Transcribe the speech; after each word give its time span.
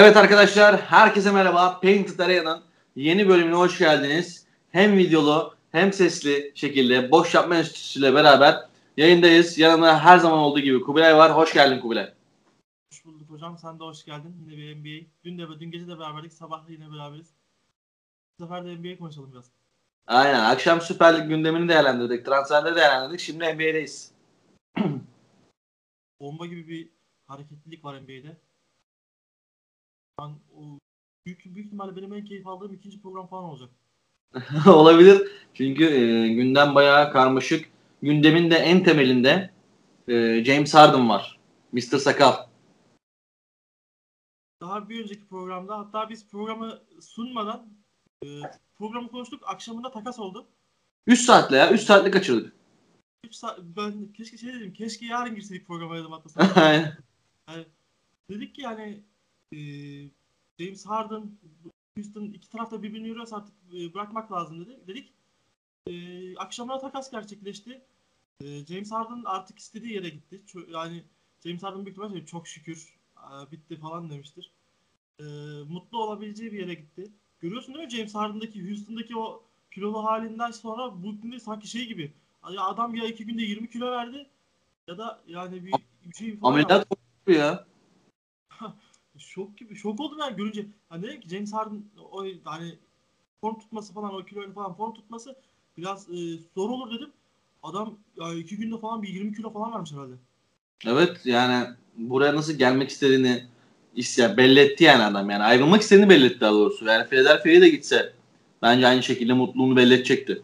Evet 0.00 0.16
arkadaşlar, 0.16 0.80
herkese 0.80 1.32
merhaba. 1.32 1.80
Painted 1.80 2.18
Arena'nın 2.18 2.62
yeni 2.96 3.28
bölümüne 3.28 3.54
hoş 3.54 3.78
geldiniz. 3.78 4.46
Hem 4.70 4.96
videolu 4.96 5.54
hem 5.72 5.92
sesli 5.92 6.52
şekilde 6.54 7.10
Boş 7.10 7.34
Yapma 7.34 7.56
Enstitüsü 7.56 8.00
ile 8.00 8.14
beraber 8.14 8.56
yayındayız. 8.96 9.58
Yanımda 9.58 10.04
her 10.04 10.18
zaman 10.18 10.38
olduğu 10.38 10.60
gibi 10.60 10.80
Kubilay 10.80 11.16
var. 11.16 11.36
Hoş 11.36 11.54
geldin 11.54 11.80
Kubilay. 11.80 12.14
Hoş 12.92 13.04
bulduk 13.04 13.30
hocam. 13.30 13.58
Sen 13.58 13.78
de 13.80 13.84
hoş 13.84 14.04
geldin. 14.04 14.36
Yine 14.40 14.56
bir 14.56 14.76
NBA. 14.76 15.06
Dün 15.24 15.38
de 15.38 15.60
dün 15.60 15.70
gece 15.70 15.88
de 15.88 15.98
beraberdik. 15.98 16.32
Sabah 16.32 16.68
da 16.68 16.72
yine 16.72 16.92
beraberiz. 16.92 17.26
Bu 18.38 18.42
sefer 18.44 18.64
de 18.64 18.76
NBA 18.76 18.98
konuşalım 18.98 19.32
biraz. 19.32 19.50
Aynen. 20.06 20.40
Akşam 20.40 20.80
Süper 20.80 21.18
Lig 21.18 21.28
gündemini 21.28 21.68
değerlendirdik. 21.68 22.26
Transferleri 22.26 22.76
değerlendirdik. 22.76 23.20
Şimdi 23.20 23.44
NBA'deyiz. 23.44 24.12
Bomba 26.20 26.46
gibi 26.46 26.68
bir 26.68 26.88
hareketlilik 27.26 27.84
var 27.84 28.00
NBA'de. 28.00 28.47
Ben 30.20 30.30
o 30.56 30.78
büyük 31.26 31.44
büyük 31.44 31.66
ihtimalle 31.66 31.96
benim 31.96 32.12
en 32.12 32.24
keyif 32.24 32.46
aldığım 32.46 32.74
ikinci 32.74 33.02
program 33.02 33.26
falan 33.26 33.44
olacak. 33.44 33.70
Olabilir. 34.66 35.28
Çünkü 35.54 35.84
e, 35.84 36.28
gündem 36.28 36.74
bayağı 36.74 37.12
karmaşık. 37.12 37.70
Gündemin 38.02 38.50
de 38.50 38.54
en 38.56 38.84
temelinde 38.84 39.50
e, 40.08 40.44
James 40.44 40.74
Harden 40.74 41.08
var. 41.08 41.38
Mr. 41.72 41.80
Sakal. 41.80 42.34
Daha 44.62 44.88
bir 44.88 45.04
önceki 45.04 45.28
programda 45.28 45.78
hatta 45.78 46.10
biz 46.10 46.28
programı 46.28 46.78
sunmadan 47.00 47.68
e, 48.24 48.26
programı 48.78 49.08
konuştuk. 49.08 49.42
Akşamında 49.46 49.90
takas 49.90 50.18
oldu. 50.18 50.46
3 51.06 51.20
saatle 51.20 51.56
ya. 51.56 51.70
3 51.70 51.80
saatle 51.80 52.10
kaçırdık. 52.10 52.52
3 53.24 53.34
saat, 53.34 53.58
ben 53.60 54.12
keşke 54.12 54.36
şey 54.36 54.54
dedim. 54.54 54.72
Keşke 54.72 55.06
yarın 55.06 55.34
girseydik 55.34 55.66
programa 55.66 55.96
dedim 55.96 56.10
hatta. 56.10 56.94
Yani 57.48 57.66
dedik 58.30 58.54
ki 58.54 58.62
yani 58.62 59.02
e, 59.52 59.58
James 60.58 60.86
Harden, 60.86 61.30
Houston 61.96 62.24
iki 62.24 62.48
tarafta 62.48 62.82
birbirini 62.82 63.08
yürüyorsa 63.08 63.36
artık 63.36 63.54
e, 63.74 63.94
bırakmak 63.94 64.32
lazım 64.32 64.60
dedi. 64.60 64.80
Dedik. 64.86 65.12
E, 65.86 66.36
akşamına 66.36 66.78
takas 66.78 67.10
gerçekleşti. 67.10 67.82
E, 68.40 68.66
James 68.66 68.92
Harden 68.92 69.22
artık 69.24 69.58
istediği 69.58 69.92
yere 69.92 70.08
gitti. 70.08 70.42
Ço- 70.46 70.70
yani 70.72 71.04
James 71.44 71.62
Harden 71.62 71.86
büyük 71.86 71.98
ihtimalle 71.98 72.26
çok 72.26 72.48
şükür 72.48 72.94
e, 73.16 73.52
bitti 73.52 73.76
falan 73.76 74.10
demiştir. 74.10 74.50
E, 75.20 75.24
mutlu 75.68 76.02
olabileceği 76.02 76.52
bir 76.52 76.58
yere 76.58 76.74
gitti. 76.74 77.10
Görüyorsun 77.40 77.74
değil 77.74 77.86
mi 77.86 77.90
James 77.90 78.14
Harden'daki 78.14 78.68
Houston'daki 78.68 79.16
o 79.16 79.42
kilolu 79.70 80.04
halinden 80.04 80.50
sonra 80.50 81.02
Brooklyn'de 81.02 81.40
sanki 81.40 81.68
şey 81.68 81.86
gibi. 81.86 82.12
Adam 82.42 82.94
ya 82.94 83.04
iki 83.06 83.26
günde 83.26 83.42
20 83.42 83.70
kilo 83.70 83.90
verdi 83.90 84.26
ya 84.88 84.98
da 84.98 85.22
yani 85.26 85.64
bir, 85.64 85.72
bir 86.04 86.14
şey 86.14 86.36
falan. 86.36 86.52
Ameliyat 86.52 86.86
oldu 86.90 87.38
ya. 87.38 87.67
Şok 89.18 89.58
gibi. 89.58 89.76
Şok 89.76 90.00
oldum 90.00 90.18
yani 90.18 90.36
görünce. 90.36 90.66
Hani 90.88 91.02
dedim 91.02 91.20
ki 91.20 91.28
James 91.28 91.52
Harden 91.52 91.82
o 92.12 92.24
hani 92.44 92.74
form 93.40 93.58
tutması 93.58 93.92
falan 93.92 94.14
o 94.14 94.24
kiloyla 94.24 94.52
falan 94.52 94.74
form 94.74 94.94
tutması 94.94 95.36
biraz 95.76 96.08
e, 96.08 96.16
zor 96.54 96.70
olur 96.70 96.98
dedim. 96.98 97.10
Adam 97.62 97.98
ya 98.16 98.34
iki 98.34 98.56
günde 98.56 98.78
falan 98.78 99.02
bir 99.02 99.08
20 99.08 99.34
kilo 99.34 99.52
falan 99.52 99.72
vermiş 99.72 99.92
herhalde. 99.92 100.12
Evet 100.86 101.20
yani 101.24 101.66
buraya 101.96 102.34
nasıl 102.36 102.52
gelmek 102.52 102.90
istediğini 102.90 103.44
isyan 103.94 104.36
belli 104.36 104.60
etti 104.60 104.84
yani 104.84 105.02
adam 105.02 105.30
yani 105.30 105.42
ayrılmak 105.42 105.82
istediğini 105.82 106.08
belli 106.08 106.26
etti 106.26 106.40
daha 106.40 106.52
doğrusu. 106.52 106.84
Yani 106.84 107.08
Philadelphia'ya 107.08 107.60
da 107.60 107.68
gitse 107.68 108.12
bence 108.62 108.86
aynı 108.86 109.02
şekilde 109.02 109.32
mutluluğunu 109.32 109.76
belli 109.76 109.94
edecekti. 109.94 110.42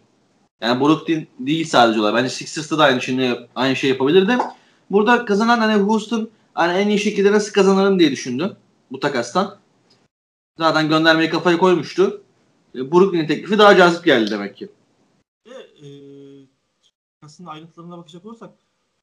Yani 0.60 0.80
Brooklyn 0.80 1.26
değil 1.38 1.64
sadece 1.64 2.00
olay. 2.00 2.14
Bence 2.14 2.28
Sixers'ta 2.28 2.78
da 2.78 2.84
aynı 2.84 3.00
şeyi, 3.00 3.36
aynı 3.54 3.76
şey 3.76 3.90
yapabilirdi. 3.90 4.38
Burada 4.90 5.24
kazanan 5.24 5.58
hani 5.58 5.82
Houston 5.82 6.30
hani 6.54 6.78
en 6.78 6.88
iyi 6.88 6.98
şekilde 6.98 7.32
nasıl 7.32 7.52
kazanırım 7.52 7.98
diye 7.98 8.10
düşündü 8.10 8.56
bu 8.94 9.00
takastan. 9.00 9.58
Zaten 10.58 10.88
göndermeyi 10.88 11.30
kafaya 11.30 11.58
koymuştu. 11.58 12.22
E, 12.74 12.92
Brooklyn'in 12.92 13.26
teklifi 13.26 13.58
daha 13.58 13.76
cazip 13.76 14.04
geldi 14.04 14.30
demek 14.30 14.56
ki. 14.56 14.68
Ve 15.46 15.54
e, 15.54 15.88
takasın 17.20 17.46
ayrıntılarına 17.46 17.98
bakacak 17.98 18.24
olursak 18.24 18.50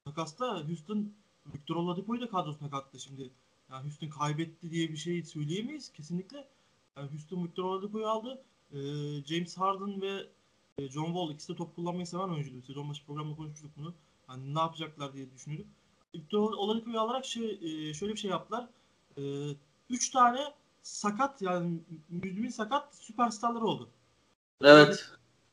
takasta 0.06 0.68
Houston 0.68 1.14
Victor 1.54 1.76
Oladipo'yu 1.76 2.22
da 2.22 2.30
kadrosuna 2.30 2.70
kattı 2.70 3.00
şimdi. 3.00 3.30
Yani 3.72 3.84
Houston 3.84 4.08
kaybetti 4.08 4.72
diye 4.72 4.90
bir 4.90 4.98
şey 4.98 5.24
söyleyemeyiz 5.24 5.92
kesinlikle. 5.94 6.48
Yani 6.98 7.12
Houston 7.12 7.44
Victor 7.44 7.64
Oladipo'yu 7.64 8.08
aldı. 8.08 8.42
E, 8.74 8.80
James 9.26 9.58
Harden 9.58 10.02
ve 10.02 10.28
e, 10.78 10.90
John 10.90 11.06
Wall 11.06 11.32
ikisi 11.32 11.54
de 11.54 11.56
top 11.56 11.76
kullanmayı 11.76 12.08
seven 12.08 12.30
oyuncuydu. 12.30 12.62
Sezon 12.62 12.90
başı 12.90 13.06
programda 13.06 13.36
konuşmuştuk 13.36 13.72
bunu. 13.78 13.94
Hani 14.28 14.56
ne 14.56 14.60
yapacaklar 14.60 15.14
diye 15.14 15.32
düşünüyorduk. 15.32 15.68
Victor 16.16 16.54
Oladipo'yu 16.54 17.00
alarak 17.00 17.26
şey, 17.26 17.60
e, 17.90 17.94
şöyle 17.94 18.14
bir 18.14 18.20
şey 18.20 18.32
yaptılar. 18.32 18.68
E, 19.18 19.22
üç 19.92 20.10
tane 20.10 20.54
sakat 20.84 21.42
yani 21.42 21.80
müzmin 22.10 22.50
sakat 22.50 22.96
süperstarları 22.96 23.66
oldu. 23.66 23.90
Evet. 24.62 25.10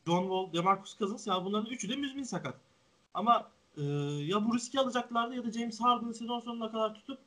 John 0.06 0.22
Wall, 0.22 0.52
DeMarcus 0.52 0.98
Cousins 0.98 1.26
yani 1.26 1.44
bunların 1.44 1.70
üçü 1.70 1.88
de 1.88 1.96
müzmin 1.96 2.22
sakat. 2.22 2.54
Ama 3.14 3.48
e, 3.76 3.82
ya 4.26 4.48
bu 4.48 4.54
riski 4.54 4.80
alacaklardı 4.80 5.34
ya 5.34 5.44
da 5.44 5.52
James 5.52 5.80
Harden'ı 5.80 6.14
sezon 6.14 6.40
sonuna 6.40 6.70
kadar 6.72 6.94
tutup 6.94 7.18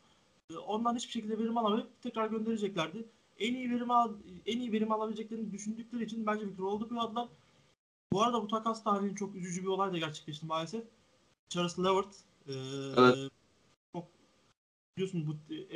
e, 0.49 0.57
ondan 0.57 0.95
hiçbir 0.95 1.11
şekilde 1.11 1.39
verim 1.39 1.57
alamayıp 1.57 2.01
tekrar 2.01 2.27
göndereceklerdi. 2.27 3.05
En 3.39 3.53
iyi 3.53 3.71
verim 3.71 3.91
al, 3.91 4.11
en 4.45 4.59
iyi 4.59 4.71
verim 4.71 4.91
alabileceklerini 4.91 5.51
düşündükleri 5.51 6.03
için 6.03 6.25
bence 6.25 6.47
Victor 6.47 6.63
Oladipo'yu 6.63 7.01
aldılar. 7.01 7.27
Bu 8.11 8.23
arada 8.23 8.41
bu 8.41 8.47
takas 8.47 8.83
tarihinin 8.83 9.15
çok 9.15 9.35
üzücü 9.35 9.61
bir 9.61 9.67
olay 9.67 9.93
da 9.93 9.97
gerçekleşti 9.97 10.45
maalesef. 10.45 10.83
Charles 11.49 11.79
Levert 11.79 12.15
e, 12.47 12.53
Evet. 12.97 13.31
Biliyorsun 14.97 15.27
bu 15.27 15.31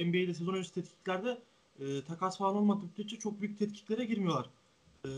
NBA'de 0.06 0.34
sezon 0.34 0.54
öncesi 0.54 0.74
tetkiklerde 0.74 1.42
e, 1.80 2.02
takas 2.04 2.38
falan 2.38 2.56
olmadığı 2.56 2.86
müddetçe 2.86 3.20
çok 3.20 3.42
büyük 3.42 3.60
tetkiklere 3.60 4.06
girmiyorlar. 4.06 4.50
E, 5.06 5.10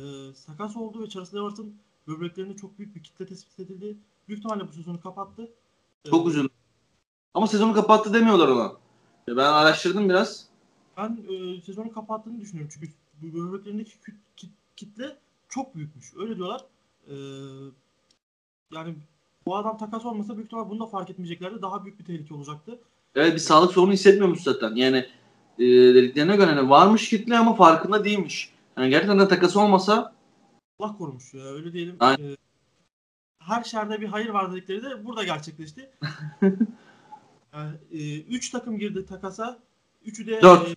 takas 0.46 0.78
oldu 0.78 1.02
ve 1.04 1.10
Charles 1.10 1.34
Levert'ın 1.34 1.76
böbreklerinde 2.08 2.56
çok 2.56 2.80
büyük 2.80 2.96
bir 2.96 3.04
kitle 3.04 3.26
tespit 3.26 3.60
edildi. 3.60 3.98
Büyük 4.28 4.40
ihtimalle 4.40 4.68
bu 4.68 4.72
sezonu 4.74 5.02
kapattı. 5.02 5.50
E, 6.06 6.10
Çok 6.10 6.28
üzüldüm. 6.28 6.50
Ama 7.34 7.48
sezonu 7.48 7.74
kapattı 7.74 8.14
demiyorlar 8.14 8.48
ona. 8.48 8.74
E, 9.28 9.38
Ben 9.38 9.54
araştırdım 9.54 10.10
biraz. 10.10 10.48
Ben 10.98 11.20
e, 11.30 11.62
sezonu 11.62 11.92
kapattığını 11.94 12.42
düşünüyorum 12.42 12.72
çünkü 12.74 12.94
böbreklerindeki 13.22 13.92
küt- 13.92 14.16
kit- 14.38 14.52
kitle 14.76 15.18
çok 15.50 15.76
büyükmüş. 15.76 16.14
Öyle 16.18 16.36
diyorlar. 16.36 16.66
E, 17.08 17.16
yani 18.72 18.96
bu 19.46 19.56
adam 19.56 19.78
takas 19.78 20.06
olmasa 20.06 20.34
büyük 20.36 20.46
ihtimalle 20.46 20.70
bunu 20.70 20.80
da 20.80 20.86
fark 20.86 21.10
etmeyeceklerdi. 21.10 21.62
Daha 21.62 21.86
büyük 21.86 22.00
bir 22.00 22.06
tehlike 22.06 22.34
olacaktı. 22.34 22.80
Evet 23.18 23.34
bir 23.34 23.40
sağlık 23.40 23.72
sorunu 23.72 23.94
hissetmiyormuş 23.94 24.42
zaten. 24.42 24.76
Yani 24.76 24.98
e, 25.60 25.66
dediklerine 25.66 26.36
göre 26.36 26.52
hani 26.52 26.70
varmış 26.70 27.10
kitle 27.10 27.38
ama 27.38 27.56
farkında 27.56 28.06
değilmiş. 28.06 28.54
Yani 28.78 28.90
gerçekten 28.90 29.20
de 29.20 29.28
takası 29.28 29.62
olmasa 29.62 30.14
Allah 30.80 30.98
korumuş 30.98 31.34
ya 31.34 31.44
öyle 31.44 31.74
diyelim. 31.74 31.96
Aynen. 32.00 32.24
E, 32.24 32.38
her 33.40 33.64
şerde 33.64 34.02
bir 34.02 34.08
hayır 34.08 34.30
var 34.30 34.52
dedikleri 34.52 34.84
de 34.84 35.06
burada 35.06 35.24
gerçekleşti. 35.24 35.90
yani, 37.54 37.76
e, 37.92 38.22
üç 38.22 38.50
takım 38.50 38.80
girdi 38.80 39.06
takasa. 39.06 39.60
Üçü 40.06 40.28
de 40.28 40.42
Dört. 40.42 40.68
e, 40.68 40.76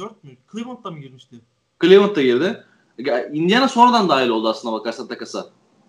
dört 0.00 0.24
mü? 0.24 0.30
Cleveland'da 0.52 0.90
mı 0.90 0.98
girmişti? 0.98 1.40
Cleveland 1.82 2.16
da 2.16 2.22
girdi. 2.22 2.64
Indiana 3.32 3.68
sonradan 3.68 4.08
dahil 4.08 4.28
oldu 4.28 4.48
aslında 4.48 4.74
bakarsan 4.74 5.08
takasa. 5.08 5.46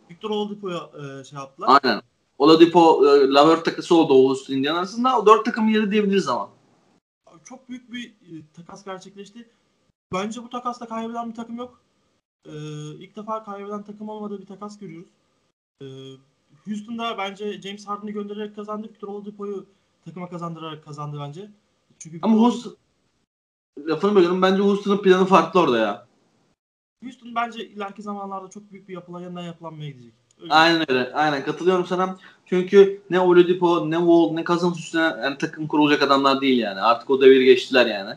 Victor 0.09 0.29
Oladipo'ya 0.29 0.77
e, 0.77 1.23
şey 1.23 1.39
yaptılar. 1.39 1.79
Aynen. 1.83 2.01
Oladipo, 2.37 3.05
e, 3.07 3.29
Lavert 3.29 3.65
takası 3.65 3.95
oldu 3.95 4.13
Houston 4.13 4.53
Indiana 4.53 4.77
arasında. 4.77 5.19
O 5.19 5.25
dört 5.25 5.45
takım 5.45 5.67
girdi 5.67 5.91
diyebiliriz 5.91 6.27
ama. 6.27 6.49
Çok 7.43 7.69
büyük 7.69 7.91
bir 7.91 8.09
e, 8.09 8.31
takas 8.53 8.85
gerçekleşti. 8.85 9.49
Bence 10.13 10.43
bu 10.43 10.49
takasta 10.49 10.87
kaybeden 10.87 11.29
bir 11.29 11.35
takım 11.35 11.57
yok. 11.57 11.81
E, 12.45 12.51
ilk 12.95 13.15
defa 13.15 13.43
kaybeden 13.43 13.83
takım 13.83 14.09
olmadığı 14.09 14.41
bir 14.41 14.45
takas 14.45 14.79
görüyoruz. 14.79 15.09
E, 15.81 15.85
Houston'da 16.65 17.17
bence 17.17 17.61
James 17.61 17.87
Harden'ı 17.87 18.11
göndererek 18.11 18.55
kazandı. 18.55 18.87
Victor 18.87 19.07
Oladipo'yu 19.07 19.65
takıma 20.05 20.29
kazandırarak 20.29 20.85
kazandı 20.85 21.17
bence. 21.19 21.51
Çünkü 21.99 22.19
Ama 22.21 22.37
Houston 22.37 22.77
lafını 23.79 24.15
bölüyorum. 24.15 24.41
Bence 24.41 24.61
Houston'ın 24.61 24.97
planı 24.97 25.25
farklı 25.25 25.59
orada 25.59 25.77
ya. 25.77 26.07
Houston 27.03 27.35
bence 27.35 27.67
ileriki 27.67 28.01
zamanlarda 28.01 28.49
çok 28.49 28.71
büyük 28.71 28.87
bir 28.87 28.93
yapılan 28.93 29.21
yeniden 29.21 29.41
yapılanmaya 29.41 29.89
gidecek. 29.89 30.13
Aynen 30.49 30.91
öyle. 30.91 31.13
Aynen 31.13 31.45
katılıyorum 31.45 31.85
sana. 31.85 32.17
Çünkü 32.45 33.01
ne 33.09 33.19
Oladipo, 33.19 33.91
ne 33.91 33.97
Wall, 33.97 34.31
ne 34.33 34.43
Cousins 34.43 34.79
üstüne 34.79 35.01
yani 35.01 35.37
takım 35.37 35.67
kurulacak 35.67 36.01
adamlar 36.01 36.41
değil 36.41 36.59
yani. 36.59 36.81
Artık 36.81 37.09
o 37.09 37.21
devir 37.21 37.41
geçtiler 37.41 37.85
yani. 37.85 38.15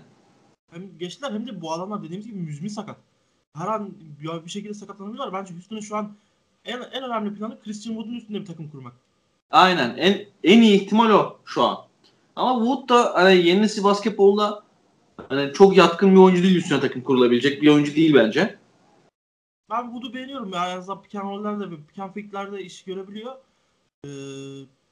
Hem 0.71 0.99
geçtiler 0.99 1.33
hem 1.33 1.47
de 1.47 1.61
bu 1.61 1.73
adamlar 1.73 2.03
dediğimiz 2.03 2.27
gibi 2.27 2.39
müzmin 2.39 2.69
sakat. 2.69 2.97
Her 3.55 3.67
an 3.67 3.95
bir 4.45 4.51
şekilde 4.51 4.75
sakatlanabilirler. 4.75 5.33
Bence 5.33 5.55
Houston'ın 5.55 5.81
şu 5.81 5.97
an 5.97 6.13
en, 6.65 6.79
en 6.93 7.03
önemli 7.03 7.35
planı 7.35 7.61
Christian 7.61 7.95
Wood'un 7.95 8.17
üstünde 8.17 8.41
bir 8.41 8.47
takım 8.47 8.71
kurmak. 8.71 8.93
Aynen. 9.51 9.97
En 9.97 10.19
en 10.45 10.63
iyi 10.63 10.83
ihtimal 10.83 11.11
o 11.11 11.39
şu 11.45 11.63
an. 11.63 11.79
Ama 12.37 12.65
Wood 12.65 12.89
da 12.89 13.15
hani 13.15 13.47
yeni 13.47 13.63
nesil 13.63 13.85
basketbolda 13.85 14.63
hani 15.29 15.53
çok 15.53 15.77
yatkın 15.77 16.13
bir 16.13 16.21
oyuncu 16.21 16.43
değil 16.43 16.57
üstüne 16.57 16.81
takım 16.81 17.03
kurulabilecek 17.03 17.63
bir 17.63 17.69
oyuncu 17.69 17.97
değil 17.97 18.15
bence. 18.15 18.57
Ben 19.71 19.83
Wood'u 19.83 20.15
beğeniyorum. 20.15 20.53
Yani 20.53 20.73
en 20.73 20.77
azından 20.77 21.03
pick 21.03 21.15
roll'lerde 21.15 21.71
ve 21.71 21.77
pick 21.77 21.97
fake'lerde 21.97 22.63
iş 22.63 22.85
görebiliyor. 22.85 23.37
Ee, 24.05 24.09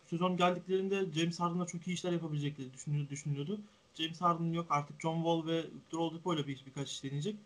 sezon 0.05 0.37
geldiklerinde 0.37 1.13
James 1.13 1.41
Harden'la 1.41 1.67
çok 1.67 1.87
iyi 1.89 1.95
işler 1.95 2.13
yapabilecekleri 2.13 2.73
düşünülüyordu. 2.73 3.11
düşünülüyordu. 3.11 3.61
James 3.95 4.21
Harden 4.21 4.53
yok. 4.53 4.67
Artık 4.71 5.01
John 5.01 5.17
Wall 5.17 5.47
ve 5.47 5.59
Victor 5.59 5.99
Oladipo 5.99 6.35
ile 6.35 6.47
bir, 6.47 6.63
birkaç 6.67 6.91
iş 6.93 7.05
deneyecek. 7.05 7.37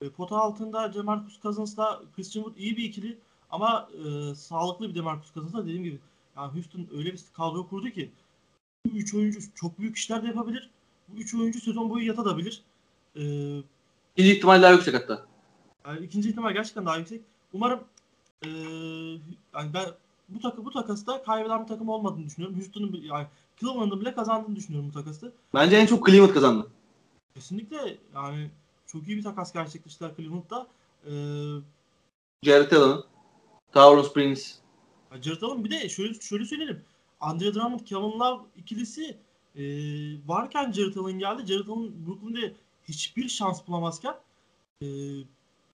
E, 0.00 0.10
pota 0.10 0.36
altında 0.36 0.94
DeMarcus 0.94 1.40
Cousins'la 1.42 2.02
Christian 2.16 2.42
Wood 2.42 2.58
iyi 2.58 2.76
bir 2.76 2.84
ikili 2.84 3.18
ama 3.50 3.88
e, 3.94 4.34
sağlıklı 4.34 4.88
bir 4.88 4.94
DeMarcus 4.94 5.34
Cousins'la 5.34 5.62
dediğim 5.62 5.84
gibi 5.84 5.98
yani 6.36 6.54
Houston 6.54 6.88
öyle 6.92 7.12
bir 7.12 7.20
kadro 7.36 7.68
kurdu 7.68 7.90
ki 7.90 8.10
bu 8.86 8.90
üç 8.98 9.14
oyuncu 9.14 9.40
çok 9.54 9.78
büyük 9.78 9.96
işler 9.96 10.22
de 10.22 10.26
yapabilir. 10.26 10.70
Bu 11.08 11.20
üç 11.20 11.34
oyuncu 11.34 11.60
sezon 11.60 11.90
boyu 11.90 12.06
yatabilir. 12.06 12.62
E, 13.16 13.22
İkinci 14.16 14.36
ihtimal 14.36 14.62
daha 14.62 14.72
yüksek 14.72 14.94
hatta. 14.94 15.27
Yani 15.88 16.04
ikinci 16.06 16.28
ihtimal 16.30 16.52
gerçekten 16.52 16.86
daha 16.86 16.96
yüksek. 16.96 17.22
Umarım 17.52 17.80
e, 18.44 18.48
yani 19.54 19.74
ben 19.74 19.86
bu 20.28 20.40
takı 20.40 20.64
bu 20.64 20.70
takasta 20.70 21.22
kaybeden 21.22 21.62
bir 21.62 21.68
takım 21.68 21.88
olmadığını 21.88 22.26
düşünüyorum. 22.26 22.56
Houston'un 22.56 22.92
bir- 22.92 23.02
yani 23.02 23.26
Cleveland'ın 23.60 24.00
bile 24.00 24.14
kazandığını 24.14 24.56
düşünüyorum 24.56 24.88
bu 24.88 24.92
takasta. 24.92 25.26
Bence 25.54 25.76
en 25.76 25.86
çok 25.86 26.06
Cleveland 26.06 26.30
kazandı. 26.34 26.66
Kesinlikle 27.34 27.98
yani 28.14 28.50
çok 28.86 29.08
iyi 29.08 29.16
bir 29.16 29.22
takas 29.22 29.52
gerçekleştirdiler 29.52 30.16
Cleveland'da. 30.16 30.66
Ee, 31.04 31.10
Jared 32.42 32.72
Allen'ın. 32.72 33.04
Tauron 33.72 34.12
Prince. 34.14 34.42
ya 35.14 35.22
Jared 35.22 35.42
Allen 35.42 35.64
bir 35.64 35.70
de 35.70 35.88
şöyle 35.88 36.20
şöyle 36.20 36.44
söyleyelim. 36.44 36.84
Andre 37.20 37.54
Drummond, 37.54 37.80
Kevin 37.80 38.18
Love 38.18 38.42
ikilisi 38.56 39.18
e, 39.56 39.62
varken 40.28 40.72
Jared 40.72 40.96
Allen 40.96 41.18
geldi. 41.18 41.46
Jared 41.46 41.68
Allen 41.68 42.06
Brooklyn'de 42.06 42.54
hiçbir 42.84 43.28
şans 43.28 43.66
bulamazken 43.68 44.14
e, 44.82 44.86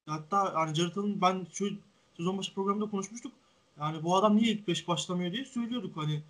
hatta 0.06 0.52
yani 0.56 0.74
Jared 0.74 0.96
Allen 0.96 1.20
ben 1.20 1.46
şu 1.52 1.68
sezon 2.16 2.38
başı 2.38 2.54
programda 2.54 2.90
konuşmuştuk. 2.90 3.32
Yani 3.80 4.02
bu 4.04 4.16
adam 4.16 4.36
niye 4.36 4.52
ilk 4.52 4.68
5 4.68 4.88
başlamıyor 4.88 5.32
diye 5.32 5.44
söylüyorduk 5.44 5.96
hani. 5.96 6.22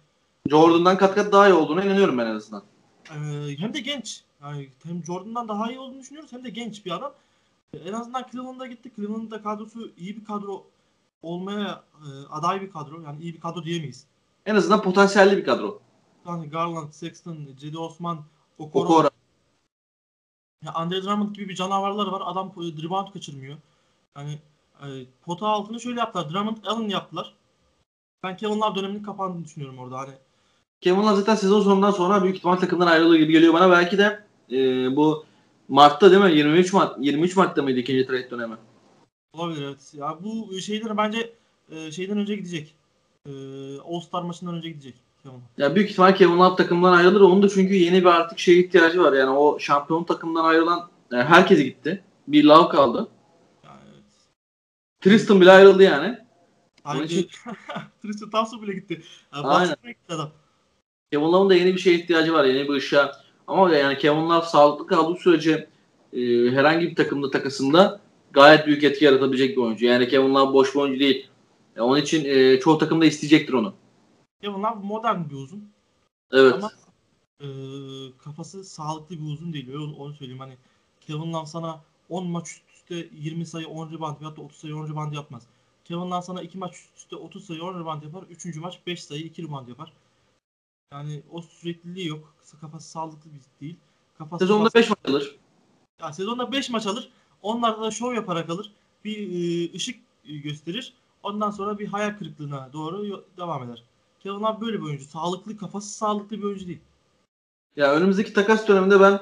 Jordan'dan 0.51 0.99
kat 0.99 1.15
kat 1.15 1.33
daha 1.33 1.49
iyi 1.49 1.55
olduğuna 1.55 1.85
inanıyorum 1.85 2.19
ben 2.19 2.27
en 2.27 2.35
azından. 2.35 2.63
Ee, 3.11 3.59
hem 3.59 3.75
de 3.75 3.81
genç. 3.81 4.23
Yani 4.43 4.69
hem 4.85 5.05
Jordan'dan 5.05 5.49
daha 5.49 5.71
iyi 5.71 5.79
olduğunu 5.79 6.01
düşünüyoruz 6.01 6.33
hem 6.33 6.45
de 6.45 6.51
genç 6.51 6.87
bir 6.87 6.91
adam. 6.91 7.13
Ee, 7.75 7.79
En 7.79 7.93
azından 7.93 8.27
Cleveland'a 8.33 8.67
gitti. 8.67 8.93
Cleveland'da 8.97 9.43
kadrosu 9.43 9.91
iyi 9.97 10.17
bir 10.17 10.25
kadro 10.25 10.67
olmaya 11.23 11.85
e, 11.95 12.09
aday 12.31 12.61
bir 12.61 12.71
kadro. 12.71 13.01
Yani 13.03 13.23
iyi 13.23 13.35
bir 13.35 13.41
kadro 13.41 13.65
diyemeyiz. 13.65 14.07
En 14.47 14.55
azından 14.57 14.83
potansiyelli 14.83 15.37
bir 15.37 15.45
kadro. 15.45 15.81
Yani 16.27 16.51
Garland, 16.51 16.93
Sexton, 16.93 17.49
Cedi 17.59 17.79
Osman, 17.79 18.19
Okoro, 18.59 18.85
Okora. 18.85 19.11
Ya 20.65 20.73
Andre 20.73 21.03
Drummond 21.03 21.35
gibi 21.35 21.49
bir 21.49 21.55
canavarları 21.55 22.13
var. 22.13 22.23
Adam 22.25 22.53
e, 22.57 22.83
rebound 22.83 23.13
kaçırmıyor. 23.13 23.57
Yani 24.17 24.39
e, 24.83 24.87
pota 25.23 25.47
altını 25.47 25.81
şöyle 25.81 26.01
yaptılar. 26.01 26.31
Drummond, 26.31 26.57
Allen 26.67 26.89
yaptılar. 26.89 27.35
Ben 28.25 28.37
Kevin 28.37 28.61
Love 28.61 28.79
döneminin 28.79 29.03
kapandığını 29.03 29.45
düşünüyorum 29.45 29.79
orada. 29.79 29.99
Hani 29.99 30.15
Kevin 30.81 31.03
Love 31.03 31.17
zaten 31.17 31.35
sezon 31.35 31.61
sonundan 31.61 31.91
sonra 31.91 32.23
büyük 32.23 32.37
ihtimal 32.37 32.57
takımdan 32.57 32.87
ayrılır 32.87 33.17
gibi 33.17 33.33
geliyor 33.33 33.55
bana. 33.55 33.71
Belki 33.71 33.99
de 33.99 34.25
e, 34.51 34.57
bu 34.97 35.25
Mart'ta 35.69 36.11
değil 36.11 36.23
mi? 36.23 36.33
23 36.33 36.73
Mart 36.73 36.97
23 37.01 37.37
Mart'ta 37.37 37.63
mıydı 37.63 37.79
ikinci 37.79 38.07
trade 38.07 38.31
dönemi? 38.31 38.57
Olabilir 39.33 39.63
evet. 39.63 39.95
Ya 39.95 40.19
bu 40.21 40.61
şeyden 40.61 40.97
bence 40.97 41.33
e, 41.71 41.93
şeyden 41.93 42.19
önce 42.19 42.37
gidecek. 42.37 42.75
E, 43.27 43.31
All 43.79 44.01
Star 44.01 44.23
maçından 44.23 44.55
önce 44.55 44.69
gidecek. 44.69 44.95
Ya 45.59 45.75
büyük 45.75 45.91
ihtimal 45.91 46.15
Kevin 46.15 46.39
Love 46.39 46.57
takımdan 46.57 46.93
ayrılır. 46.93 47.21
Onun 47.21 47.43
da 47.43 47.49
çünkü 47.49 47.75
yeni 47.75 48.01
bir 48.01 48.09
artık 48.09 48.39
şey 48.39 48.61
ihtiyacı 48.61 49.01
var. 49.03 49.13
Yani 49.13 49.31
o 49.31 49.59
şampiyon 49.59 50.05
takımdan 50.05 50.45
ayrılan 50.45 50.91
yani 51.13 51.25
herkes 51.25 51.59
gitti. 51.59 52.03
Bir 52.29 52.45
Love 52.45 52.69
kaldı. 52.69 53.09
Yani 53.65 53.81
evet. 53.95 54.05
Tristan 55.01 55.41
bile 55.41 55.51
ayrıldı 55.51 55.83
yani. 55.83 56.19
Aynı 56.85 57.05
için- 57.05 57.29
Tristan 58.03 58.31
Thompson 58.31 58.63
bile 58.63 58.73
gitti. 58.73 59.03
Yani 59.35 59.47
Aynen. 59.47 59.71
Boston'a 59.71 59.91
gitti 59.91 60.15
adam. 60.15 60.31
Kevin 61.13 61.25
Love'ın 61.25 61.51
da 61.51 61.55
yeni 61.55 61.75
bir 61.75 61.81
şeye 61.81 61.97
ihtiyacı 61.99 62.33
var. 62.33 62.45
Yeni 62.45 62.69
bir 62.69 62.75
ışığa. 62.75 63.13
Ama 63.47 63.75
yani 63.75 63.99
Kevin 63.99 64.29
Love 64.29 64.47
sağlıklı 64.47 64.87
kaldığı 64.87 65.19
sürece 65.21 65.69
e, 66.13 66.21
herhangi 66.51 66.91
bir 66.91 66.95
takımda 66.97 67.31
takasında 67.31 68.01
gayet 68.33 68.67
büyük 68.67 68.85
etki 68.85 69.05
yaratabilecek 69.05 69.57
bir 69.57 69.63
oyuncu. 69.63 69.87
Yani 69.87 70.09
Kevin 70.09 70.35
Love 70.35 70.53
boş 70.53 70.75
bir 70.75 70.81
oyuncu 70.81 71.01
değil. 71.01 71.29
E, 71.77 71.81
onun 71.81 72.01
için 72.01 72.25
e, 72.25 72.61
çoğu 72.61 72.79
takım 72.79 73.01
da 73.01 73.05
isteyecektir 73.07 73.53
onu. 73.53 73.75
Kevin 74.45 74.63
Love 74.63 74.79
modern 74.83 75.31
bir 75.31 75.35
uzun. 75.35 75.71
Evet. 76.33 76.55
Ama 76.55 76.71
e, 77.41 77.47
kafası 78.19 78.65
sağlıklı 78.65 79.17
bir 79.19 79.33
uzun 79.33 79.53
değil. 79.53 79.69
Öyle 79.69 79.79
onu 79.79 80.15
söyleyeyim. 80.15 80.41
Hani 80.41 80.57
Kevin 81.01 81.33
Love 81.33 81.47
sana 81.47 81.81
10 82.09 82.27
maç 82.27 82.49
üst 82.49 82.63
üste 82.75 83.09
20 83.13 83.47
sayı 83.47 83.69
10 83.69 83.93
rebound 83.93 84.21
ya 84.21 84.37
da 84.37 84.41
30 84.41 84.59
sayı 84.59 84.77
10 84.77 84.89
rebound 84.89 85.13
yapmaz. 85.13 85.47
Kevin 85.85 86.11
Love 86.11 86.23
sana 86.23 86.43
2 86.43 86.59
maç 86.59 86.75
üst 86.75 86.97
üste 86.97 87.17
30 87.17 87.45
sayı 87.45 87.63
10 87.63 87.81
rebound 87.81 88.03
yapar. 88.03 88.23
3. 88.23 88.57
maç 88.57 88.81
5 88.87 89.05
sayı 89.05 89.23
2 89.23 89.43
rebound 89.43 89.69
yapar. 89.69 89.93
Yani 90.93 91.23
o 91.33 91.43
sürekliliği 91.43 92.09
yok. 92.09 92.35
Kafası 92.61 92.89
sağlıklı 92.89 93.31
bir 93.31 93.61
değil. 93.61 93.77
Kafası 94.19 94.45
Sezonda 94.45 94.69
5 94.75 94.91
maç 94.91 94.99
alır. 95.05 95.37
Ya 96.01 96.13
sezonda 96.13 96.53
5 96.53 96.71
maç 96.71 96.87
alır. 96.87 97.09
Onlarda 97.43 97.83
da 97.83 97.91
şov 97.91 98.15
yaparak 98.15 98.51
alır. 98.51 98.73
Bir 99.05 99.19
e, 99.19 99.75
ışık 99.75 100.01
e, 100.25 100.37
gösterir. 100.37 100.93
Ondan 101.23 101.51
sonra 101.51 101.79
bir 101.79 101.87
hayal 101.87 102.19
kırıklığına 102.19 102.73
doğru 102.73 103.25
devam 103.37 103.63
eder. 103.63 103.85
Kevin 104.25 104.41
Love 104.41 104.61
böyle 104.61 104.79
bir 104.79 104.87
oyuncu. 104.87 105.05
Sağlıklı, 105.05 105.57
kafası 105.57 105.89
sağlıklı 105.89 106.39
bir 106.39 106.43
oyuncu 106.43 106.67
değil. 106.67 106.79
Ya 107.77 107.93
önümüzdeki 107.93 108.33
takas 108.33 108.69
döneminde 108.69 109.01
ben 109.01 109.21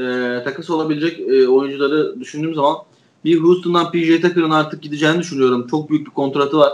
e, 0.00 0.44
takas 0.44 0.70
olabilecek 0.70 1.20
e, 1.20 1.48
oyuncuları 1.48 2.20
düşündüğüm 2.20 2.54
zaman 2.54 2.76
bir 3.24 3.40
Houston'dan 3.40 3.92
PJ 3.92 4.20
Tucker'ın 4.20 4.50
artık 4.50 4.82
gideceğini 4.82 5.18
düşünüyorum. 5.18 5.66
Çok 5.70 5.90
büyük 5.90 6.06
bir 6.06 6.10
kontratı 6.10 6.58
var. 6.58 6.72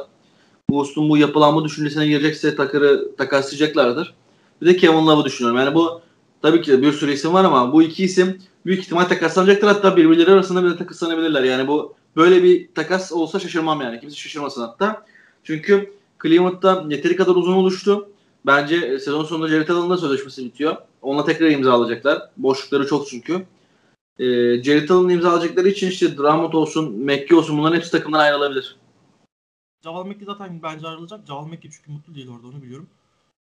Houston 0.71 1.09
bu 1.09 1.17
yapılanma 1.17 1.65
düşüncesine 1.65 2.07
girecekse 2.07 2.57
Tucker'ı 2.57 3.17
takaslayacaklardır. 3.17 4.15
Bir 4.63 4.67
de 4.67 4.77
Kevin 4.77 5.07
Love'ı 5.07 5.25
düşünüyorum. 5.25 5.61
Yani 5.61 5.75
bu 5.75 6.01
tabii 6.43 6.63
ki 6.63 6.83
bir 6.83 6.93
sürü 6.93 7.13
isim 7.13 7.35
var 7.35 7.45
ama 7.45 7.73
bu 7.73 7.83
iki 7.83 8.05
isim 8.05 8.43
büyük 8.67 8.81
ihtimal 8.81 9.05
takaslanacaktır. 9.05 9.67
Hatta 9.67 9.97
birbirleri 9.97 10.31
arasında 10.31 10.65
bile 10.65 10.77
takaslanabilirler. 10.77 11.43
Yani 11.43 11.69
bu 11.69 11.95
böyle 12.17 12.43
bir 12.43 12.75
takas 12.75 13.13
olsa 13.13 13.41
şaşırmam 13.41 13.81
yani. 13.81 14.01
Kimse 14.01 14.17
şaşırmasın 14.17 14.63
hatta. 14.63 15.07
Çünkü 15.45 15.97
Cleveland'da 16.27 16.85
yeteri 16.89 17.17
kadar 17.17 17.35
uzun 17.35 17.53
oluştu. 17.53 18.09
Bence 18.47 18.77
e, 18.77 18.99
sezon 18.99 19.25
sonunda 19.25 19.49
Jared 19.49 19.69
Allen'ın 19.69 19.91
da 19.91 19.97
sözleşmesi 19.97 20.45
bitiyor. 20.45 20.77
Onunla 21.03 21.25
tekrar 21.25 21.51
imzalayacaklar. 21.51 22.31
Boşlukları 22.37 22.87
çok 22.87 23.09
çünkü. 23.09 23.47
E, 24.19 24.25
Jared 24.63 24.89
Allen'ı 24.89 25.13
imzalayacakları 25.13 25.69
için 25.69 25.89
işte 25.89 26.17
Drummond 26.17 26.53
olsun, 26.53 26.95
McGee 26.95 27.37
olsun 27.37 27.59
bunların 27.59 27.77
hepsi 27.77 27.91
takımdan 27.91 28.19
ayrılabilir. 28.19 28.77
Javal 29.85 30.07
McGee 30.07 30.25
zaten 30.25 30.63
bence 30.63 30.89
ayrılacak. 30.89 31.27
Javal 31.27 31.47
McGee 31.47 31.71
çünkü 31.71 31.91
mutlu 31.91 32.15
değil 32.15 32.29
orada 32.29 32.47
onu 32.47 32.63
biliyorum. 32.63 32.89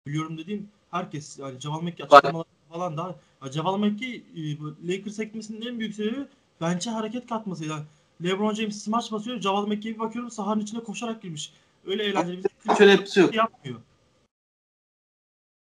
Biliyorum 0.08 0.38
dediğim 0.38 0.70
herkes 0.92 1.40
yani 1.40 1.60
Javal 1.60 1.82
McGee 1.82 2.06
açıklamaları 2.06 2.48
falan 2.70 2.98
da 2.98 3.16
ya 3.46 3.52
Javal 3.52 3.78
McGee 3.78 4.16
e, 4.16 4.60
bu 4.60 4.76
Lakers 4.88 5.20
ekmesinin 5.20 5.66
en 5.66 5.80
büyük 5.80 5.96
sebebi 5.96 6.26
bence 6.62 6.90
hareket 6.90 7.28
katması. 7.28 7.66
Yani 7.66 7.84
LeBron 8.24 8.54
James 8.54 8.84
smaç 8.84 9.12
basıyor. 9.12 9.42
Javal 9.42 9.68
McGee'ye 9.68 9.96
bir 9.96 10.00
bakıyorum 10.00 10.32
sahanın 10.32 10.62
içine 10.62 10.84
koşarak 10.84 11.22
girmiş. 11.22 11.54
Öyle 11.86 12.04
eğlenceli 12.04 12.44
bir 12.44 12.76
Şöyle 12.76 12.92
hepsi 12.92 13.20
yok. 13.20 13.30
şey 13.30 13.38
yapmıyor. 13.38 13.82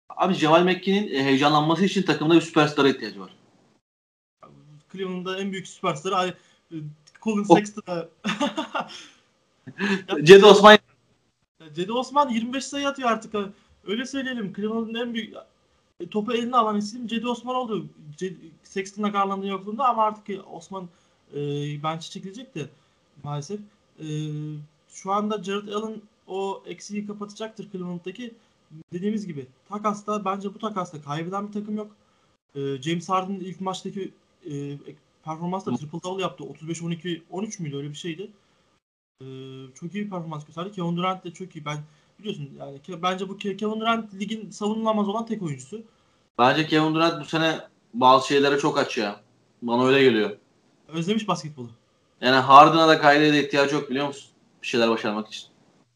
Abi 0.09 0.33
Javal 0.33 0.63
McGee'nin 0.63 1.13
e, 1.13 1.23
heyecanlanması 1.23 1.85
için 1.85 2.03
takımda 2.03 2.35
bir 2.35 2.41
süperstara 2.41 2.89
ihtiyacı 2.89 3.19
var. 3.19 3.33
Cleveland'da 4.91 5.39
en 5.39 5.51
büyük 5.51 5.67
süperstarı 5.67 6.35
e, 6.71 6.75
Colin 7.21 7.43
Sexton'a 7.43 8.07
Cedi 10.23 10.45
Osman 10.45 10.77
Cedi 11.73 11.91
Osman 11.91 12.29
25 12.29 12.65
sayı 12.65 12.87
atıyor 12.87 13.09
artık. 13.11 13.35
Öyle 13.87 14.05
söyleyelim. 14.05 14.53
Cleveland'ın 14.53 14.95
en 14.95 15.13
büyük 15.13 15.35
e, 15.99 16.09
topu 16.09 16.33
eline 16.33 16.55
alan 16.55 16.77
isim 16.77 17.07
Cedi 17.07 17.27
Osman 17.27 17.55
oldu. 17.55 17.89
Cedi, 18.17 18.37
Sexton'la 18.63 19.07
Garland'ın 19.07 19.47
yokluğunda 19.47 19.85
ama 19.85 20.03
artık 20.03 20.45
Osman 20.51 20.89
e, 21.33 21.37
bench'e 21.83 22.09
çekilecek 22.09 22.55
de 22.55 22.69
maalesef. 23.23 23.59
E, 23.99 24.05
şu 24.89 25.11
anda 25.11 25.43
Jared 25.43 25.67
Allen 25.67 26.01
o 26.27 26.63
eksiği 26.65 27.07
kapatacaktır 27.07 27.71
Cleveland'daki. 27.71 28.33
Dediğimiz 28.93 29.27
gibi 29.27 29.47
takasta 29.69 30.25
bence 30.25 30.53
bu 30.53 30.59
takasta 30.59 31.01
kaybeden 31.01 31.47
bir 31.47 31.53
takım 31.53 31.77
yok. 31.77 31.91
E, 32.55 32.81
James 32.81 33.09
Harden'ın 33.09 33.39
ilk 33.39 33.61
maçtaki 33.61 34.11
e, 34.45 34.77
performansla 35.25 35.75
triple 35.75 35.99
double 36.03 36.21
yaptı. 36.21 36.43
35-12 36.43 37.21
13 37.29 37.59
müydü 37.59 37.77
öyle 37.77 37.89
bir 37.89 37.95
şeydi. 37.95 38.31
Ee, 39.21 39.25
çok 39.75 39.95
iyi 39.95 40.05
bir 40.05 40.09
performans 40.09 40.45
gösterdi. 40.45 40.71
Kevin 40.71 40.97
Durant 40.97 41.23
de 41.23 41.31
çok 41.33 41.55
iyi. 41.55 41.65
Ben 41.65 41.77
biliyorsun 42.19 42.49
yani 42.59 42.77
Ke- 42.77 43.01
bence 43.01 43.29
bu 43.29 43.37
Ke- 43.37 43.57
Kevin 43.57 43.79
Durant 43.79 44.13
ligin 44.13 44.49
savunulamaz 44.51 45.07
olan 45.09 45.25
tek 45.25 45.41
oyuncusu. 45.41 45.81
Bence 46.37 46.67
Kevin 46.67 46.95
Durant 46.95 47.21
bu 47.21 47.25
sene 47.25 47.59
bazı 47.93 48.27
şeylere 48.27 48.59
çok 48.59 48.77
aç 48.77 48.97
ya. 48.97 49.21
Bana 49.61 49.85
öyle 49.85 50.03
geliyor. 50.03 50.37
Özlemiş 50.87 51.27
basketbolu. 51.27 51.69
Yani 52.21 52.35
Harden'a 52.35 52.87
da 52.87 53.01
Kyrie'ye 53.01 53.33
de 53.33 53.45
ihtiyacı 53.45 53.75
yok 53.75 53.89
biliyor 53.89 54.07
musun? 54.07 54.29
Bir 54.61 54.67
şeyler 54.67 54.89
başarmak 54.89 55.27
için. 55.27 55.43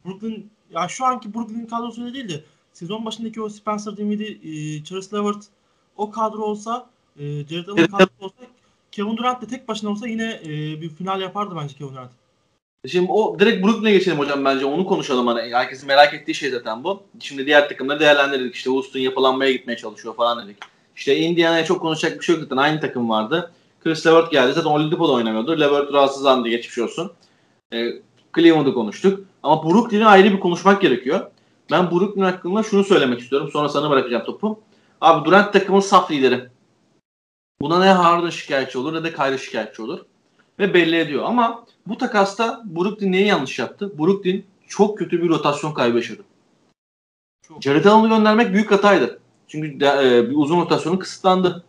Brooklyn 0.06 0.52
ya 0.72 0.88
şu 0.88 1.06
anki 1.06 1.34
Brooklyn 1.34 1.66
kadrosu 1.66 2.04
öyle 2.04 2.14
değil 2.14 2.30
de 2.30 2.44
sezon 2.74 3.06
başındaki 3.06 3.42
o 3.42 3.50
Spencer 3.50 3.98
Dinwiddie, 3.98 4.78
e, 4.78 4.84
Charles 4.84 5.14
Levert 5.14 5.44
o 5.98 6.12
kadro 6.12 6.42
olsa 6.42 6.90
e, 7.20 7.24
Jared 7.24 7.68
Allen 7.68 7.88
kadrosu 7.88 8.12
olsa 8.20 8.36
Kevin 8.92 9.18
Durant 9.18 9.42
de 9.42 9.48
tek 9.48 9.68
başına 9.68 9.90
olsa 9.90 10.08
yine 10.08 10.42
e, 10.44 10.50
bir 10.82 10.90
final 10.90 11.22
yapardı 11.22 11.56
bence 11.62 11.76
Kevin 11.78 11.92
Durant. 11.92 12.12
Şimdi 12.88 13.12
o 13.12 13.40
direkt 13.40 13.66
Brooklyn'e 13.66 13.92
geçelim 13.92 14.20
hocam 14.20 14.46
bence. 14.46 14.66
Onu 14.66 14.86
konuşalım 14.86 15.28
hani. 15.28 15.56
Herkesin 15.56 15.88
merak 15.88 16.14
ettiği 16.14 16.36
şey 16.36 16.50
zaten 16.50 16.84
bu. 16.84 17.04
Şimdi 17.20 17.46
diğer 17.46 17.70
takımları 17.70 18.00
değerlendirdik. 18.00 18.56
İşte 18.56 18.70
Houston 18.70 19.00
yapılanmaya 19.00 19.52
gitmeye 19.52 19.78
çalışıyor 19.78 20.16
falan 20.16 20.46
dedik. 20.46 20.58
İşte 20.96 21.18
Indiana'ya 21.18 21.66
çok 21.66 21.82
konuşacak 21.82 22.20
bir 22.20 22.26
şey 22.26 22.36
yok 22.36 22.44
zaten. 22.44 22.58
Aynı 22.58 22.80
takım 22.80 23.10
vardı. 23.10 23.52
Chris 23.84 24.08
Levert 24.08 24.32
geldi. 24.32 24.54
Zaten 24.54 24.70
Oladipo'da 24.70 25.12
oynamıyordu. 25.12 25.60
Levert 25.60 25.94
rahatsızlandı. 25.94 26.50
Geçmiş 26.50 26.78
olsun. 26.78 27.12
E, 27.74 27.90
Cleveland'ı 28.36 28.74
konuştuk. 28.74 29.26
Ama 29.44 29.64
Brooklyn'i 29.64 30.06
ayrı 30.06 30.34
bir 30.34 30.40
konuşmak 30.40 30.82
gerekiyor. 30.82 31.32
Ben 31.72 31.92
Brooklyn 31.92 32.24
hakkında 32.24 32.64
şunu 32.64 32.84
söylemek 32.84 33.20
istiyorum. 33.20 33.50
Sonra 33.54 33.70
sana 33.70 33.90
bırakacağım 33.90 34.26
topu. 34.26 34.60
Abi 35.02 35.26
Durant 35.26 35.54
takımın 35.54 35.80
saf 35.80 36.12
lideri. 36.12 36.50
Buna 37.62 37.80
ne 37.80 37.90
Harden 37.92 38.30
şikayetçi 38.30 38.78
olur 38.78 38.94
ne 38.94 39.04
de 39.04 39.14
Kyrie 39.14 39.38
şikayetçi 39.38 39.82
olur. 39.82 40.00
Ve 40.60 40.74
belli 40.74 40.98
ediyor. 40.98 41.24
Ama 41.24 41.66
bu 41.88 41.98
takasta 41.98 42.64
Brooklyn 42.66 43.12
neyi 43.12 43.28
yanlış 43.28 43.60
yaptı? 43.60 44.00
Brooklyn 44.00 44.46
çok 44.68 44.98
kötü 44.98 45.24
bir 45.24 45.30
rotasyon 45.30 45.74
kaybı 45.74 45.98
yaşadı. 45.98 46.24
Çok. 47.48 47.62
Jared 47.62 47.86
Allen'ı 47.86 48.10
göndermek 48.10 48.54
büyük 48.54 48.72
hataydı. 48.72 49.20
Çünkü 49.48 49.80
de, 49.80 49.86
e, 49.86 50.30
bir 50.30 50.36
uzun 50.36 50.62
rotasyonu 50.62 51.00
kısıtlandı. 51.00 51.64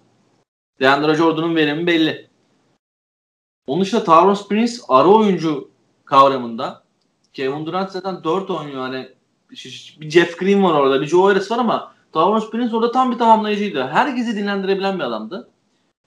DeAndre 0.80 1.14
Jordan'ın 1.14 1.56
verimi 1.56 1.86
belli. 1.86 2.28
Onun 3.66 3.82
dışında 3.82 4.04
Tauron 4.04 4.48
Prince 4.48 4.72
ara 4.88 5.08
oyuncu 5.08 5.70
kavramında 6.14 6.82
Kevin 7.32 7.66
Durant 7.66 7.92
zaten 7.92 8.24
4 8.24 8.50
oynuyor 8.50 8.80
hani 8.80 9.08
bir 10.00 10.10
Jeff 10.10 10.38
Green 10.38 10.62
var 10.62 10.74
orada 10.74 11.00
bir 11.00 11.06
Joe 11.06 11.28
Harris 11.28 11.50
var 11.50 11.58
ama 11.58 11.94
Tauron 12.12 12.50
Prince 12.50 12.76
orada 12.76 12.92
tam 12.92 13.12
bir 13.12 13.18
tamamlayıcıydı. 13.18 13.86
Herkesi 13.86 14.36
dinlendirebilen 14.36 14.98
bir 14.98 15.04
adamdı. 15.04 15.48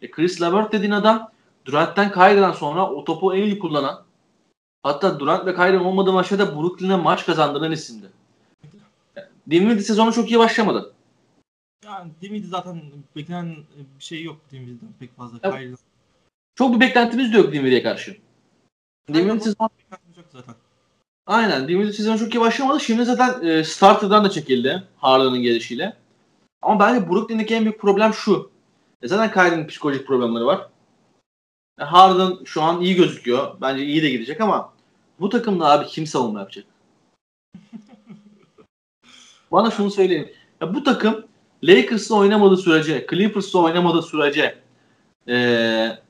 E 0.02 0.12
Chris 0.12 0.42
Levert 0.42 0.74
dediğin 0.74 0.92
adam 0.92 1.32
Durant'ten 1.66 2.12
Kyrie'den 2.12 2.52
sonra 2.52 2.90
o 2.92 3.04
topu 3.04 3.36
en 3.36 3.44
iyi 3.44 3.60
kullanan 3.60 4.04
hatta 4.84 5.20
Durant 5.20 5.46
ve 5.46 5.56
Kyrie'nin 5.56 5.84
olmadığı 5.84 6.14
maçta 6.14 6.40
da 6.40 6.56
Brooklyn'e 6.56 6.96
maç 6.96 7.26
kazandıran 7.26 7.72
isimdi. 7.72 8.10
Dinwiddie 9.50 9.84
sezonu 9.84 10.14
çok 10.14 10.32
iyi 10.32 10.40
başlamadı. 10.40 10.94
Yani 11.86 12.12
Dinwiddie 12.22 12.50
zaten 12.50 12.82
beklenen 13.16 13.56
bir 14.00 14.04
şey 14.04 14.24
yok 14.24 14.38
Dinwiddie'den 14.52 14.90
pek 15.00 15.18
fazla. 15.18 15.40
Evet. 15.44 15.80
Çok 16.56 16.76
bir 16.76 16.80
beklentimiz 16.80 17.34
de 17.34 17.38
yok 17.38 17.54
Dinwiddie'ye 17.54 17.84
karşı. 17.84 18.27
Beklentimiz 19.10 19.56
yok 19.60 19.72
zaten. 20.32 20.56
Aynen. 21.26 21.68
Dinwiddie 21.68 21.94
sezonu 21.94 22.20
çok 22.20 22.36
iyi 22.36 22.40
başlamadı. 22.40 22.80
Şimdi 22.80 23.06
zaten 23.06 23.48
e, 23.48 23.64
starter'dan 23.64 24.26
da 24.26 24.30
çekildi 24.30 24.84
Harden'ın 24.98 25.42
gelişiyle. 25.42 25.98
Ama 26.62 26.80
bence 26.80 27.10
Brooklyn'deki 27.10 27.56
en 27.56 27.64
büyük 27.64 27.80
problem 27.80 28.14
şu. 28.14 28.52
E 29.02 29.08
zaten 29.08 29.32
Kyrie'nin 29.32 29.68
psikolojik 29.68 30.08
problemleri 30.08 30.46
var. 30.46 30.70
E, 31.80 31.84
Harden 31.84 32.44
şu 32.46 32.62
an 32.62 32.82
iyi 32.82 32.96
gözüküyor. 32.96 33.62
Bence 33.62 33.84
iyi 33.86 34.04
de 34.04 34.10
gidecek 34.10 34.42
ama 34.42 34.74
bu 35.20 35.30
takımda 35.30 35.66
abi 35.66 35.86
kim 35.86 36.08
savunma 36.08 36.40
yapacak? 36.40 36.66
Bana 39.52 39.72
şunu 39.72 39.92
söyleyin. 39.92 40.32
Ya 40.62 40.74
bu 40.74 40.84
takım 40.84 41.26
Lakers'la 41.64 42.16
oynamadığı 42.16 42.58
sürece, 42.58 43.08
Clippers'la 43.10 43.60
oynamadığı 43.60 44.02
sürece 44.02 44.60
eee 45.28 46.07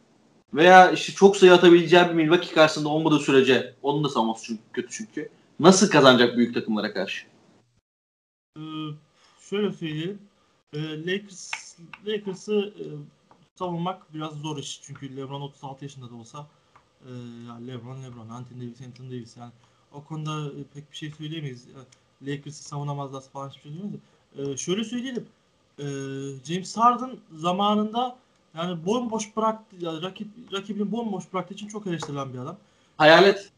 veya 0.54 0.92
işte 0.92 1.13
çok 1.13 1.38
sayı 1.38 1.54
atabileceği 1.54 2.06
bir 2.10 2.13
Milwaukee 2.13 2.54
karşısında 2.54 2.89
olmadığı 2.89 3.20
sürece 3.20 3.75
onun 3.82 4.04
da 4.04 4.10
savunması 4.10 4.46
çünkü 4.46 4.62
kötü 4.74 4.89
çünkü. 4.92 5.30
Nasıl 5.60 5.89
kazanacak 5.89 6.38
büyük 6.38 6.54
takımlara 6.54 6.94
karşı? 6.94 7.25
Ee, 8.58 8.62
şöyle 9.50 9.72
söyleyeyim. 9.72 10.20
Ee, 10.74 11.06
Lakers 11.06 11.51
Lakers'ı 12.08 12.74
e, 12.80 12.86
savunmak 13.56 14.13
biraz 14.13 14.34
zor 14.34 14.58
iş. 14.58 14.82
Çünkü 14.84 15.18
LeBron 15.18 15.42
36 15.42 15.86
yaşında 15.86 16.10
da 16.10 16.16
olsa 16.16 16.48
e, 17.06 17.12
yani 17.48 17.68
LeBron 17.68 18.04
LeBron, 18.04 18.30
Anthony 18.30 18.62
Davis 18.62 18.82
Anthony 18.82 19.12
Davis 19.12 19.38
yani 19.38 19.51
o 19.94 20.04
konuda 20.04 20.48
e, 20.48 20.63
pek 20.74 20.92
bir 20.92 20.98
şey 20.98 21.12
söyleyemeyiz. 21.12 21.68
E, 21.68 22.32
Lakers'ı 22.32 22.63
savunamazlar 22.63 23.22
falan 23.22 23.50
hiçbir 23.50 23.62
şey 23.62 23.72
söyleyemeyiz. 23.72 24.01
E, 24.38 24.58
şöyle 24.58 24.84
söyleyelim. 24.84 25.25
E, 25.80 25.86
James 26.46 26.77
Harden 26.77 27.18
zamanında 27.32 28.18
yani 28.58 28.86
bomboş 28.86 29.38
bıraktı, 29.38 29.76
yani 29.80 30.02
rakip 30.02 30.28
rakibini 30.54 30.92
bomboş 30.92 31.34
bıraktığı 31.34 31.54
için 31.54 31.68
çok 31.68 31.88
eleştirilen 31.88 32.34
bir 32.34 32.40
adam. 32.40 32.58
Hayalet. 32.98 33.52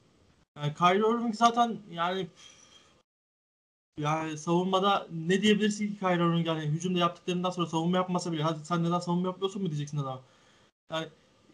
Yani 0.58 0.74
Kyrie 0.74 1.00
Irving 1.00 1.36
zaten 1.36 1.78
yani 1.92 2.28
yani 4.00 4.38
savunmada 4.38 5.08
ne 5.28 5.42
diyebilirsin 5.42 5.88
ki 5.88 6.00
Kyrie 6.00 6.26
Irving 6.26 6.48
yani 6.48 6.62
hücumda 6.62 7.00
yaptıklarından 7.00 7.50
sonra 7.50 7.68
savunma 7.68 7.98
yapmasa 7.98 8.32
bile 8.32 8.44
hadi 8.44 8.66
sen 8.66 8.84
neden 8.84 9.00
savunma 9.00 9.28
yapıyorsun 9.28 9.62
mu 9.62 9.68
diyeceksin 9.70 9.98
adama. 9.98 10.22
Yani 10.92 11.08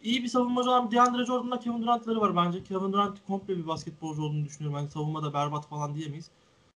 iyi 0.03 0.23
bir 0.23 0.27
savunmacı 0.27 0.69
olan 0.69 0.91
DeAndre 0.91 1.25
Jordan'la 1.25 1.59
Kevin 1.59 1.81
Durant'ları 1.81 2.21
var 2.21 2.35
bence. 2.35 2.63
Kevin 2.63 2.93
Durant 2.93 3.17
komple 3.27 3.57
bir 3.57 3.67
basketbolcu 3.67 4.23
olduğunu 4.23 4.45
düşünüyorum. 4.45 4.79
Yani 4.79 4.91
savunmada 4.91 5.33
berbat 5.33 5.67
falan 5.67 5.95
diyemeyiz. 5.95 6.29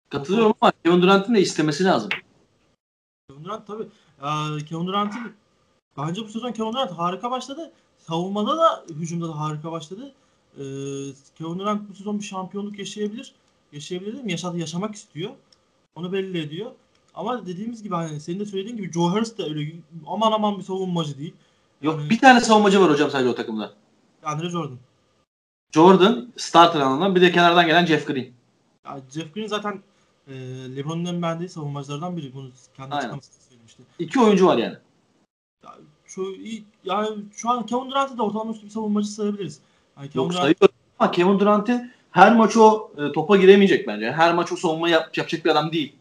Katılıyorum 0.10 0.53
ama 0.62 0.72
Kevin 0.84 1.01
Durant'ın 1.01 1.36
da 1.36 1.39
istemesi 1.39 1.84
lazım. 1.84 2.10
Kevin 3.29 3.43
Durant 3.43 3.67
tabii. 3.67 3.88
Ee, 4.22 4.65
Kevin 4.65 4.88
Durant'ın 4.88 5.34
bence 5.97 6.21
bu 6.23 6.27
sezon 6.27 6.51
Kevin 6.51 6.73
Durant 6.73 6.91
harika 6.91 7.31
başladı. 7.31 7.71
Savunmada 7.97 8.57
da 8.57 8.83
hücumda 8.89 9.27
da 9.29 9.39
harika 9.39 9.71
başladı. 9.71 10.13
Ee, 10.57 10.61
Kevin 11.37 11.59
Durant 11.59 11.89
bu 11.89 11.95
sezon 11.95 12.19
bir 12.19 12.23
şampiyonluk 12.25 12.79
yaşayabilir. 12.79 13.33
Yaşayabilir 13.71 14.13
değil 14.13 14.23
mi? 14.23 14.31
Yaşadı, 14.31 14.57
yaşamak 14.57 14.95
istiyor. 14.95 15.31
Onu 15.95 16.13
belli 16.13 16.39
ediyor. 16.39 16.71
Ama 17.15 17.45
dediğimiz 17.45 17.83
gibi 17.83 17.95
hani 17.95 18.19
senin 18.19 18.39
de 18.39 18.45
söylediğin 18.45 18.77
gibi 18.77 18.91
Joe 18.91 19.11
Harris 19.11 19.37
de 19.37 19.43
öyle 19.43 19.71
aman 20.07 20.31
aman 20.31 20.57
bir 20.57 20.63
savunmacı 20.63 21.17
değil. 21.17 21.33
Yok 21.81 21.99
Yani- 21.99 22.09
bir 22.09 22.19
tane 22.19 22.41
savunmacı 22.41 22.81
var 22.81 22.91
hocam 22.91 23.09
sadece 23.11 23.29
o 23.29 23.35
takımda. 23.35 23.73
Andre 24.23 24.49
Jordan. 24.49 24.77
Jordan 25.71 26.27
starter 26.37 26.79
anlamında 26.79 27.15
bir 27.15 27.21
de 27.21 27.31
kenardan 27.31 27.65
gelen 27.65 27.85
Jeff 27.85 28.07
Green. 28.07 28.27
Ya 28.85 28.99
Jeff 29.13 29.33
Green 29.33 29.47
zaten 29.47 29.81
e, 30.27 30.33
LeBron'un 30.75 31.05
en 31.05 31.21
beğendiği 31.21 31.49
savunmacılardan 31.49 32.17
biri. 32.17 32.33
Bunu 32.33 32.49
kendi 32.77 32.95
açıklamasında 32.95 33.37
söylemişti. 33.49 33.83
İki 33.99 34.19
oyuncu 34.19 34.45
var 34.47 34.57
yani. 34.57 34.77
Ya, 35.65 35.72
şu, 36.05 36.24
iyi- 36.36 36.63
yani 36.84 37.10
şu 37.36 37.50
an 37.50 37.65
Kevin 37.65 37.91
Durant'ı 37.91 38.17
da 38.17 38.24
ortalama 38.24 38.51
üstü 38.51 38.65
bir 38.65 38.72
savunmacı 38.72 39.07
sayabiliriz. 39.07 39.60
Yani 39.98 40.10
Kevin 40.10 40.24
Yok 40.24 40.34
Durant- 40.34 40.69
ama 41.00 41.12
Kevin 41.12 41.39
Durant'in 41.39 41.91
her 42.12 42.36
maç 42.36 42.57
o 42.57 42.91
e, 42.98 43.12
topa 43.12 43.38
giremeyecek 43.38 43.88
bence. 43.88 44.12
Her 44.12 44.34
maç 44.36 44.51
o 44.51 44.55
savunma 44.55 44.89
yap, 44.89 45.17
yapacak 45.17 45.45
bir 45.45 45.50
adam 45.50 45.72
değil. 45.72 45.95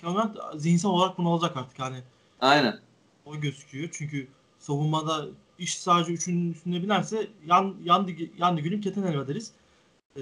Kevin 0.00 0.14
Durant 0.14 0.36
zihinsel 0.56 0.90
olarak 0.90 1.18
bunu 1.18 1.32
alacak 1.32 1.56
artık 1.56 1.78
hani. 1.78 1.96
Aynen. 2.40 2.78
O 3.26 3.36
gözüküyor. 3.40 3.88
Çünkü 3.92 4.28
savunmada 4.58 5.26
iş 5.58 5.78
sadece 5.78 6.12
üçün 6.12 6.52
üstünde 6.52 6.82
binerse 6.82 7.26
yan, 7.46 7.74
yandı, 7.84 8.10
yandı 8.38 8.60
gülüm 8.60 8.80
keten 8.80 9.02
elma 9.02 9.28
deriz. 9.28 9.52
Ee, 10.16 10.20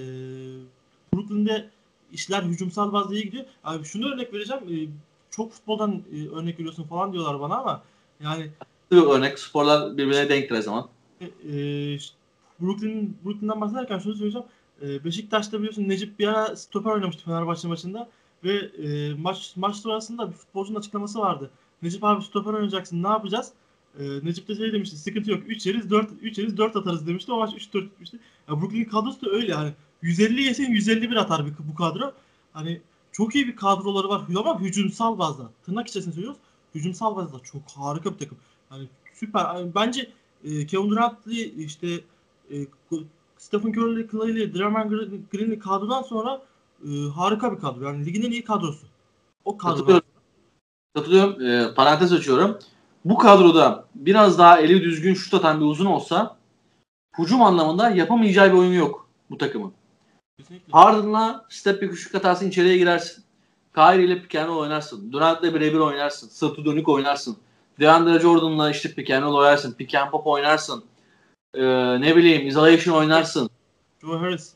Brooklyn'de 1.13 1.69
işler 2.11 2.43
hücumsal 2.43 2.93
bazda 2.93 3.15
iyi 3.15 3.23
gidiyor. 3.23 3.45
Abi 3.63 3.83
şunu 3.85 4.13
örnek 4.13 4.33
vereceğim. 4.33 4.63
Ee, 4.69 4.89
çok 5.31 5.51
futboldan 5.51 6.01
e, 6.15 6.27
örnek 6.29 6.59
veriyorsun 6.59 6.83
falan 6.83 7.13
diyorlar 7.13 7.39
bana 7.39 7.57
ama 7.57 7.83
yani 8.23 8.49
Bir 8.91 8.97
örnek 8.97 9.39
sporlar 9.39 9.97
birbirine 9.97 10.29
denktir 10.29 10.55
her 10.55 10.61
zaman. 10.61 10.87
e, 11.21 11.25
e, 11.25 11.97
Brooklyn 12.61 13.17
Brooklyn'den 13.25 13.61
bahsederken 13.61 13.99
şunu 13.99 14.13
söyleyeceğim. 14.15 14.47
E, 14.81 15.03
Beşiktaş'ta 15.03 15.57
biliyorsun 15.57 15.89
Necip 15.89 16.19
bir 16.19 16.27
ara 16.27 16.55
stoper 16.55 16.91
oynamıştı 16.91 17.23
Fenerbahçe 17.25 17.67
maçında 17.67 18.09
ve 18.43 18.53
e, 18.57 19.13
maç 19.13 19.53
maç 19.55 19.75
sonrasında 19.75 20.27
bir 20.31 20.33
futbolcunun 20.35 20.79
açıklaması 20.79 21.19
vardı. 21.19 21.51
Necip 21.81 22.03
abi 22.03 22.23
stoper 22.23 22.53
oynayacaksın 22.53 23.03
ne 23.03 23.07
yapacağız? 23.07 23.51
E, 23.99 24.03
Necip 24.23 24.47
de 24.47 24.55
şey 24.55 24.73
demişti 24.73 24.97
sıkıntı 24.97 25.31
yok 25.31 25.43
3 25.47 25.65
yeriz 25.65 25.89
4 25.89 26.09
3 26.21 26.37
yeriz 26.37 26.57
4 26.57 26.75
atarız 26.75 27.07
demişti. 27.07 27.31
O 27.31 27.37
maç 27.39 27.53
3-4 27.53 27.85
bitmişti. 27.85 28.19
Ya 28.49 28.61
Brooklyn 28.61 28.85
kadrosu 28.85 29.25
da 29.25 29.29
öyle 29.29 29.53
hani 29.53 29.71
150 30.01 30.41
yesin 30.43 30.71
151 30.71 31.15
atar 31.15 31.45
bir, 31.45 31.53
bu 31.71 31.75
kadro. 31.75 32.13
Hani 32.53 32.81
çok 33.11 33.35
iyi 33.35 33.47
bir 33.47 33.55
kadroları 33.55 34.09
var 34.09 34.21
ama 34.37 34.59
hücumsal 34.61 35.19
bazda. 35.19 35.51
Tırnak 35.65 35.87
içerisinde 35.87 36.13
söylüyoruz. 36.15 36.39
Hücumsal 36.75 37.15
bazda 37.15 37.39
çok 37.39 37.61
harika 37.75 38.13
bir 38.13 38.17
takım. 38.17 38.37
Hani 38.71 38.87
süper. 39.13 39.55
Yani 39.55 39.71
bence 39.75 40.09
e, 40.43 40.65
Kevin 40.65 40.89
Durant'lı 40.89 41.31
işte 41.33 41.87
e, 42.51 42.55
Stephen 43.37 43.71
Curry'li, 43.71 44.07
Clay'li, 44.11 44.53
Draymond 44.53 44.91
Green- 44.91 45.21
Green'li 45.31 45.59
kadrodan 45.59 46.01
sonra 46.01 46.41
e, 46.83 46.89
harika 47.15 47.55
bir 47.55 47.59
kadro. 47.59 47.85
Yani 47.85 48.05
ligin 48.05 48.21
en 48.21 48.31
iyi 48.31 48.43
kadrosu. 48.43 48.87
O 49.45 49.57
kadro. 49.57 49.75
Katılıyorum. 49.75 50.07
Katılıyorum. 50.95 51.41
E, 51.41 51.73
parantez 51.73 52.13
açıyorum. 52.13 52.59
Bu 53.05 53.17
kadroda 53.17 53.85
biraz 53.95 54.39
daha 54.39 54.59
eli 54.59 54.83
düzgün 54.83 55.13
şut 55.13 55.33
atan 55.33 55.59
bir 55.59 55.65
uzun 55.65 55.85
olsa 55.85 56.37
hücum 57.17 57.41
anlamında 57.41 57.89
yapamayacağı 57.89 58.51
bir 58.51 58.57
oyun 58.57 58.73
yok 58.73 59.09
bu 59.29 59.37
takımın. 59.37 59.73
Kesinlikle. 60.37 60.71
Harden'la 60.71 61.45
step 61.49 61.81
bir 61.81 61.89
küçük 61.89 62.15
atarsın 62.15 62.49
içeriye 62.49 62.77
girersin. 62.77 63.23
Kyrie 63.75 64.05
ile 64.05 64.47
roll 64.47 64.57
oynarsın. 64.57 65.11
Durant'la 65.11 65.53
birebir 65.53 65.79
oynarsın. 65.79 66.27
Sırtı 66.27 66.65
dönük 66.65 66.89
oynarsın. 66.89 67.37
DeAndre 67.81 68.19
Jordan'la 68.19 68.71
işte 68.71 68.93
pick 68.93 69.09
and 69.11 69.23
roll 69.23 69.35
oynarsın. 69.35 69.73
Pick 69.73 69.95
and 69.95 70.11
pop 70.11 70.27
oynarsın. 70.27 70.83
Ee, 71.55 71.61
ne 72.01 72.15
bileyim 72.15 72.47
isolation 72.47 72.95
oynarsın. 72.95 73.49
Joe 74.01 74.19
Harris. 74.19 74.53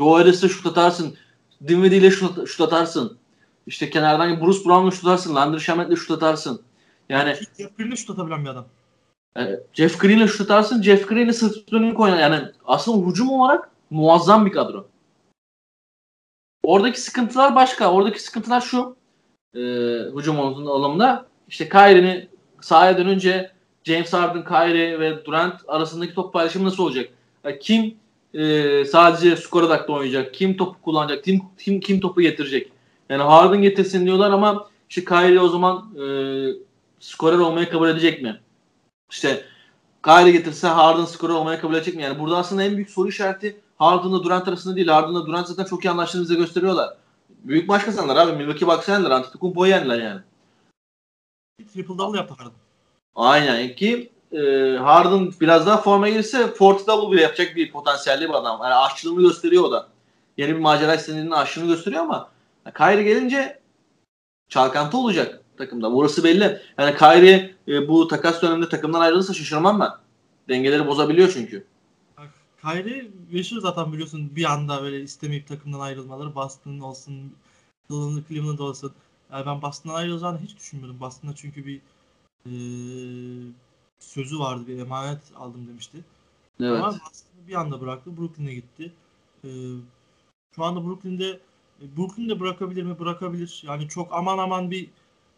Joe 0.00 0.18
Harris'le 0.18 0.48
şut 0.48 0.66
atarsın. 0.66 1.16
Dinwiddie 1.68 1.98
ile 1.98 2.10
şut, 2.10 2.48
şut 2.48 2.60
atarsın. 2.60 3.18
İşte 3.66 3.90
kenardan 3.90 4.40
Bruce 4.40 4.64
Brown'la 4.64 4.90
şut 4.90 5.04
atarsın. 5.04 5.34
Landry 5.34 5.60
Shamet'le 5.60 5.96
şut 5.96 6.10
atarsın. 6.10 6.62
Yani 7.08 7.36
Jeff 7.58 7.76
Green'le 7.78 7.96
şut 7.96 8.10
atabilen 8.10 8.44
bir 8.44 8.50
adam. 8.50 8.66
e, 9.38 9.60
Jeff 9.72 10.00
Green'le 10.00 10.26
şut 10.26 10.40
atarsın. 10.40 10.82
Jeff 10.82 11.08
Green'le 11.08 11.32
sırtı 11.32 11.72
dönük 11.72 12.00
oynar. 12.00 12.18
Yani 12.18 12.48
aslında 12.64 13.10
hücum 13.10 13.30
olarak 13.30 13.70
muazzam 13.90 14.46
bir 14.46 14.52
kadro. 14.52 14.86
Oradaki 16.64 17.00
sıkıntılar 17.00 17.54
başka. 17.54 17.92
Oradaki 17.92 18.22
sıkıntılar 18.22 18.60
şu. 18.60 18.96
E, 19.54 19.60
hücum 20.16 20.40
anlamında. 20.40 21.26
İşte 21.48 21.68
Kyrie'ni 21.68 22.31
sahaya 22.62 22.98
dönünce 22.98 23.50
James 23.84 24.12
Harden, 24.12 24.44
Kyrie 24.44 25.00
ve 25.00 25.24
Durant 25.24 25.60
arasındaki 25.68 26.14
top 26.14 26.32
paylaşımı 26.32 26.64
nasıl 26.64 26.82
olacak? 26.82 27.10
Yani 27.44 27.58
kim 27.58 27.94
e, 28.34 28.84
sadece 28.84 29.36
skor 29.36 29.62
odaklı 29.62 29.94
oynayacak? 29.94 30.34
Kim 30.34 30.56
topu 30.56 30.82
kullanacak? 30.82 31.24
Kim, 31.24 31.42
kim 31.58 31.80
kim 31.80 32.00
topu 32.00 32.20
getirecek? 32.20 32.72
Yani 33.08 33.22
Harden 33.22 33.62
getirsin 33.62 34.06
diyorlar 34.06 34.30
ama 34.30 34.68
işte 34.90 35.04
Kyrie 35.04 35.40
o 35.40 35.48
zaman 35.48 35.94
e, 35.96 36.04
skorer 37.00 37.38
olmayı 37.38 37.70
kabul 37.70 37.88
edecek 37.88 38.22
mi? 38.22 38.40
İşte 39.10 39.44
Kyrie 40.04 40.32
getirse 40.32 40.68
Harden 40.68 41.04
skorer 41.04 41.32
olmayı 41.34 41.60
kabul 41.60 41.74
edecek 41.74 41.94
mi? 41.94 42.02
Yani 42.02 42.18
burada 42.18 42.36
aslında 42.36 42.62
en 42.62 42.76
büyük 42.76 42.90
soru 42.90 43.08
işareti 43.08 43.60
Harden'la 43.78 44.22
Durant 44.24 44.48
arasında 44.48 44.76
değil. 44.76 44.88
Harden'la 44.88 45.26
Durant 45.26 45.48
zaten 45.48 45.64
çok 45.64 45.84
iyi 45.84 45.90
anlaştığını 45.90 46.22
bize 46.22 46.34
gösteriyorlar. 46.34 46.96
Büyük 47.44 47.68
maç 47.68 47.84
kazandılar 47.84 48.16
abi. 48.16 48.36
Milwaukee 48.36 48.66
Bucks'ı 48.66 48.90
yendiler. 48.90 49.10
Antetokounmpo'yu 49.10 49.70
yendiler 49.70 49.98
yani. 49.98 50.20
Triple 51.66 51.98
double 51.98 52.18
yaptı 52.18 52.34
Harden. 52.34 52.52
Aynen 53.14 53.74
ki 53.74 54.10
e, 54.32 54.38
Harden 54.76 55.32
biraz 55.40 55.66
daha 55.66 55.76
forma 55.76 56.08
girse 56.08 56.46
forty 56.46 56.86
double 56.86 57.12
bile 57.12 57.22
yapacak 57.22 57.56
bir 57.56 57.72
potansiyelli 57.72 58.28
bir 58.28 58.34
adam. 58.34 58.60
Yani 58.62 58.74
aşçılığını 58.74 59.22
gösteriyor 59.22 59.64
o 59.64 59.72
da. 59.72 59.88
Yeni 60.36 60.54
bir 60.54 60.60
macera 60.60 60.94
istediğinin 60.94 61.30
aşçılığını 61.30 61.68
gösteriyor 61.68 62.02
ama 62.02 62.30
Kyrie 62.76 63.02
gelince 63.02 63.60
çalkantı 64.48 64.96
olacak 64.98 65.40
takımda. 65.56 65.92
Burası 65.92 66.24
belli. 66.24 66.60
Yani 66.78 66.96
Kyrie 66.96 67.54
e, 67.68 67.88
bu 67.88 68.08
takas 68.08 68.42
döneminde 68.42 68.68
takımdan 68.68 69.00
ayrılırsa 69.00 69.34
şaşırmam 69.34 69.80
ben. 69.80 69.90
Dengeleri 70.48 70.86
bozabiliyor 70.86 71.30
çünkü. 71.32 71.66
Kyrie 72.62 73.10
yaşıyor 73.32 73.62
zaten 73.62 73.92
biliyorsun 73.92 74.36
bir 74.36 74.44
anda 74.52 74.82
böyle 74.82 75.00
istemeyip 75.00 75.48
takımdan 75.48 75.80
ayrılmaları. 75.80 76.34
Boston 76.34 76.78
olsun, 76.78 77.32
Cleveland 78.28 78.58
olsun. 78.58 78.92
Yani 79.32 79.46
ben 79.46 79.62
Boston'dan 79.62 79.96
ayrılacağını 79.96 80.38
hiç 80.38 80.56
düşünmüyordum. 80.56 81.00
Boston'da 81.00 81.34
çünkü 81.34 81.66
bir 81.66 81.80
e, 82.46 82.52
sözü 83.98 84.38
vardı. 84.38 84.66
Bir 84.66 84.78
emanet 84.78 85.20
aldım 85.36 85.68
demişti. 85.68 85.98
Evet. 86.60 86.72
Ama 86.72 86.88
Boston'ı 86.88 87.48
bir 87.48 87.54
anda 87.54 87.80
bıraktı. 87.80 88.16
Brooklyn'e 88.16 88.54
gitti. 88.54 88.92
E, 89.44 89.48
şu 90.56 90.64
anda 90.64 90.84
Brooklyn'de 90.86 91.40
Brooklyn'de 91.96 92.40
bırakabilir 92.40 92.82
mi? 92.82 92.98
Bırakabilir. 92.98 93.62
Yani 93.66 93.88
çok 93.88 94.12
aman 94.12 94.38
aman 94.38 94.70
bir 94.70 94.90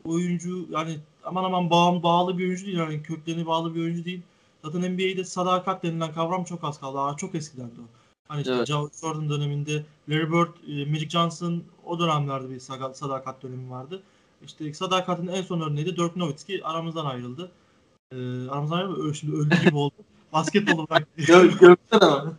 oyuncu 0.05 0.67
yani 0.71 0.99
aman 1.25 1.45
aman 1.45 1.71
bağım, 1.71 2.03
bağlı 2.03 2.39
bir 2.39 2.47
oyuncu 2.47 2.67
değil. 2.67 2.79
Yani 2.79 3.03
köklerine 3.03 3.47
bağlı 3.47 3.75
bir 3.75 3.81
oyuncu 3.81 4.05
değil. 4.05 4.23
Zaten 4.65 4.83
NBA'de 4.93 5.25
sadakat 5.25 5.83
denilen 5.83 6.13
kavram 6.13 6.45
çok 6.45 6.65
az 6.65 6.81
kaldı. 6.81 6.99
Aa, 6.99 7.17
çok 7.17 7.35
eskiden 7.35 7.67
de 7.67 7.81
o. 7.81 7.85
Hani 8.29 8.41
işte 8.41 8.53
evet. 8.55 8.67
Jordan 9.01 9.29
döneminde 9.29 9.85
Larry 10.09 10.33
Bird, 10.33 10.69
e, 10.69 10.91
Magic 10.91 11.09
Johnson 11.09 11.63
o 11.85 11.99
dönemlerde 11.99 12.51
bir 12.51 12.61
sadakat 12.95 13.43
dönemi 13.43 13.71
vardı. 13.71 14.03
İşte 14.45 14.75
sadakatin 14.75 15.27
en 15.27 15.43
son 15.43 15.61
örneği 15.61 15.87
de 15.87 15.97
Dirk 15.97 16.17
Nowitzki 16.17 16.65
aramızdan 16.65 17.07
ayrıldı. 17.07 17.51
Ee, 18.13 18.17
aramızdan 18.49 18.77
ayrıldı. 18.77 19.15
Şimdi 19.15 19.37
öldü 19.37 19.57
gibi 19.65 19.77
oldu. 19.77 19.95
Basketbolu 20.33 20.89
bıraktı. 20.89 21.23
Gökten 21.61 22.01
ama. 22.01 22.35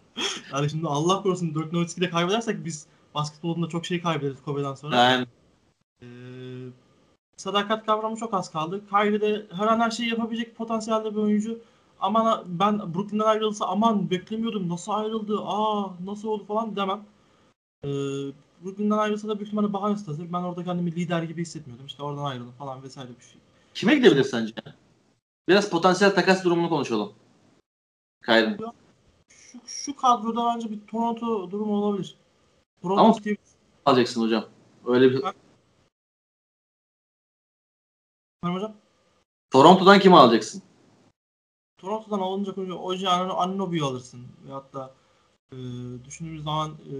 yani 0.52 0.70
şimdi 0.70 0.86
Allah 0.86 1.22
korusun 1.22 1.54
Dirk 1.54 1.72
Nowitzki'de 1.72 2.10
kaybedersek 2.10 2.64
biz 2.64 2.86
basketbolunda 3.14 3.68
çok 3.68 3.86
şey 3.86 4.02
kaybederiz 4.02 4.42
Kobe'den 4.44 4.74
sonra. 4.74 4.96
Yani. 4.96 5.26
Ee, 6.02 6.06
sadakat 7.36 7.86
kavramı 7.86 8.16
çok 8.16 8.34
az 8.34 8.52
kaldı. 8.52 8.80
Kyrie 8.90 9.20
de 9.20 9.46
her 9.50 9.66
an 9.66 9.80
her 9.80 9.90
şeyi 9.90 10.10
yapabilecek 10.10 10.56
potansiyelde 10.56 11.10
bir 11.10 11.20
oyuncu. 11.20 11.58
Aman 12.00 12.44
ben 12.46 12.94
Brooklyn'den 12.94 13.24
ayrılsa 13.24 13.66
aman 13.66 14.10
beklemiyordum 14.10 14.68
nasıl 14.68 14.92
ayrıldı 14.92 15.38
aa 15.44 15.90
nasıl 16.04 16.28
oldu 16.28 16.44
falan 16.44 16.76
demem. 16.76 17.04
Ee, 17.84 17.88
Brooklyn'den 18.64 18.98
ayrılsa 18.98 19.28
da 19.28 19.34
büyük 19.34 19.46
ihtimalle 19.46 19.72
bahane 19.72 19.94
hazır. 20.06 20.32
Ben 20.32 20.42
orada 20.42 20.64
kendimi 20.64 20.92
lider 20.92 21.22
gibi 21.22 21.40
hissetmiyordum. 21.40 21.86
İşte 21.86 22.02
oradan 22.02 22.24
ayrıldım 22.24 22.52
falan 22.58 22.82
vesaire 22.82 23.08
bir 23.08 23.24
şey. 23.24 23.40
Kime 23.74 23.94
gidebilir 23.94 24.24
sence? 24.24 24.54
Biraz 25.48 25.70
potansiyel 25.70 26.14
takas 26.14 26.44
durumunu 26.44 26.68
konuşalım. 26.68 27.12
Kyrie'nin. 28.24 28.58
Şu, 29.28 29.58
şu 29.66 29.96
kadroda 29.96 30.54
bence 30.54 30.70
bir 30.70 30.80
Toronto 30.86 31.50
durumu 31.50 31.76
olabilir. 31.76 32.16
Toronto 32.82 33.02
Ama 33.02 33.14
Steve... 33.14 33.36
alacaksın 33.86 34.22
hocam. 34.22 34.44
Öyle 34.86 35.10
bir... 35.10 35.22
Ben 38.44 38.54
hocam? 38.54 38.72
Toronto'dan 39.50 40.00
kimi 40.00 40.16
alacaksın? 40.16 40.62
Toronto'dan 41.84 42.18
alınacak 42.18 42.58
önce 42.58 42.72
Oji 42.72 43.08
Anunoby'yi 43.08 43.82
alırsın. 43.82 44.20
Veyahut 44.46 44.74
da 44.74 44.90
e, 45.52 45.56
düşündüğümüz 46.04 46.44
zaman 46.44 46.70
e, 46.70 46.94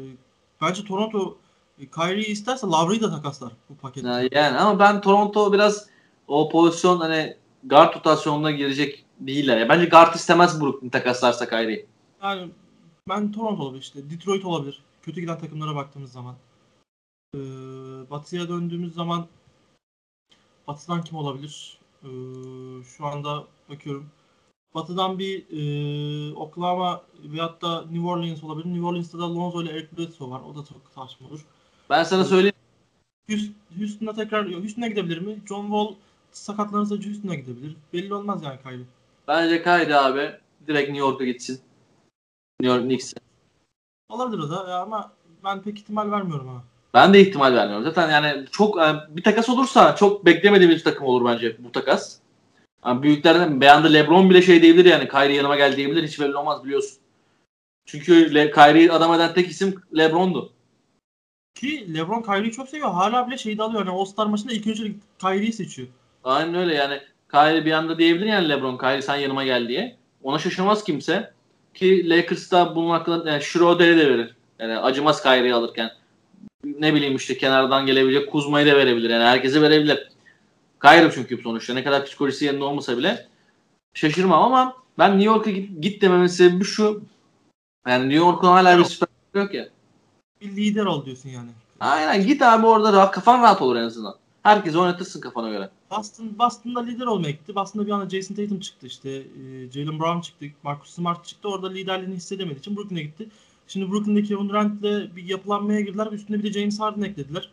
bence 0.60 0.84
Toronto 0.84 1.36
e, 1.78 1.86
Kyrie'yi 1.86 2.26
isterse 2.26 2.66
Lavri'yi 2.66 3.02
de 3.02 3.10
takaslar 3.10 3.52
bu 3.70 3.76
pakette. 3.76 4.28
Yani 4.32 4.58
ama 4.58 4.78
ben 4.78 5.00
Toronto 5.00 5.52
biraz 5.52 5.86
o 6.28 6.48
pozisyon 6.48 7.00
hani 7.00 7.36
guard 7.64 7.96
rotasyonuna 7.96 8.50
girecek 8.50 9.04
değiller. 9.20 9.58
Ya. 9.58 9.68
Bence 9.68 9.86
guard 9.86 10.14
istemez 10.14 10.60
Brooklyn 10.60 10.88
takaslarsa 10.88 11.48
Kyrie. 11.48 11.86
Yani 12.22 12.50
ben 13.08 13.32
Toronto 13.32 13.62
olabilir 13.62 13.82
işte. 13.82 14.10
Detroit 14.10 14.44
olabilir. 14.44 14.82
Kötü 15.02 15.20
giden 15.20 15.38
takımlara 15.38 15.74
baktığımız 15.74 16.12
zaman. 16.12 16.34
Ee, 17.34 17.38
batıya 18.10 18.48
döndüğümüz 18.48 18.94
zaman 18.94 19.26
Batı'dan 20.68 21.04
kim 21.04 21.18
olabilir? 21.18 21.78
Ee, 22.02 22.08
şu 22.96 23.06
anda 23.06 23.44
bakıyorum. 23.70 24.10
Batı'dan 24.74 25.18
bir 25.18 25.44
e, 25.50 26.34
Oklahoma 26.34 27.02
veyahut 27.24 27.62
da 27.62 27.84
New 27.90 28.06
Orleans 28.06 28.44
olabilir. 28.44 28.66
New 28.66 28.86
Orleans'ta 28.86 29.18
da 29.18 29.34
Lonzo 29.34 29.62
ile 29.62 29.70
Eric 29.70 29.96
Bledsoe 29.98 30.30
var. 30.30 30.40
O 30.40 30.54
da 30.56 30.64
çok 30.64 30.80
saçma 30.94 31.28
olur. 31.28 31.40
Ben 31.90 32.04
sana 32.04 32.24
söyleyeyim. 32.24 32.54
Houston'a 33.78 34.12
tekrar 34.12 34.52
Houston'a 34.52 34.88
gidebilir 34.88 35.18
mi? 35.18 35.38
John 35.48 35.62
Wall 35.62 35.94
sakatlanırsa 36.32 36.94
Houston'a 36.94 37.34
gidebilir. 37.34 37.76
Belli 37.92 38.14
olmaz 38.14 38.42
yani 38.42 38.58
Kyrie. 38.62 38.84
Bence 39.28 39.62
Kyrie 39.62 39.94
abi 39.94 40.30
direkt 40.66 40.88
New 40.88 41.06
York'a 41.06 41.24
gitsin. 41.24 41.60
New 42.60 42.76
York 42.76 42.84
Knicks'e. 42.84 43.16
Olabilir 44.08 44.38
o 44.38 44.50
da 44.50 44.80
ama 44.80 45.12
ben 45.44 45.62
pek 45.62 45.78
ihtimal 45.78 46.10
vermiyorum 46.10 46.48
ama. 46.48 46.64
Ben 46.94 47.14
de 47.14 47.20
ihtimal 47.20 47.54
vermiyorum. 47.54 47.84
Zaten 47.84 48.10
yani 48.10 48.46
çok 48.50 48.76
yani 48.78 49.00
bir 49.08 49.22
takas 49.22 49.48
olursa 49.48 49.96
çok 49.96 50.26
beklemediğimiz 50.26 50.84
takım 50.84 51.06
olur 51.06 51.24
bence 51.24 51.56
bu 51.64 51.72
takas. 51.72 52.18
Yani 52.86 53.02
büyüklerden 53.02 53.60
beyanında 53.60 53.88
LeBron 53.88 54.30
bile 54.30 54.42
şey 54.42 54.62
diyebilir 54.62 54.84
yani 54.84 55.08
Kyrie 55.08 55.36
yanıma 55.36 55.56
gel 55.56 55.76
diyebilir. 55.76 56.04
Hiç 56.08 56.20
belli 56.20 56.36
olmaz 56.36 56.64
biliyorsun. 56.64 56.98
Çünkü 57.86 58.34
Le- 58.34 58.50
Kyrie 58.50 58.90
adam 58.90 59.14
eden 59.14 59.34
tek 59.34 59.48
isim 59.48 59.74
LeBron'du. 59.96 60.52
Ki 61.54 61.94
LeBron 61.94 62.22
Kyrie'yi 62.22 62.52
çok 62.52 62.68
seviyor. 62.68 62.90
Hala 62.90 63.26
bile 63.26 63.38
şeyi 63.38 63.58
de 63.58 63.62
alıyor. 63.62 63.86
Yani 63.86 63.98
All-Star 63.98 64.26
maçında 64.26 64.52
ilk 64.52 64.66
önce 64.66 64.92
Kyrie'yi 65.20 65.52
seçiyor. 65.52 65.88
Aynen 66.24 66.54
öyle 66.54 66.74
yani. 66.74 67.00
Kyrie 67.30 67.64
bir 67.64 67.72
anda 67.72 67.98
diyebilir 67.98 68.26
yani 68.26 68.48
LeBron 68.48 68.78
Kyrie 68.78 69.02
sen 69.02 69.16
yanıma 69.16 69.44
gel 69.44 69.68
diye. 69.68 69.96
Ona 70.22 70.38
şaşırmaz 70.38 70.84
kimse. 70.84 71.32
Ki 71.74 72.10
Lakers'ta 72.10 72.76
bunun 72.76 72.90
hakkında 72.90 73.30
yani 73.30 73.42
Schroeder'e 73.42 73.96
de 73.96 74.08
verir. 74.08 74.34
Yani 74.58 74.78
acımaz 74.78 75.22
Kyrie'yi 75.22 75.54
alırken. 75.54 75.90
Ne 76.64 76.94
bileyim 76.94 77.16
işte 77.16 77.38
kenardan 77.38 77.86
gelebilecek 77.86 78.30
Kuzma'yı 78.30 78.66
da 78.66 78.76
verebilir. 78.76 79.10
Yani 79.10 79.24
herkese 79.24 79.62
verebilir. 79.62 80.08
Kyrie 80.84 81.10
çünkü 81.14 81.42
sonuçta. 81.42 81.74
Ne 81.74 81.84
kadar 81.84 82.04
psikolojisi 82.04 82.44
yerinde 82.44 82.64
olmasa 82.64 82.98
bile 82.98 83.28
şaşırmam 83.94 84.42
ama 84.42 84.76
ben 84.98 85.10
New 85.10 85.24
York'a 85.24 85.50
git, 85.50 85.82
git 85.82 86.02
dememin 86.02 86.26
sebebi 86.26 86.64
şu. 86.64 87.02
Yani 87.86 88.02
New 88.08 88.16
York'un 88.26 88.48
hala 88.48 88.78
bir 88.78 88.84
süper 88.84 89.08
yok 89.34 89.54
ya. 89.54 89.68
Bir 90.40 90.56
lider 90.56 90.84
ol 90.84 91.06
diyorsun 91.06 91.28
yani. 91.28 91.50
Aynen 91.80 92.26
git 92.26 92.42
abi 92.42 92.66
orada 92.66 92.92
rahat, 92.92 93.14
kafan 93.14 93.42
rahat 93.42 93.62
olur 93.62 93.76
en 93.76 93.84
azından. 93.84 94.14
Herkes 94.42 94.76
oynatırsın 94.76 95.20
kafana 95.20 95.50
göre. 95.50 95.70
Boston, 95.90 96.38
Boston'da 96.38 96.80
lider 96.80 97.06
olmaya 97.06 97.30
gitti. 97.30 97.54
Boston'da 97.54 97.86
bir 97.86 97.92
anda 97.92 98.10
Jason 98.10 98.34
Tatum 98.34 98.60
çıktı 98.60 98.86
işte. 98.86 99.10
E, 99.10 99.70
Jalen 99.70 99.98
Brown 99.98 100.20
çıktı. 100.20 100.46
Marcus 100.62 100.90
Smart 100.90 101.26
çıktı. 101.26 101.48
Orada 101.48 101.70
liderliğini 101.70 102.14
hissedemediği 102.14 102.60
için 102.60 102.76
Brooklyn'e 102.76 103.02
gitti. 103.02 103.28
Şimdi 103.68 103.90
Brooklyn'de 103.90 104.22
Kevin 104.22 104.48
Durant'le 104.48 105.16
bir 105.16 105.24
yapılanmaya 105.24 105.80
girdiler. 105.80 106.06
Üstüne 106.06 106.38
bir 106.38 106.42
de 106.42 106.60
James 106.60 106.80
Harden 106.80 107.02
eklediler. 107.02 107.50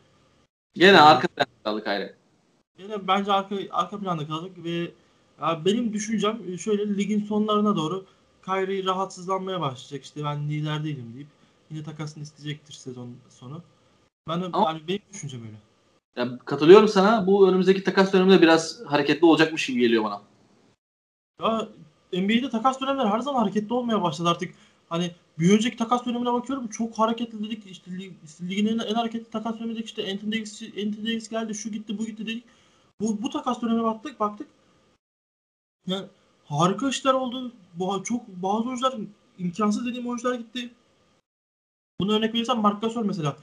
Gene 0.74 0.98
ee, 0.98 1.02
arka 1.02 1.28
planda 1.28 1.50
kaldı 1.64 1.84
Kyrie. 1.84 2.21
Gene 2.82 3.08
bence 3.08 3.32
arka, 3.32 3.56
arka 3.72 4.00
planda 4.00 4.28
kaldık 4.28 4.52
ve 4.64 4.92
ya 5.42 5.66
benim 5.66 5.94
düşüncem 5.94 6.58
şöyle 6.60 6.98
ligin 6.98 7.26
sonlarına 7.26 7.76
doğru 7.76 8.06
Kyrie 8.46 8.86
rahatsızlanmaya 8.86 9.62
başlayacak. 9.62 10.06
İşte 10.06 10.24
ben 10.24 10.50
lider 10.50 10.84
değilim 10.84 11.12
deyip 11.16 11.28
yine 11.72 11.84
takasını 11.84 12.24
isteyecektir 12.24 12.74
sezon 12.74 13.10
sonu. 13.30 13.62
Ben 14.28 14.42
Ama, 14.54 14.70
yani 14.70 14.82
benim 14.88 15.02
düşüncem 15.14 15.42
öyle. 15.42 15.56
Ya, 16.16 16.38
katılıyorum 16.46 16.88
sana. 16.88 17.28
Bu 17.28 17.50
önümüzdeki 17.50 17.84
takas 17.84 18.14
döneminde 18.14 18.42
biraz 18.42 18.82
hareketli 18.86 19.26
olacakmış 19.26 19.66
gibi 19.66 19.80
geliyor 19.80 20.04
bana. 20.04 20.22
Ya 21.42 21.68
NBA'de 22.14 22.50
takas 22.50 22.82
dönemleri 22.82 23.08
her 23.08 23.20
zaman 23.20 23.40
hareketli 23.40 23.74
olmaya 23.74 24.02
başladı 24.02 24.30
artık. 24.30 24.54
Hani 24.90 25.12
bir 25.40 25.54
önceki 25.54 25.78
takas 25.78 26.06
dönemine 26.06 26.34
bakıyorum 26.34 26.68
çok 26.68 27.00
hareketli 27.00 27.44
dedik. 27.44 27.66
İşte 27.68 27.92
ligin 28.50 28.68
en, 28.68 28.80
en 28.80 28.94
hareketli 28.94 29.32
takas 29.32 29.60
dönemi 29.60 29.76
dedik. 29.76 29.86
İşte 29.86 30.12
Anthony 30.12 30.32
Davis, 30.32 30.62
Anthony 30.62 31.06
Davis 31.06 31.30
geldi, 31.30 31.56
şu 31.56 31.72
gitti, 31.72 31.98
bu 31.98 32.06
gitti 32.06 32.28
dedik. 32.28 32.44
Bu, 33.02 33.22
bu 33.22 33.30
takas 33.30 33.62
dönemine 33.62 33.84
baktık, 33.84 34.20
baktık. 34.20 34.48
Yani 35.88 36.06
harika 36.46 36.90
işler 36.90 37.14
oldu. 37.14 37.52
Bu, 37.74 38.04
çok 38.04 38.28
bazı 38.28 38.68
oyuncular 38.68 38.96
imkansız 39.38 39.86
dediğim 39.86 40.08
oyuncular 40.08 40.36
gitti. 40.36 40.72
Bunu 42.00 42.14
örnek 42.14 42.34
verirsem 42.34 42.58
Marc 42.58 42.80
Gasol 42.80 43.06
mesela. 43.06 43.38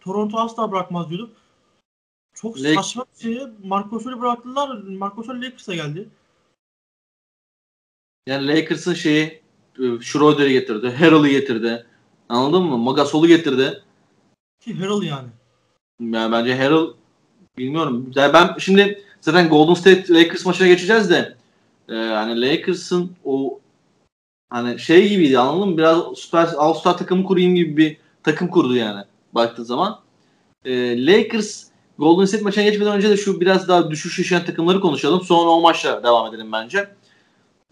Toronto 0.00 0.38
asla 0.38 0.72
bırakmaz 0.72 1.10
diyordum. 1.10 1.30
Çok 2.34 2.58
Lake- 2.58 2.74
saçma 2.74 3.04
bir 3.14 3.22
şey. 3.22 3.46
Marc 3.64 3.88
Gasol'ü 3.90 4.20
bıraktılar. 4.20 4.82
Marc 4.82 5.16
Gasol 5.16 5.34
Lakers'a 5.34 5.74
geldi. 5.74 6.08
Yani 8.26 8.48
Lakers'ın 8.48 8.94
şeyi 8.94 9.42
e, 9.78 10.00
Schroeder'i 10.00 10.52
getirdi. 10.52 10.90
Harrell'ı 10.90 11.28
getirdi. 11.28 11.86
Anladın 12.28 12.62
mı? 12.62 12.78
Magasol'u 12.78 13.26
getirdi. 13.26 13.84
Ki 14.60 14.74
Harrell 14.74 15.02
yani. 15.02 15.28
Yani 16.00 16.32
bence 16.32 16.56
Harrell 16.56 17.01
bilmiyorum. 17.58 18.10
Yani 18.14 18.32
ben 18.32 18.54
şimdi 18.58 19.04
zaten 19.20 19.48
Golden 19.48 19.74
State 19.74 20.14
Lakers 20.14 20.46
maçına 20.46 20.66
geçeceğiz 20.66 21.10
de 21.10 21.36
e, 21.88 21.94
hani 21.94 22.40
Lakers'ın 22.40 23.16
o 23.24 23.60
hani 24.50 24.78
şey 24.78 25.08
gibiydi 25.08 25.38
anladın 25.38 25.68
mı? 25.68 25.78
Biraz 25.78 26.02
süper 26.16 26.48
All-Star 26.58 26.98
takımı 26.98 27.24
kurayım 27.24 27.54
gibi 27.54 27.76
bir 27.76 27.96
takım 28.22 28.48
kurdu 28.48 28.76
yani 28.76 29.04
baktığın 29.32 29.64
zaman. 29.64 30.00
E, 30.64 31.06
Lakers 31.06 31.64
Golden 31.98 32.24
State 32.24 32.44
maçına 32.44 32.64
geçmeden 32.64 32.96
önce 32.96 33.10
de 33.10 33.16
şu 33.16 33.40
biraz 33.40 33.68
daha 33.68 33.90
düşüş 33.90 34.18
yaşayan 34.18 34.44
takımları 34.44 34.80
konuşalım. 34.80 35.20
Sonra 35.20 35.50
o 35.50 35.60
maçla 35.60 36.02
devam 36.02 36.34
edelim 36.34 36.52
bence. 36.52 36.88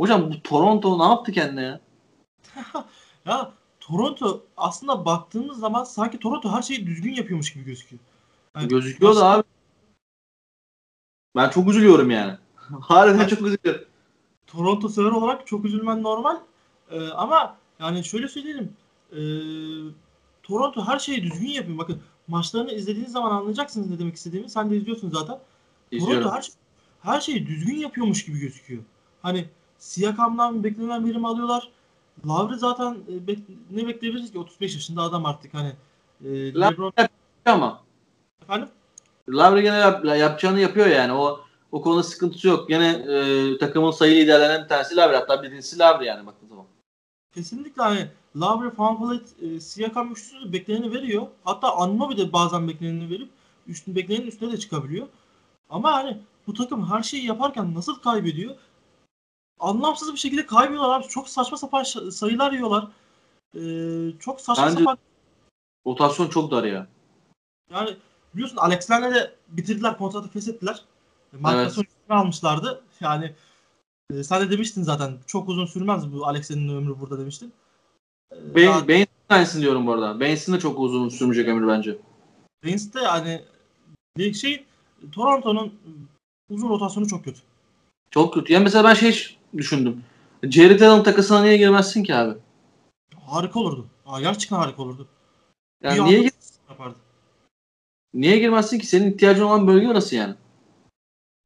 Hocam 0.01 0.31
bu 0.31 0.43
Toronto 0.43 0.99
ne 0.99 1.03
yaptı 1.03 1.33
kendine 1.33 1.63
ya? 1.63 1.81
Ya 3.27 3.53
Toronto 3.81 4.43
aslında 4.57 5.05
baktığımız 5.05 5.59
zaman 5.59 5.85
sanki 5.85 6.19
Toronto 6.19 6.53
her 6.53 6.63
şeyi 6.63 6.87
düzgün 6.87 7.15
yapıyormuş 7.15 7.53
gibi 7.53 7.65
gözüküyor. 7.65 8.01
Yani 8.57 8.69
Gözüküyor 8.69 9.17
da 9.17 9.31
abi. 9.31 9.43
Ben 11.37 11.51
çok 11.51 11.69
üzülüyorum 11.69 12.11
yani. 12.11 12.37
Harbiden 12.81 13.27
çok 13.27 13.41
üzülüyorum. 13.41 13.85
Toronto 14.47 14.89
sever 14.89 15.11
olarak 15.11 15.47
çok 15.47 15.65
üzülmen 15.65 16.03
normal. 16.03 16.37
Ee, 16.91 17.09
ama 17.09 17.57
yani 17.81 18.05
şöyle 18.05 18.29
söyleyelim. 18.29 18.73
Ee, 19.13 19.17
Toronto 20.43 20.87
her 20.87 20.99
şeyi 20.99 21.23
düzgün 21.23 21.49
yapıyor. 21.49 21.79
Bakın 21.79 22.01
maçlarını 22.29 22.73
izlediğiniz 22.73 23.13
zaman 23.13 23.31
anlayacaksınız 23.31 23.91
ne 23.91 23.99
demek 23.99 24.15
istediğimi. 24.15 24.51
Sen 24.51 24.71
de 24.71 24.77
izliyorsun 24.77 25.11
zaten. 25.11 25.39
İzliyorum. 25.91 26.23
Toronto 26.23 26.37
her, 26.37 26.43
şey- 26.43 26.55
her 27.03 27.21
şeyi 27.21 27.47
düzgün 27.47 27.77
yapıyormuş 27.77 28.25
gibi 28.25 28.39
gözüküyor. 28.39 28.83
Hani 29.23 29.49
Siakam'dan 29.79 30.65
beklenen 30.65 31.09
verimi 31.09 31.29
alıyorlar. 31.29 31.69
Lavri 32.27 32.59
zaten 32.59 32.97
e, 33.09 33.13
bek- 33.33 33.57
ne 33.71 33.87
bekleyebiliriz 33.87 34.33
ki 34.33 34.39
35 34.39 34.75
yaşında 34.75 35.03
adam 35.03 35.27
artık 35.27 35.55
hani. 35.55 35.73
E, 36.25 36.55
LeBron 36.55 36.93
ama 37.47 37.81
efendim 38.43 38.69
Lavre 39.37 39.63
gene 39.63 39.77
yap- 39.77 40.05
yapacağını 40.05 40.61
yapıyor 40.61 40.87
yani. 40.87 41.13
O 41.13 41.41
o 41.73 41.83
konuda 41.83 42.03
sıkıntısı 42.03 42.49
yok. 42.49 42.69
Gene 42.69 42.89
e, 42.89 43.59
takımın 43.59 43.91
sayı 43.91 44.17
liderlerinden 44.25 44.63
bir 44.65 44.69
tanesi 44.69 44.97
Lavre. 44.97 45.17
Hatta 45.17 45.43
birincisi 45.43 45.79
Lavre 45.79 46.05
yani 46.05 46.27
baktığın 46.27 46.49
zaman. 46.49 46.65
kesinlikle 47.35 47.83
hani 47.83 48.07
Lavri, 48.37 48.79
Van 48.79 49.11
Vliet, 49.11 49.43
e, 49.43 49.61
Siakam 49.61 50.13
üçlüsü 50.13 50.53
bekleneni 50.53 50.93
veriyor. 50.93 51.27
Hatta 51.45 51.77
Anunoby 51.77 52.17
de 52.17 52.33
bazen 52.33 52.69
bekleneni 52.69 53.11
verip 53.11 53.29
üstün 53.67 53.97
beklenenin 53.97 54.27
üstüne 54.27 54.53
de 54.53 54.59
çıkabiliyor. 54.59 55.07
Ama 55.71 55.93
hani 55.93 56.19
bu 56.47 56.55
takım 56.55 56.91
her 56.91 57.03
şeyi 57.03 57.27
yaparken 57.27 57.75
nasıl 57.75 57.95
kaybediyor? 58.01 58.55
Anlamsız 59.61 60.13
bir 60.13 60.19
şekilde 60.19 60.47
kaybediyorlar 60.47 61.01
abi. 61.01 61.09
Çok 61.09 61.29
saçma 61.29 61.57
sapan 61.59 61.83
sayılar 62.11 62.53
yiyorlar. 62.53 62.89
Ee, 63.57 64.19
çok 64.21 64.41
saçma 64.41 64.67
Bence- 64.67 64.79
sapan 64.79 64.99
Rotasyon 65.87 66.29
çok 66.29 66.51
dar 66.51 66.65
ya. 66.65 66.87
Yani 67.73 67.91
biliyorsun 68.35 68.57
Alex 68.57 68.91
Len'le 68.91 69.15
de 69.15 69.35
bitirdiler 69.49 69.99
kontratı 69.99 70.29
feshettiler. 70.29 70.85
Marc 71.41 71.57
Evet. 71.57 71.67
Gasol'ü 71.67 71.87
almışlardı. 72.09 72.83
Yani 73.01 73.35
e, 74.13 74.25
sen 74.25 74.41
de 74.41 74.51
demiştin 74.51 74.83
zaten 74.83 75.13
çok 75.27 75.49
uzun 75.49 75.67
sürmez 75.67 76.13
bu 76.13 76.27
Alex 76.27 76.51
Len'in 76.51 76.69
ömrü 76.77 77.01
burada 77.01 77.19
demiştin. 77.19 77.53
E, 78.33 78.55
Bain, 78.55 78.67
daha- 78.67 78.89
Bain 78.89 79.07
aynısını 79.29 79.63
diyorum 79.63 79.87
bu 79.87 79.93
arada. 79.93 80.21
Baines'in 80.21 80.53
de 80.53 80.59
çok 80.61 80.79
uzun 80.79 81.09
sürmeyecek 81.09 81.49
ömür 81.49 81.69
bence. 81.69 81.99
Baines 82.65 82.95
de 82.95 83.01
yani 83.01 83.45
bir 84.17 84.35
şey 84.35 84.65
Toronto'nun 85.13 85.75
uzun 86.51 86.69
rotasyonu 86.69 87.09
çok 87.09 87.25
kötü. 87.25 87.41
Çok 88.11 88.35
kötü. 88.35 88.53
Yani 88.53 88.63
mesela 88.65 88.85
ben 88.85 88.95
şey 88.95 89.37
düşündüm. 89.57 90.05
Jared 90.43 90.81
Allen 90.81 91.03
takısına 91.03 91.43
niye 91.43 91.57
girmezsin 91.57 92.03
ki 92.03 92.15
abi? 92.15 92.39
Harika 93.27 93.61
olurdu. 93.61 93.87
Aa, 94.07 94.21
gerçekten 94.21 94.57
harika 94.57 94.83
olurdu. 94.83 95.09
Yani 95.83 95.99
Bir 95.99 96.05
niye 96.05 96.31
yapardı. 96.69 96.97
Niye 98.15 98.39
girmezsin 98.39 98.79
ki? 98.79 98.87
Senin 98.87 99.13
ihtiyacın 99.13 99.43
olan 99.43 99.67
bölge 99.67 99.89
orası 99.89 100.17
yani. 100.17 100.35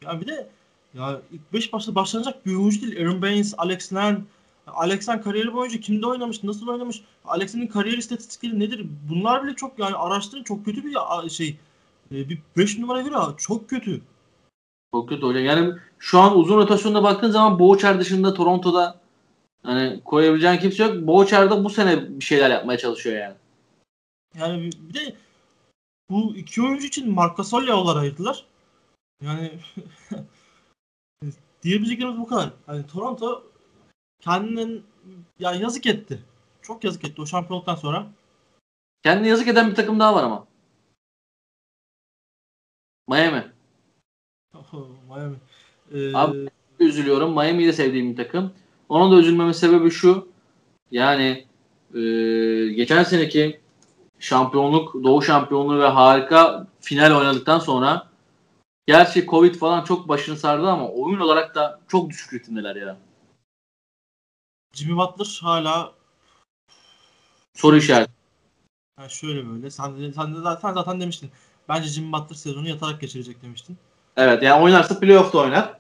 Ya 0.05 0.21
bir 0.21 0.27
de 0.27 0.49
ya 0.95 1.21
ilk 1.33 1.53
5 1.53 1.73
başta 1.73 1.95
başlanacak 1.95 2.47
bir 2.47 2.55
oyuncu 2.55 2.83
değil. 2.83 3.01
Aaron 3.01 3.23
Baines, 3.23 3.55
Alex 3.59 3.93
Len. 3.93 4.25
Alex 4.67 5.09
Len 5.09 5.23
kariyeri 5.23 5.53
boyunca 5.53 5.81
kimde 5.81 6.07
oynamış, 6.07 6.43
nasıl 6.43 6.69
oynamış? 6.69 7.03
Alex'in 7.25 7.67
kariyer 7.67 7.99
istatistikleri 7.99 8.61
nedir? 8.61 8.87
Bunlar 9.11 9.45
bile 9.45 9.55
çok 9.55 9.79
yani 9.79 9.97
araştırın 9.97 10.43
çok 10.43 10.65
kötü 10.65 10.85
bir 10.85 11.31
şey. 11.31 11.57
E, 12.13 12.29
Bir 12.29 12.39
5 12.57 12.79
numara 12.79 13.01
göre 13.01 13.17
çok 13.39 13.71
kötü. 13.71 14.01
Çok 14.95 15.09
kötü 15.09 15.23
hocam. 15.23 15.45
Yani 15.45 15.75
şu 15.99 16.19
an 16.19 16.39
uzun 16.39 16.57
rotasyonda 16.57 17.03
baktığın 17.03 17.31
zaman 17.31 17.59
Boğaçer 17.59 18.01
dışında 18.01 18.35
Toronto'da 18.35 19.01
hani 19.63 20.01
koyabileceğin 20.05 20.59
kimse 20.59 20.85
yok. 20.85 21.07
Boğaçer 21.07 21.51
de 21.51 21.65
bu 21.65 21.71
sene 21.71 22.19
bir 22.19 22.25
şeyler 22.25 22.51
yapmaya 22.51 22.79
çalışıyor 22.79 23.17
yani. 23.17 23.35
Yani 24.39 24.71
bir 24.81 24.95
de 24.95 25.15
bu 26.11 26.37
iki 26.37 26.63
oyuncu 26.63 26.87
için 26.87 27.15
Marc 27.15 27.35
Gasol 27.37 27.67
yollar 27.67 27.97
ayırdılar. 27.97 28.47
Yani 29.23 29.53
diyebileceklerimiz 31.63 32.19
bu 32.19 32.27
kadar. 32.27 32.51
Hani 32.67 32.87
Toronto 32.87 33.45
kendinin 34.21 34.85
ya 35.39 35.53
yazık 35.53 35.87
etti. 35.87 36.23
Çok 36.63 36.85
yazık 36.85 37.05
etti 37.05 37.23
o 37.23 37.27
şampiyonluktan 37.27 37.75
sonra. 37.75 38.07
Kendine 39.03 39.29
yazık 39.29 39.49
eden 39.49 39.71
bir 39.71 39.75
takım 39.75 40.01
daha 40.01 40.15
var 40.15 40.23
ama. 40.23 40.47
Miami. 43.09 43.53
Miami. 45.09 45.37
Ee, 45.93 46.15
Abi- 46.17 46.49
Üzülüyorum. 46.81 47.35
Miami'yi 47.35 47.69
de 47.69 47.73
sevdiğim 47.73 48.11
bir 48.11 48.17
takım. 48.17 48.53
Onun 48.89 49.13
da 49.13 49.21
üzülmemin 49.21 49.53
sebebi 49.53 49.91
şu. 49.91 50.29
Yani 50.91 51.47
e, 51.95 52.01
geçen 52.69 53.03
seneki 53.03 53.61
şampiyonluk, 54.25 54.95
Doğu 54.95 55.23
şampiyonluğu 55.23 55.79
ve 55.79 55.87
harika 55.87 56.67
final 56.81 57.19
oynadıktan 57.19 57.59
sonra 57.59 58.09
gerçi 58.87 59.27
Covid 59.27 59.55
falan 59.55 59.85
çok 59.85 60.09
başını 60.09 60.37
sardı 60.37 60.69
ama 60.69 60.89
oyun 60.89 61.21
olarak 61.21 61.55
da 61.55 61.81
çok 61.89 62.11
düşük 62.11 62.33
ritimdeler 62.35 62.77
ya. 62.77 62.97
Jimmy 64.75 64.97
Butler 64.97 65.41
hala 65.43 65.93
Soru 67.55 67.77
işareti. 67.77 68.13
ha 68.97 69.09
şöyle 69.09 69.49
böyle. 69.51 69.71
Sen, 69.71 69.99
de- 69.99 70.13
sen, 70.13 70.35
de 70.35 70.41
zaten, 70.41 70.73
zaten 70.75 71.01
demiştin. 71.01 71.31
Bence 71.69 71.89
Jimmy 71.89 72.13
Butler 72.13 72.37
sezonu 72.37 72.69
yatarak 72.69 73.01
geçirecek 73.01 73.43
demiştin. 73.43 73.79
Evet 74.17 74.43
yani 74.43 74.63
oynarsa 74.63 75.01
playoff'ta 75.01 75.39
oynar 75.39 75.79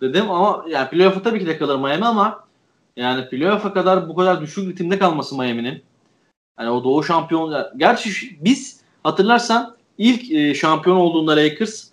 dedim 0.00 0.30
ama 0.30 0.64
yani 0.68 0.90
playoff'a 0.90 1.22
tabii 1.22 1.38
ki 1.38 1.46
de 1.46 1.58
kalır 1.58 1.76
Miami 1.76 2.06
ama 2.06 2.44
yani 2.96 3.28
playoff'a 3.28 3.72
kadar 3.72 4.08
bu 4.08 4.16
kadar 4.16 4.40
düşük 4.40 4.68
ritimde 4.68 4.98
kalması 4.98 5.36
Miami'nin. 5.36 5.84
Yani 6.58 6.70
o 6.70 6.84
doğu 6.84 7.02
şampiyon 7.02 7.66
gerçi 7.76 8.38
biz 8.40 8.80
hatırlarsan 9.02 9.76
ilk 9.98 10.32
e, 10.32 10.54
şampiyon 10.54 10.96
olduğunda 10.96 11.36
Lakers 11.36 11.88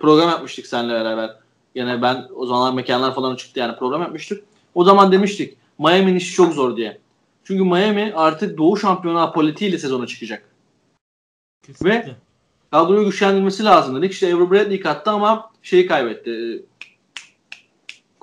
program 0.00 0.28
yapmıştık 0.28 0.66
seninle 0.66 0.92
beraber. 0.92 1.36
Yine 1.74 2.02
ben 2.02 2.28
o 2.34 2.46
zamanlar 2.46 2.74
mekanlar 2.74 3.14
falan 3.14 3.36
çıktı 3.36 3.60
yani 3.60 3.76
program 3.78 4.02
yapmıştık. 4.02 4.44
O 4.74 4.84
zaman 4.84 5.12
demiştik 5.12 5.56
Miami'nin 5.78 6.16
işi 6.16 6.34
çok 6.34 6.54
zor 6.54 6.76
diye. 6.76 6.98
Çünkü 7.44 7.64
Miami 7.64 8.12
artık 8.16 8.58
doğu 8.58 8.76
şampiyonu 8.76 9.32
politiğiyle 9.32 9.78
sezona 9.78 10.06
çıkacak. 10.06 10.50
Kesinlikle. 11.66 12.16
Kadroyu 12.70 13.04
güçlendirmesi 13.04 13.64
lazım 13.64 13.96
dedik. 13.96 14.12
İşte 14.12 14.34
Avery 14.34 14.50
Bradley 14.50 14.80
kattı 14.80 15.10
ama 15.10 15.50
şeyi 15.62 15.86
kaybetti. 15.86 16.64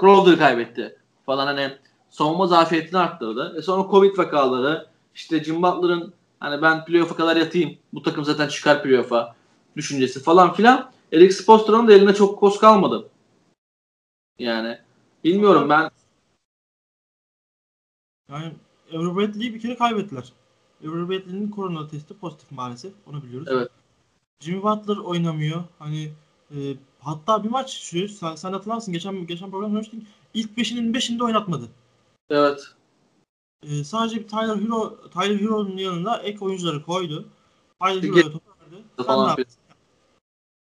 Crowder'ı 0.02 0.38
kaybetti 0.38 0.96
falan 1.26 1.46
hani 1.46 1.74
savunma 2.10 2.48
zafiyetini 2.48 3.00
arttırdı. 3.00 3.56
E 3.58 3.62
sonra 3.62 3.92
Covid 3.92 4.18
vakaları 4.18 4.88
işte 5.16 5.44
Jim 5.44 5.64
Butler'ın 5.64 6.14
hani 6.40 6.62
ben 6.62 6.86
playoff'a 6.86 7.16
kadar 7.16 7.36
yatayım. 7.36 7.78
Bu 7.94 8.04
takım 8.04 8.26
zaten 8.26 8.48
çıkar 8.48 8.84
playoff'a 8.84 9.36
düşüncesi 9.76 10.24
falan 10.24 10.54
filan. 10.54 10.92
Eric 11.12 11.34
Spoelstra'nın 11.34 11.88
da 11.88 11.94
eline 11.94 12.14
çok 12.14 12.40
koz 12.40 12.60
kalmadı. 12.60 13.10
Yani 14.40 14.78
bilmiyorum 15.24 15.70
ben 15.70 15.92
Yani 18.30 18.54
Avery 18.94 19.16
Bradley'i 19.16 19.54
bir 19.54 19.60
kere 19.60 19.78
kaybettiler. 19.78 20.34
Avery 20.82 21.10
Bradley'nin 21.10 21.50
korona 21.52 21.88
testi 21.88 22.14
pozitif 22.14 22.52
maalesef. 22.52 22.94
Onu 23.08 23.24
biliyoruz. 23.24 23.48
Evet. 23.52 23.70
Jimmy 24.40 24.64
Butler 24.64 24.98
oynamıyor. 24.98 25.64
Hani 25.80 26.12
e, 26.52 26.58
hatta 27.00 27.44
bir 27.44 27.50
maç 27.50 27.70
şu 27.70 28.10
sen, 28.10 28.36
sen 28.36 28.54
hatırlarsın 28.54 28.94
geçen 28.94 29.28
geçen 29.28 29.52
program 29.52 29.72
konuştuk. 29.72 30.04
İlk 30.34 30.58
beşinin 30.58 30.94
beşinde 30.94 31.24
oynatmadı. 31.24 31.70
evet 32.30 32.64
E, 33.64 33.84
sadece 33.84 34.20
bir 34.20 34.28
Tyler 34.28 34.56
Hero 34.56 35.10
Tyler 35.10 35.40
Hero'nun 35.40 35.78
yanına 35.78 36.18
ek 36.18 36.46
oyuncuları 36.46 36.84
koydu. 36.84 37.28
Tyler 37.82 38.04
Hero'ya 38.04 38.24
topu 38.24 38.52
verdi. 38.62 38.84
Sen 38.98 39.06
falan 39.06 39.26
ne 39.26 39.30
yaptın? 39.30 39.58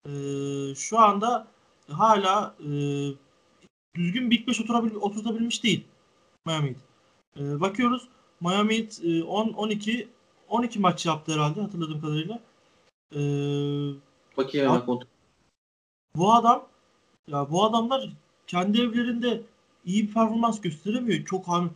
E, 0.07 0.75
şu 0.75 0.99
anda 0.99 1.47
hala 1.91 2.55
e, 2.61 2.71
düzgün 3.95 4.31
ilk 4.31 4.49
5 4.49 4.61
oturabil, 4.61 4.95
oturtabilmiş 4.95 5.65
değil 5.65 5.85
Miami 6.47 6.69
Heat. 6.69 6.77
E, 7.41 7.61
bakıyoruz 7.61 8.09
Miami 8.41 8.79
Heat 8.79 9.01
e, 9.05 9.25
10 9.25 9.49
12 9.49 10.09
12 10.49 10.81
maç 10.81 11.07
yaptı 11.07 11.33
herhalde 11.33 11.61
hatırladığım 11.61 12.01
kadarıyla. 12.01 12.41
E, 13.15 13.21
bakayım 14.37 14.69
hemen 14.69 14.87
kontrol. 14.87 15.09
bu 16.17 16.33
adam 16.35 16.67
ya 17.27 17.51
bu 17.51 17.65
adamlar 17.65 18.13
kendi 18.47 18.81
evlerinde 18.81 19.43
iyi 19.85 20.09
bir 20.09 20.15
performans 20.15 20.61
gösteremiyor. 20.61 21.25
Çok 21.25 21.49
hani 21.49 21.71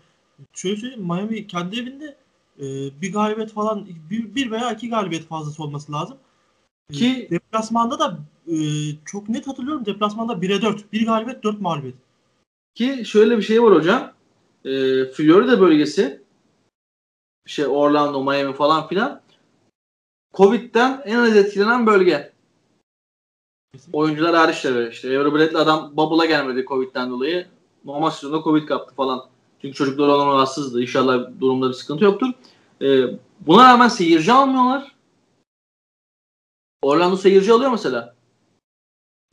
şöyle 0.52 0.76
söyleyeyim 0.76 1.04
Miami 1.04 1.46
kendi 1.46 1.80
evinde 1.80 2.16
e, 2.58 2.64
bir 3.02 3.12
galibiyet 3.12 3.52
falan 3.52 3.88
bir, 4.10 4.34
bir 4.34 4.50
veya 4.50 4.72
iki 4.72 4.90
galibiyet 4.90 5.26
fazlası 5.26 5.62
olması 5.62 5.92
lazım. 5.92 6.16
E, 6.90 6.94
Ki- 6.94 7.28
deplasmanda 7.30 7.98
da 7.98 8.18
e, 8.46 8.56
çok 9.04 9.28
net 9.28 9.46
hatırlıyorum 9.46 9.86
deplasmanda 9.86 10.32
1'e 10.32 10.62
4. 10.62 10.92
Bir 10.92 11.06
galibiyet 11.06 11.42
4 11.42 11.60
mağlubiyet. 11.60 11.96
Ki 12.74 13.02
şöyle 13.04 13.38
bir 13.38 13.42
şey 13.42 13.62
var 13.62 13.74
hocam. 13.74 14.12
E, 14.64 14.70
Florida 15.04 15.60
bölgesi 15.60 16.22
şey 17.46 17.66
Orlando, 17.66 18.24
Miami 18.24 18.52
falan 18.52 18.88
filan 18.88 19.20
Covid'den 20.34 21.02
en 21.04 21.18
az 21.18 21.36
etkilenen 21.36 21.86
bölge. 21.86 22.32
Oyuncular 23.92 24.34
hariç 24.34 24.62
tabii. 24.62 24.88
İşte 24.92 25.08
Bradley 25.10 25.60
adam 25.60 25.96
bubble'a 25.96 26.26
gelmedi 26.26 26.64
Covid'den 26.68 27.10
dolayı. 27.10 27.46
Normal 27.84 28.10
sezonda 28.10 28.42
Covid 28.42 28.68
kaptı 28.68 28.94
falan. 28.94 29.26
Çünkü 29.62 29.74
çocuklar 29.74 30.08
olan 30.08 30.26
rahatsızdı. 30.26 30.82
İnşallah 30.82 31.40
durumda 31.40 31.68
bir 31.68 31.74
sıkıntı 31.74 32.04
yoktur. 32.04 32.28
Ee, 32.82 33.04
buna 33.40 33.68
rağmen 33.68 33.88
seyirci 33.88 34.32
almıyorlar. 34.32 34.96
Orlando 36.82 37.16
seyirci 37.16 37.52
alıyor 37.52 37.70
mesela. 37.70 38.14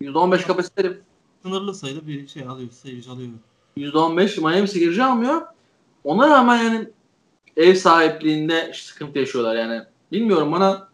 %15 0.01 0.47
kapasiteli. 0.47 1.01
Sınırlı 1.43 1.73
sayıda 1.73 2.07
bir 2.07 2.27
şey 2.27 2.43
alıyor, 2.43 2.69
seyirci 2.71 3.09
alıyor. 3.09 3.29
%15 3.77 4.41
Miami 4.41 4.67
seyirci 4.67 5.03
almıyor. 5.03 5.41
Ona 6.03 6.29
rağmen 6.29 6.63
yani 6.63 6.89
ev 7.57 7.75
sahipliğinde 7.75 8.71
sıkıntı 8.73 9.19
yaşıyorlar 9.19 9.55
yani. 9.55 9.83
Bilmiyorum 10.11 10.51
bana 10.51 10.89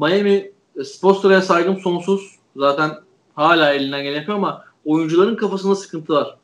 Miami 0.00 0.52
Spostra'ya 0.84 1.42
saygım 1.42 1.80
sonsuz. 1.80 2.38
Zaten 2.56 2.90
hala 3.34 3.72
elinden 3.72 4.02
gelen 4.02 4.16
yapıyor 4.16 4.38
ama 4.38 4.64
oyuncuların 4.84 5.36
kafasında 5.36 5.74
sıkıntı 5.74 6.12
var. 6.12 6.38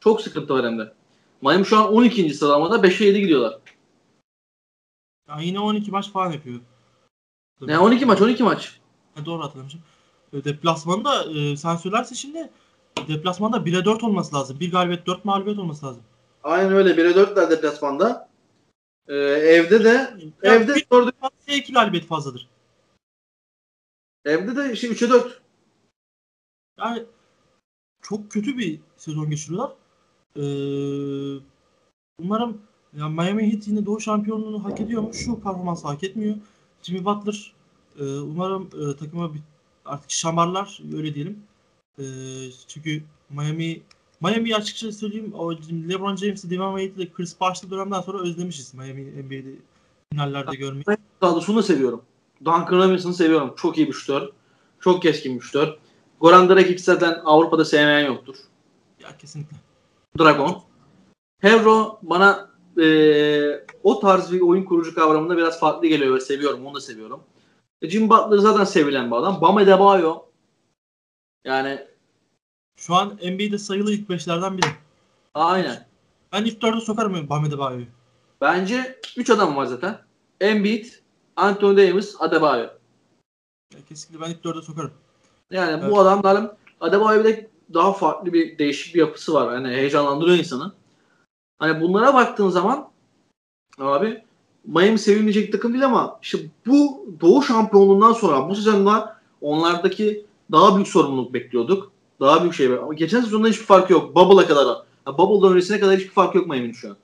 Çok 0.00 0.20
sıkıntı 0.20 0.54
var 0.54 0.66
hem 0.66 0.78
de. 0.78 0.92
Miami 1.42 1.66
şu 1.66 1.78
an 1.78 1.92
12. 1.92 2.34
sıralamada 2.34 2.76
5'e 2.88 3.06
7 3.06 3.20
gidiyorlar. 3.20 3.58
Ya 5.28 5.38
yine 5.40 5.60
12 5.60 5.90
maç 5.90 6.10
falan 6.10 6.32
yapıyor. 6.32 6.60
Ne 7.60 7.78
12 7.78 8.06
maç 8.06 8.20
12 8.20 8.42
maç. 8.42 8.80
Ha, 9.14 9.24
doğru 9.26 9.42
hatırlamışım. 9.42 9.80
E, 10.32 10.44
Deplasmanda 10.44 11.24
e, 11.32 11.56
sen 11.56 11.76
söylersin 11.76 12.14
şimdi 12.14 12.50
deplasmanda 13.08 13.56
1'e 13.56 13.84
4 13.84 14.04
olması 14.04 14.34
lazım. 14.36 14.60
Bir 14.60 14.70
galibiyet 14.70 15.06
4 15.06 15.24
mağlubiyet 15.24 15.58
olması 15.58 15.86
lazım. 15.86 16.02
Aynen 16.42 16.72
öyle 16.72 16.90
1'e 16.90 17.10
4'ler 17.10 17.50
deplasmanda. 17.50 18.30
Ee, 19.08 19.14
evde 19.16 19.84
de 19.84 19.88
Ya 20.42 20.54
evde 20.54 20.74
bir 20.74 20.86
dördü- 20.92 21.12
fazla 21.20 21.52
2 21.54 21.72
galibiyet 21.72 22.06
fazladır. 22.06 22.48
evde 24.24 24.56
de 24.56 24.72
işte 24.72 24.88
3'e 24.88 25.10
4. 25.10 25.40
Yani 26.78 27.04
çok 28.02 28.30
kötü 28.30 28.58
bir 28.58 28.80
sezon 28.96 29.30
geçiriyorlar. 29.30 29.72
Ee, 30.36 30.40
umarım 32.18 32.58
ya 32.96 33.08
Miami 33.08 33.52
Heat 33.52 33.68
yine 33.68 33.86
Doğu 33.86 34.00
şampiyonluğunu 34.00 34.64
hak 34.64 34.80
ediyor 34.80 35.02
mu? 35.02 35.14
Şu 35.14 35.40
performansı 35.40 35.88
hak 35.88 36.04
etmiyor. 36.04 36.36
Jimmy 36.82 37.04
Butler 37.04 37.52
e, 38.00 38.04
umarım 38.04 38.70
e, 38.80 38.96
takıma 38.96 39.34
bir, 39.34 39.40
artık 39.84 40.10
şamarlar 40.10 40.80
öyle 40.96 41.14
diyelim. 41.14 41.38
E, 41.98 42.04
çünkü 42.68 43.02
Miami 43.30 43.80
Miami'yi 44.20 44.56
açıkça 44.56 44.92
söyleyeyim 44.92 45.32
o 45.34 45.52
LeBron 45.88 46.16
James'i, 46.16 46.50
Dwayne 46.50 46.88
Wade'i 46.88 47.12
Chris 47.12 47.40
Bosh'lı 47.40 47.70
dönemden 47.70 48.00
sonra 48.00 48.18
özlemişiz 48.18 48.74
Miami 48.74 49.02
NBA'de 49.02 49.54
finallerde 50.12 50.56
görmeyi. 50.56 50.84
Kadrosunu 51.20 51.56
da 51.56 51.62
seviyorum. 51.62 52.02
Duncan 52.44 52.78
Robinson'ı 52.78 53.14
seviyorum. 53.14 53.54
Çok 53.56 53.78
iyi 53.78 53.88
bir 53.88 53.92
şutör. 53.92 54.28
Çok 54.80 55.02
keskin 55.02 55.36
bir 55.36 55.40
şutör. 55.40 55.78
Goran 56.20 56.48
Dragic 56.48 56.78
zaten 56.78 57.20
Avrupa'da 57.24 57.64
sevmeyen 57.64 58.06
yoktur. 58.06 58.36
Ya 59.02 59.16
kesinlikle. 59.18 59.56
Dragon. 60.18 60.62
Hevro 61.40 61.98
bana 62.02 62.50
eee, 62.76 63.66
o 63.82 64.00
tarz 64.00 64.32
bir 64.32 64.40
oyun 64.40 64.64
kurucu 64.64 64.94
kavramında 64.94 65.36
biraz 65.36 65.60
farklı 65.60 65.86
geliyor 65.88 66.14
ve 66.14 66.20
seviyorum. 66.20 66.66
Onu 66.66 66.74
da 66.74 66.80
seviyorum. 66.80 67.20
E, 67.82 67.90
Jim 67.90 68.10
Butler 68.10 68.38
zaten 68.38 68.64
sevilen 68.64 69.10
bir 69.10 69.16
adam. 69.16 69.40
Bam 69.40 69.56
Adebayo 69.56 70.22
yani 71.44 71.86
Şu 72.76 72.94
an 72.94 73.08
NBA'de 73.08 73.58
sayılı 73.58 73.92
ilk 73.92 74.08
beşlerden 74.10 74.58
biri. 74.58 74.66
aynen. 75.34 75.86
Ben 76.32 76.44
ilk 76.44 76.62
dörde 76.62 76.80
sokarım 76.80 77.28
Bam 77.28 77.44
Adebayo'yu. 77.44 77.86
Bence 78.40 79.00
3 79.16 79.30
adam 79.30 79.56
var 79.56 79.64
zaten. 79.66 79.98
Embiid, 80.40 80.86
Anthony 81.36 81.76
Davis, 81.76 82.16
Adebayo. 82.20 82.62
Ya 83.74 83.80
kesinlikle 83.88 84.26
ben 84.26 84.30
ilk 84.30 84.44
dörde 84.44 84.62
sokarım. 84.62 84.92
Yani 85.50 85.80
Evet. 85.82 85.90
bu 85.92 86.00
adamların 86.00 86.52
Adebayo 86.80 87.18
bir 87.20 87.24
de 87.24 87.50
daha 87.74 87.92
farklı 87.92 88.32
bir 88.32 88.58
değişik 88.58 88.94
bir 88.94 89.00
yapısı 89.00 89.34
var. 89.34 89.48
Hani 89.48 89.68
heyecanlandırıyor 89.68 90.38
insanı. 90.38 90.72
Hani 91.58 91.80
bunlara 91.80 92.14
baktığın 92.14 92.48
zaman 92.48 92.88
abi 93.78 94.24
Miami 94.64 94.98
sevilmeyecek 94.98 95.52
takım 95.52 95.72
değil 95.72 95.84
ama 95.84 96.18
işte 96.22 96.38
bu 96.66 97.06
Doğu 97.20 97.42
şampiyonluğundan 97.42 98.12
sonra 98.12 98.48
bu 98.48 98.54
sezonda 98.54 99.20
onlardaki 99.40 100.26
daha 100.52 100.76
büyük 100.76 100.88
sorumluluk 100.88 101.34
bekliyorduk. 101.34 101.92
Daha 102.20 102.40
büyük 102.40 102.54
şey. 102.54 102.66
Ama 102.66 102.94
geçen 102.94 103.20
sezonda 103.20 103.48
hiçbir 103.48 103.64
farkı 103.64 103.92
yok. 103.92 104.14
Bubble'a 104.14 104.46
kadar. 104.46 104.66
Ya 105.06 105.18
Bubble'dan 105.18 105.52
öncesine 105.52 105.80
kadar 105.80 105.96
hiçbir 105.96 106.10
farkı 106.10 106.38
yok 106.38 106.46
Miami'nin 106.46 106.72
şu 106.72 106.90
an. 106.90 106.96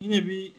Yine 0.00 0.26
bir 0.26 0.52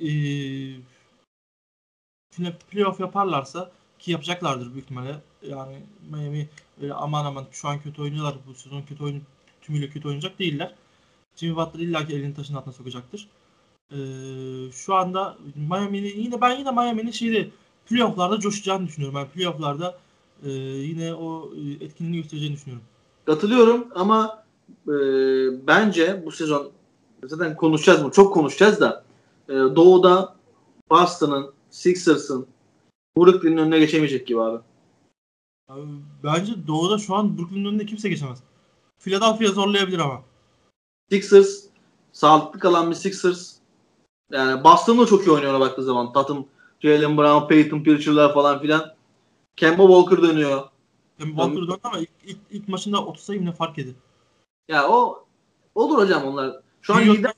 yine 2.38 2.58
playoff 2.72 3.00
yaparlarsa 3.00 3.72
ki 4.00 4.12
yapacaklardır 4.12 4.74
büyük 4.74 4.84
ihtimalle. 4.84 5.16
Yani 5.42 5.76
Miami 6.12 6.50
öyle 6.82 6.94
aman 6.94 7.26
aman 7.26 7.46
şu 7.52 7.68
an 7.68 7.82
kötü 7.82 8.02
oynuyorlar. 8.02 8.36
Bu 8.48 8.54
sezon 8.54 8.82
kötü 8.82 9.04
oyun 9.04 9.22
tümüyle 9.62 9.90
kötü 9.90 10.08
oynayacak 10.08 10.40
değiller. 10.40 10.76
Jimmy 11.36 11.56
Butler 11.56 11.80
illaki 11.80 12.14
elini 12.14 12.34
taşın 12.34 12.56
altına 12.56 12.74
sokacaktır. 12.74 13.28
Eee, 13.92 14.72
şu 14.72 14.96
anda 14.96 15.38
Miami'nin 15.70 16.20
yine 16.20 16.42
ben 16.42 16.60
yine 16.60 16.72
Miami'nin 16.72 17.12
şeyde 17.12 17.50
playoff'larda 17.90 18.40
coşacağını 18.40 18.88
düşünüyorum. 18.88 19.20
Ben 19.20 19.28
playoff'larda 19.30 19.98
eee, 20.46 20.52
yine 20.62 21.14
o 21.14 21.52
e, 21.56 21.86
etkinliğini 21.86 22.18
göstereceğini 22.22 22.56
düşünüyorum. 22.56 22.86
Katılıyorum 23.26 23.88
ama 23.96 24.44
e, 24.88 24.92
bence 25.68 26.24
bu 26.26 26.32
sezon 26.32 26.72
zaten 27.24 27.56
konuşacağız 27.56 28.04
mı? 28.04 28.12
Çok 28.12 28.34
konuşacağız 28.34 28.80
da 28.80 29.04
e, 29.50 29.54
Doğu'da 29.54 30.36
Boston'ın, 30.90 31.52
Sixers'ın 31.72 32.48
Brooklyn'in 33.18 33.58
önüne 33.58 33.80
geçemeyecek 33.80 34.28
gibi 34.28 34.42
abi. 34.42 34.60
Abi, 35.68 35.82
bence 36.24 36.68
Doğu'da 36.68 36.98
şu 36.98 37.16
an 37.16 37.38
Brooklyn'in 37.38 37.66
önünde 37.66 37.86
kimse 37.86 38.10
geçemez. 38.10 38.44
Philadelphia 39.00 39.54
zorlayabilir 39.54 40.00
ama. 40.00 40.24
Sixers 41.10 41.66
sağlıklı 42.12 42.60
kalan 42.60 42.90
bir 42.90 42.96
Sixers 42.96 43.56
yani 44.32 44.64
Boston 44.64 45.00
da 45.00 45.06
çok 45.06 45.28
iyi 45.28 45.32
oynuyor 45.32 45.60
baktığı 45.60 45.84
zaman. 45.84 46.14
Tatum, 46.14 46.48
Jalen 46.80 47.18
Brown, 47.18 47.48
Peyton 47.48 47.84
Pritchard'lar 47.84 48.34
falan 48.34 48.62
filan. 48.62 48.96
Kemba 49.56 49.88
Walker 49.88 50.22
dönüyor. 50.30 50.70
Yani 51.20 51.30
Walker 51.30 51.56
döndü 51.56 51.80
ama 51.84 52.00
ilk, 52.00 52.10
ilk, 52.24 52.38
ilk 52.50 52.68
maçında 52.68 53.06
30 53.06 53.24
sayı 53.24 53.46
ne 53.46 53.52
fark 53.52 53.78
yedi. 53.78 53.96
Ya 54.68 54.90
o 54.90 55.26
olur 55.76 55.98
hocam 55.98 56.24
onlar. 56.24 56.62
Şu 56.82 56.94
an 56.94 57.00
New 57.00 57.18
lider. 57.18 57.34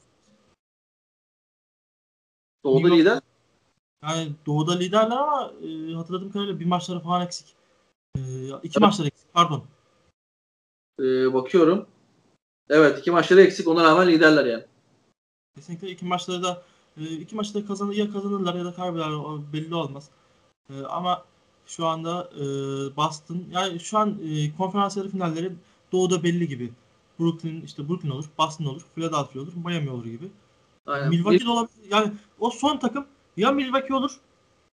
Doğu'da 2.64 2.94
lider. 2.94 3.22
Yani 4.04 4.32
Doğu'da 4.46 4.74
liderler 4.78 5.18
ama 5.18 5.52
e, 5.64 5.94
hatırladığım 5.94 6.32
kadarıyla 6.32 6.60
bir 6.60 6.66
maçları 6.66 7.00
falan 7.00 7.26
eksik. 7.26 7.56
E, 8.15 8.19
iki 8.63 8.78
Evet. 8.78 8.80
maçları 8.80 9.08
eksik 9.08 9.34
pardon. 9.34 9.63
Ee, 10.99 11.34
bakıyorum. 11.34 11.86
Evet 12.69 12.99
iki 12.99 13.12
maçları 13.12 13.41
eksik 13.41 13.67
ona 13.67 13.84
rağmen 13.84 14.08
liderler 14.08 14.45
yani. 14.45 14.63
Kesinlikle 15.56 15.89
iki 15.89 16.06
maçları 16.06 16.43
da 16.43 16.63
e, 16.97 17.04
iki 17.04 17.36
maçı 17.36 17.54
da 17.54 17.65
kazanır 17.65 17.93
ya 17.93 18.12
kazanırlar 18.12 18.56
ya 18.56 18.65
da 18.65 18.73
kaybederler 18.73 19.54
belli 19.54 19.75
olmaz. 19.75 20.10
E, 20.69 20.73
ama 20.82 21.25
şu 21.65 21.86
anda 21.86 22.30
e, 22.36 22.43
Boston 22.95 23.43
yani 23.51 23.80
şu 23.80 23.97
an 23.97 24.19
e, 24.23 24.56
konferans 24.58 24.97
yarı 24.97 25.10
finalleri 25.10 25.51
Doğu'da 25.91 26.23
belli 26.23 26.47
gibi. 26.47 26.73
Brooklyn 27.19 27.62
işte 27.62 27.89
Brooklyn 27.89 28.12
olur, 28.12 28.25
Boston 28.38 28.65
olur, 28.65 28.82
Philadelphia 28.95 29.39
olur, 29.39 29.54
Miami 29.65 29.89
olur 29.89 30.06
gibi. 30.06 30.32
Aynen. 30.86 31.10
Milwaukee 31.10 31.45
de 31.45 31.49
olabilir. 31.49 31.91
Yani 31.91 32.13
o 32.39 32.49
son 32.49 32.78
takım 32.78 33.06
ya 33.38 33.51
Milwaukee 33.51 33.93
olur 33.93 34.19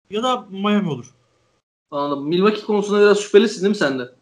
ya 0.10 0.23
da 0.23 0.47
Miami 0.49 0.89
olur. 0.89 1.13
Anladım. 1.91 2.27
Milwaukee 2.27 2.65
konusunda 2.65 2.99
biraz 3.01 3.19
şüphelisin 3.19 3.62
değil 3.62 3.69
mi 3.69 3.75
sen 3.75 3.99
de? 3.99 4.15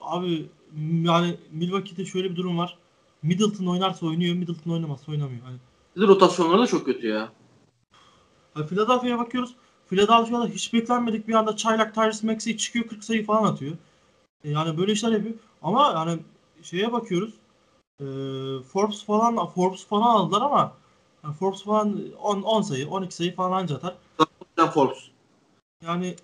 Abi, 0.00 0.48
yani 1.02 1.36
Milwaukee'de 1.50 2.04
şöyle 2.04 2.30
bir 2.30 2.36
durum 2.36 2.58
var. 2.58 2.78
Middleton 3.22 3.66
oynarsa 3.66 4.06
oynuyor, 4.06 4.34
Middleton 4.34 4.70
oynamazsa 4.70 5.12
oynamıyor. 5.12 5.42
Hani, 5.42 5.56
Bir 5.96 6.00
de 6.00 6.06
rotasyonları 6.06 6.62
da 6.62 6.66
çok 6.66 6.86
kötü 6.86 7.06
ya. 7.06 7.32
hani 8.54 8.66
Philadelphia'ya 8.66 9.18
bakıyoruz. 9.18 9.54
Philadelphia'da 9.90 10.46
hiç 10.46 10.72
beklenmedik 10.72 11.28
bir 11.28 11.34
anda 11.34 11.56
çaylak 11.56 11.94
Tyrese 11.94 12.26
Maxey 12.26 12.56
çıkıyor 12.56 12.86
40 12.86 13.04
sayı 13.04 13.26
falan 13.26 13.52
atıyor. 13.52 13.76
E, 14.44 14.50
yani 14.50 14.78
böyle 14.78 14.92
işler 14.92 15.12
yapıyor. 15.12 15.34
Ama 15.62 15.92
yani 15.92 16.20
şeye 16.62 16.92
bakıyoruz. 16.92 17.34
E, 18.00 18.04
Forbes 18.72 19.04
falan 19.04 19.46
Forbes 19.46 19.86
falan 19.86 20.14
aldılar 20.14 20.42
ama 20.42 20.72
yani 21.24 21.34
Forbes 21.34 21.64
falan 21.64 22.00
10, 22.22 22.42
10 22.42 22.62
sayı, 22.62 22.88
12 22.88 23.14
sayı 23.14 23.34
falan 23.34 23.52
anca 23.62 23.76
atar. 23.76 23.94
Forbes. 24.74 25.13
Yani 25.86 26.16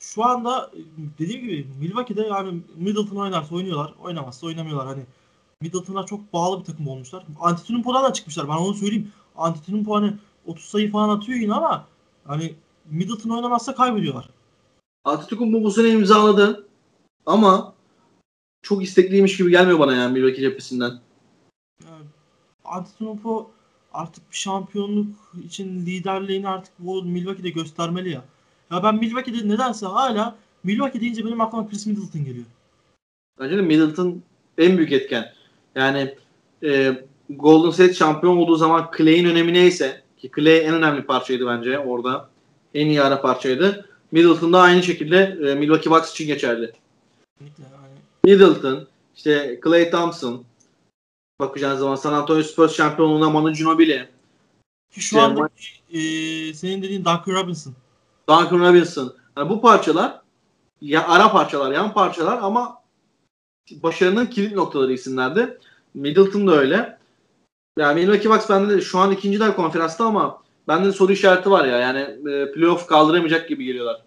şu 0.00 0.24
anda 0.24 0.70
dediğim 1.18 1.42
gibi 1.42 1.66
Milwaukee'de 1.80 2.22
yani 2.22 2.62
Middleton 2.76 3.16
oynarsa 3.16 3.54
oynuyorlar, 3.54 3.94
oynamazsa 4.02 4.46
oynamıyorlar. 4.46 4.86
Hani 4.86 5.02
Middleton'a 5.60 6.06
çok 6.06 6.32
bağlı 6.32 6.60
bir 6.60 6.64
takım 6.64 6.88
olmuşlar. 6.88 7.26
Antetokounmpo'dan 7.40 8.04
da 8.04 8.12
çıkmışlar. 8.12 8.48
Ben 8.48 8.56
onu 8.56 8.74
söyleyeyim. 8.74 9.12
Antetokounmpo 9.36 9.94
hani 9.94 10.14
30 10.46 10.64
sayı 10.64 10.92
falan 10.92 11.08
atıyor 11.08 11.38
yine 11.38 11.54
ama 11.54 11.86
hani 12.24 12.54
Middleton 12.90 13.30
oynamazsa 13.30 13.74
kaybediyorlar. 13.74 14.28
Antetokounmpo 15.04 15.62
bu 15.62 15.70
sene 15.70 15.90
imzaladı 15.90 16.66
ama 17.26 17.74
çok 18.62 18.82
istekliymiş 18.82 19.36
gibi 19.36 19.50
gelmiyor 19.50 19.78
bana 19.78 19.94
yani 19.94 20.12
Milwaukee 20.12 20.42
cephesinden. 20.42 21.00
Yani 21.86 22.04
Antetokounmpo 22.64 23.50
artık 23.92 24.30
bir 24.30 24.36
şampiyonluk 24.36 25.16
için 25.44 25.86
liderliğini 25.86 26.48
artık 26.48 26.72
bu 26.78 27.02
Milwaukee'de 27.02 27.50
göstermeli 27.50 28.10
ya. 28.10 28.24
Ya 28.72 28.82
ben 28.82 28.94
Milwaukee'de 28.94 29.48
nedense 29.48 29.86
hala 29.86 30.36
Milwaukee 30.64 31.00
deyince 31.00 31.24
benim 31.24 31.40
aklıma 31.40 31.68
Chris 31.68 31.86
Middleton 31.86 32.24
geliyor. 32.24 32.44
Bence 33.40 33.56
de 33.56 33.62
Middleton 33.62 34.22
en 34.58 34.76
büyük 34.78 34.92
etken. 34.92 35.32
Yani 35.74 36.14
e, 36.62 37.02
Golden 37.30 37.70
State 37.70 37.94
şampiyon 37.94 38.36
olduğu 38.36 38.56
zaman 38.56 38.90
Clay'in 38.96 39.24
önemi 39.24 39.54
neyse 39.54 40.02
ki 40.18 40.30
Clay 40.36 40.66
en 40.66 40.74
önemli 40.74 41.02
parçaydı 41.02 41.46
bence 41.46 41.78
orada. 41.78 42.28
En 42.74 42.86
iyi 42.86 43.02
ara 43.02 43.20
parçaydı. 43.20 43.88
Middleton 44.12 44.52
da 44.52 44.60
aynı 44.60 44.82
şekilde 44.82 45.38
e, 45.46 45.54
Milwaukee 45.54 45.90
Bucks 45.90 46.10
için 46.10 46.26
geçerli. 46.26 46.72
Middleton, 48.24 48.88
işte 49.16 49.60
Clay 49.64 49.90
Thompson, 49.90 50.44
bakacağınız 51.40 51.80
zaman 51.80 51.96
San 51.96 52.12
Antonio 52.12 52.42
Spurs 52.42 52.76
şampiyonluğuna 52.76 53.30
Manu 53.30 53.52
Ginobili, 53.52 54.08
şu 54.90 55.16
Jeremy- 55.16 55.20
andaki 55.20 55.66
e, 55.92 56.54
senin 56.54 56.82
dediğin 56.82 57.04
Duncan 57.04 57.42
Robinson. 57.42 57.74
Duncan 58.28 58.60
Robinson. 58.60 59.14
Yani 59.36 59.50
bu 59.50 59.60
parçalar 59.60 60.20
ya 60.80 61.08
ara 61.08 61.32
parçalar, 61.32 61.72
yan 61.72 61.92
parçalar 61.92 62.38
ama 62.42 62.82
başarının 63.70 64.26
kilit 64.26 64.52
noktaları 64.52 64.92
isimlerdi. 64.92 65.58
Middleton 65.94 66.46
da 66.46 66.56
öyle. 66.56 66.98
Yani 67.78 68.00
Milwaukee 68.00 68.30
Bucks 68.30 68.50
bende 68.50 68.76
de 68.76 68.80
şu 68.80 68.98
an 68.98 69.12
ikinciler 69.12 69.56
konferansta 69.56 70.04
ama 70.04 70.42
bende 70.68 70.88
de 70.88 70.92
soru 70.92 71.12
işareti 71.12 71.50
var 71.50 71.64
ya. 71.64 71.78
Yani 71.78 71.98
e, 72.30 72.52
playoff 72.52 72.86
kaldıramayacak 72.86 73.48
gibi 73.48 73.64
geliyorlar. 73.64 74.02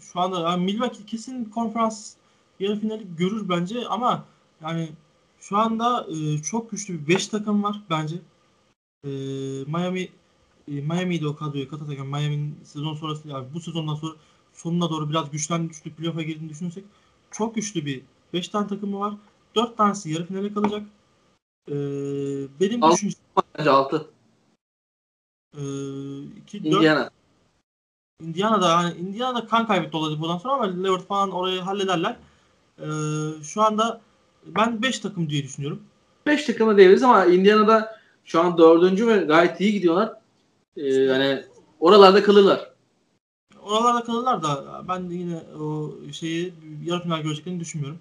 Şu 0.00 0.20
anda 0.20 0.40
yani 0.40 0.64
Milwaukee 0.64 1.06
kesin 1.06 1.44
konferans 1.44 2.14
yarı 2.60 2.80
finali 2.80 3.16
görür 3.16 3.48
bence 3.48 3.86
ama 3.88 4.24
yani 4.62 4.88
şu 5.40 5.56
anda 5.56 6.06
e, 6.10 6.42
çok 6.42 6.70
güçlü 6.70 6.94
bir 6.94 7.14
5 7.14 7.28
takım 7.28 7.62
var 7.62 7.80
bence. 7.90 8.16
E, 9.04 9.10
Miami 9.66 10.08
e, 10.68 10.72
Miami'yi 10.80 11.28
o 11.28 11.36
kadroya 11.36 11.68
katarken 11.68 12.06
Miami'nin 12.06 12.58
sezon 12.64 12.94
sonrası 12.94 13.28
yani 13.28 13.46
bu 13.54 13.60
sezondan 13.60 13.94
sonra 13.94 14.12
sonuna 14.52 14.90
doğru 14.90 15.10
biraz 15.10 15.30
güçlen 15.30 15.68
güçlü 15.68 15.90
playoff'a 15.90 16.22
girdiğini 16.22 16.48
düşünürsek 16.48 16.84
çok 17.30 17.54
güçlü 17.54 17.86
bir 17.86 18.02
5 18.32 18.48
tane 18.48 18.66
takımı 18.68 19.00
var. 19.00 19.14
4 19.54 19.76
tanesi 19.76 20.10
yarı 20.10 20.26
finale 20.26 20.52
kalacak. 20.54 20.82
E, 21.68 21.74
benim 22.60 22.84
Alt- 22.84 22.94
düşüncem 22.94 23.20
Bence 23.58 23.70
6. 23.70 24.10
e, 25.56 25.60
2 26.22 26.64
4 26.64 26.74
Indiana. 26.74 27.10
Indiana'da 28.22 28.76
hani 28.76 28.94
Indiana'da 28.98 29.46
kan 29.46 29.66
kaybetti 29.66 29.96
olacak 29.96 30.20
buradan 30.20 30.38
sonra 30.38 30.54
ama 30.54 30.64
Lillard 30.64 31.00
falan 31.00 31.30
orayı 31.30 31.60
hallederler. 31.60 32.16
Ee, 32.78 32.84
şu 33.42 33.62
anda 33.62 34.00
ben 34.46 34.82
5 34.82 34.98
takım 34.98 35.30
diye 35.30 35.42
düşünüyorum. 35.42 35.82
5 36.26 36.44
takıma 36.44 36.76
diyebiliriz 36.76 37.02
ama 37.02 37.24
Indiana'da 37.24 38.00
şu 38.24 38.40
an 38.40 38.58
dördüncü 38.58 39.06
ve 39.06 39.16
gayet 39.16 39.60
iyi 39.60 39.72
gidiyorlar. 39.72 40.12
Ee, 40.76 40.86
yani 40.86 41.44
oralarda 41.80 42.22
kalırlar. 42.22 42.70
Oralarda 43.62 44.04
kalırlar 44.04 44.42
da 44.42 44.84
ben 44.88 45.10
de 45.10 45.14
yine 45.14 45.36
o 45.60 45.94
şeyi 46.12 46.54
yarı 46.84 47.02
final 47.02 47.22
göreceklerini 47.22 47.60
düşünmüyorum. 47.60 47.98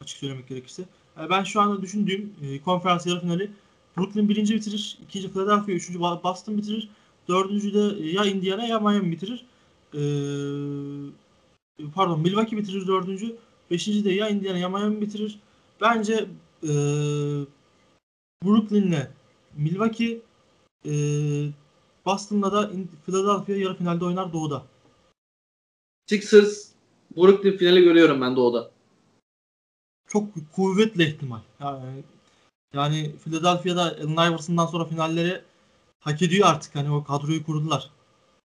Açık 0.00 0.18
söylemek 0.18 0.48
gerekirse. 0.48 0.82
Ben 1.30 1.44
şu 1.44 1.60
anda 1.60 1.82
düşündüğüm 1.82 2.32
e, 2.42 2.62
konferans 2.62 3.06
yarı 3.06 3.20
finali 3.20 3.50
Brooklyn 3.96 4.28
birinci 4.28 4.54
bitirir. 4.54 4.98
ikinci 5.02 5.32
Philadelphia, 5.32 5.72
üçüncü 5.72 6.00
Boston 6.00 6.58
bitirir. 6.58 6.88
Dördüncü 7.28 7.74
de 7.74 8.06
ya 8.06 8.24
Indiana 8.24 8.66
ya 8.66 8.80
Miami 8.80 9.12
bitirir. 9.12 9.44
Ee, 9.94 9.98
pardon 11.94 12.20
Milwaukee 12.20 12.56
bitirir 12.56 12.86
dördüncü. 12.86 13.36
Beşinci 13.70 14.04
de 14.04 14.12
ya 14.12 14.28
Indiana 14.28 14.58
ya 14.58 14.68
Miami 14.68 15.00
bitirir. 15.00 15.38
Bence 15.80 16.26
e, 16.62 16.72
Brooklyn'le 18.44 19.08
Milwaukee 19.56 20.20
e, 20.86 20.92
Boston'la 22.06 22.52
da 22.52 22.70
Philadelphia 23.06 23.52
yarı 23.52 23.74
finalde 23.74 24.04
oynar 24.04 24.32
doğuda. 24.32 24.62
Sixers 26.06 26.68
Brooklyn 27.16 27.56
finali 27.56 27.84
görüyorum 27.84 28.20
ben 28.20 28.36
doğuda. 28.36 28.70
Çok 30.08 30.28
kuvvetli 30.52 31.04
ihtimal. 31.04 31.40
Yani, 31.60 32.02
yani 32.74 33.12
Philadelphia'da 33.24 33.82
Allen 33.82 34.30
Iverson'dan 34.30 34.66
sonra 34.66 34.84
finalleri 34.84 35.42
hak 36.00 36.22
ediyor 36.22 36.48
artık. 36.48 36.74
Hani 36.74 36.90
o 36.90 37.04
kadroyu 37.04 37.46
kurdular. 37.46 37.90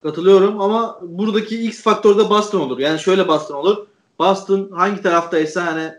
Katılıyorum 0.02 0.60
ama 0.60 1.00
buradaki 1.02 1.62
X 1.62 1.82
faktör 1.82 2.18
de 2.18 2.30
Boston 2.30 2.60
olur. 2.60 2.78
Yani 2.78 3.00
şöyle 3.00 3.28
Boston 3.28 3.54
olur. 3.54 3.86
Boston 4.18 4.70
hangi 4.70 5.02
taraftaysa 5.02 5.66
hani 5.66 5.94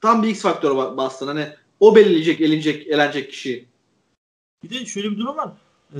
tam 0.00 0.22
bir 0.22 0.28
X 0.28 0.42
faktörü 0.42 0.74
Boston. 0.74 1.26
Hani 1.26 1.48
o 1.80 1.96
belirleyecek, 1.96 2.40
elinecek, 2.40 2.86
elenecek 2.86 3.30
kişi. 3.30 3.68
Bir 4.62 4.70
de 4.70 4.86
şöyle 4.86 5.10
bir 5.10 5.18
durum 5.18 5.36
var. 5.36 5.52
Ee, 5.94 5.98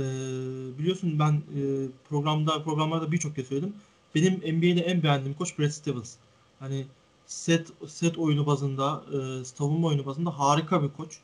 biliyorsun 0.78 1.18
ben 1.18 1.32
e, 1.32 1.88
programda 2.08 2.62
programlarda 2.62 3.12
birçok 3.12 3.36
kez 3.36 3.46
söyledim. 3.48 3.74
Benim 4.14 4.34
NBA'de 4.34 4.80
en 4.80 5.02
beğendiğim 5.02 5.38
koç 5.38 5.58
Brad 5.58 5.68
Stevens. 5.68 6.16
Hani 6.58 6.86
set 7.26 7.68
set 7.86 8.18
oyunu 8.18 8.46
bazında, 8.46 9.04
e, 9.12 9.44
savunma 9.44 9.88
oyunu 9.88 10.06
bazında 10.06 10.38
harika 10.38 10.82
bir 10.82 10.88
koç. 10.88 11.18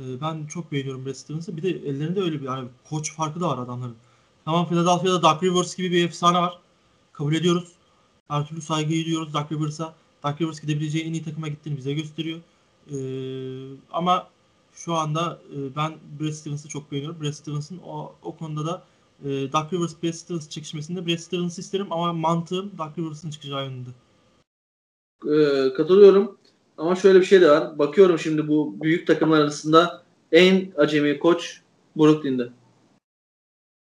E, 0.00 0.20
ben 0.20 0.46
çok 0.46 0.72
beğeniyorum 0.72 1.06
Brad 1.06 1.14
Stevens'ı. 1.14 1.56
Bir 1.56 1.62
de 1.62 1.68
ellerinde 1.70 2.20
öyle 2.20 2.40
bir 2.40 2.46
yani 2.46 2.68
koç 2.90 3.14
farkı 3.14 3.40
da 3.40 3.48
var 3.48 3.58
adamların. 3.58 3.96
Tamam 4.44 4.68
Philadelphia'da 4.68 5.22
Doug 5.22 5.42
Rivers 5.42 5.76
gibi 5.76 5.92
bir 5.92 6.04
efsane 6.04 6.38
var. 6.38 6.58
Kabul 7.12 7.34
ediyoruz. 7.34 7.72
Her 8.28 8.46
türlü 8.46 8.62
saygıyı 8.62 9.04
duyuyoruz 9.04 9.34
Doug 9.34 9.52
Rivers'a. 9.52 9.94
Doug 10.24 10.40
Rivers 10.40 10.60
gidebileceği 10.60 11.04
en 11.04 11.12
iyi 11.12 11.24
takıma 11.24 11.48
gittiğini 11.48 11.76
bize 11.76 11.92
gösteriyor. 11.92 12.40
E, 12.90 12.96
ama 13.92 14.28
şu 14.76 14.94
anda 14.94 15.40
e, 15.56 15.76
ben 15.76 15.92
Brad 16.20 16.30
Stevens'ı 16.30 16.68
çok 16.68 16.92
beğeniyorum. 16.92 17.22
Brad 17.22 17.32
Stevens'ın 17.32 17.78
o, 17.78 18.14
o 18.22 18.36
konuda 18.36 18.66
da 18.66 18.84
e, 19.24 19.28
Doug 19.52 19.72
Rivers 19.72 20.02
Brad 20.02 20.12
Stevens 20.12 20.48
çekişmesinde 20.48 21.06
Brad 21.06 21.16
Stevens'ı 21.16 21.60
isterim 21.60 21.92
ama 21.92 22.12
mantığım 22.12 22.78
Doug 22.78 22.98
Rivers'ın 22.98 23.30
çıkacağı 23.30 23.64
yönünde. 23.64 23.90
Ee, 25.24 25.72
katılıyorum. 25.72 26.38
Ama 26.78 26.96
şöyle 26.96 27.20
bir 27.20 27.24
şey 27.24 27.40
de 27.40 27.50
var. 27.50 27.78
Bakıyorum 27.78 28.18
şimdi 28.18 28.48
bu 28.48 28.76
büyük 28.82 29.06
takımlar 29.06 29.40
arasında 29.40 30.02
en 30.32 30.72
acemi 30.76 31.18
koç 31.18 31.62
Brooklyn'de. 31.96 32.48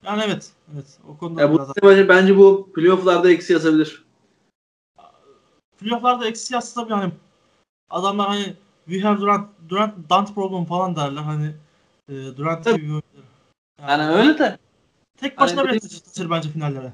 Yani 0.05 0.23
evet. 0.25 0.51
Evet. 0.73 0.99
O 1.07 1.17
konuda 1.17 1.41
Yani 1.41 1.53
bu, 1.53 1.55
biraz 1.55 1.71
bence, 1.83 2.09
bence 2.09 2.37
bu 2.37 2.71
playoff'larda 2.75 3.31
eksi 3.31 3.53
yazabilir. 3.53 4.05
playoff'larda 5.79 6.27
eksi 6.27 6.53
yazsa 6.53 6.81
tabii 6.81 6.93
hani 6.93 7.11
adamlar 7.89 8.27
hani 8.27 8.55
we 8.87 9.01
have 9.01 9.21
Durant, 9.21 9.49
Durant 9.69 10.09
Dant 10.09 10.35
problem 10.35 10.65
falan 10.65 10.95
derler 10.95 11.21
hani 11.21 11.51
e, 12.09 12.13
Durant 12.37 12.65
gibi 12.65 12.77
bir 12.77 12.89
oyuncu. 12.89 13.07
Yani 13.81 14.07
öyle 14.07 14.37
de 14.37 14.57
Tek 15.17 15.39
başına 15.39 15.61
Hani 15.61 15.69
bile 15.69 15.79
taşır 15.79 16.29
bence 16.29 16.49
finallere. 16.49 16.93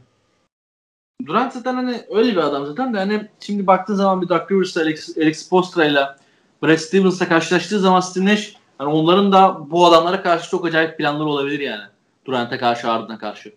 Durant 1.26 1.54
zaten 1.54 1.76
hani 1.76 2.06
öyle 2.10 2.32
bir 2.32 2.38
adam 2.38 2.66
zaten 2.66 2.94
de 2.94 2.98
hani 2.98 3.30
şimdi 3.40 3.68
baktığın 3.68 3.96
zaman 3.96 4.22
bir 4.22 4.30
Doug 4.30 4.52
Rivers'la 4.52 4.82
Alex, 4.82 5.18
Alex 5.18 5.46
Spostra'yla 5.46 6.18
Brad 6.64 6.78
Stevens'la 6.78 7.28
karşılaştığı 7.28 7.80
zaman 7.80 8.00
Steve 8.00 8.26
Nash 8.26 8.56
hani 8.78 8.90
onların 8.90 9.32
da 9.32 9.72
bu 9.72 9.86
adamlara 9.86 10.24
karşı 10.24 10.50
çok 10.50 10.66
acayip 10.66 10.98
planları 10.98 11.28
olabilir 11.28 11.60
yani. 11.60 11.84
Durant'a 12.26 12.58
karşı, 12.60 12.88
Harden'a 12.88 13.18
karşı. 13.18 13.54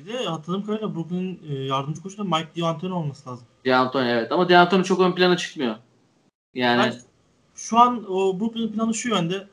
Bir 0.00 0.12
de 0.12 0.24
hatırladığım 0.24 0.66
kadarıyla 0.66 0.94
Brooklyn'in 0.94 1.40
e, 1.48 1.54
yardımcı 1.54 2.02
koçu 2.02 2.18
da 2.18 2.24
Mike 2.24 2.60
D'Antoni 2.60 2.94
olması 2.94 3.30
lazım. 3.30 3.46
D'Antoni 3.66 4.08
evet 4.08 4.32
ama 4.32 4.48
D'Antoni 4.48 4.84
çok 4.84 5.00
ön 5.00 5.12
plana 5.12 5.36
çıkmıyor. 5.36 5.76
Yani 6.54 6.82
Ben 6.82 6.94
şu 7.62 7.78
an 7.78 8.04
o 8.10 8.40
Brooklyn'in 8.40 8.72
planı 8.72 8.94
şu 8.94 9.08
yönde. 9.08 9.46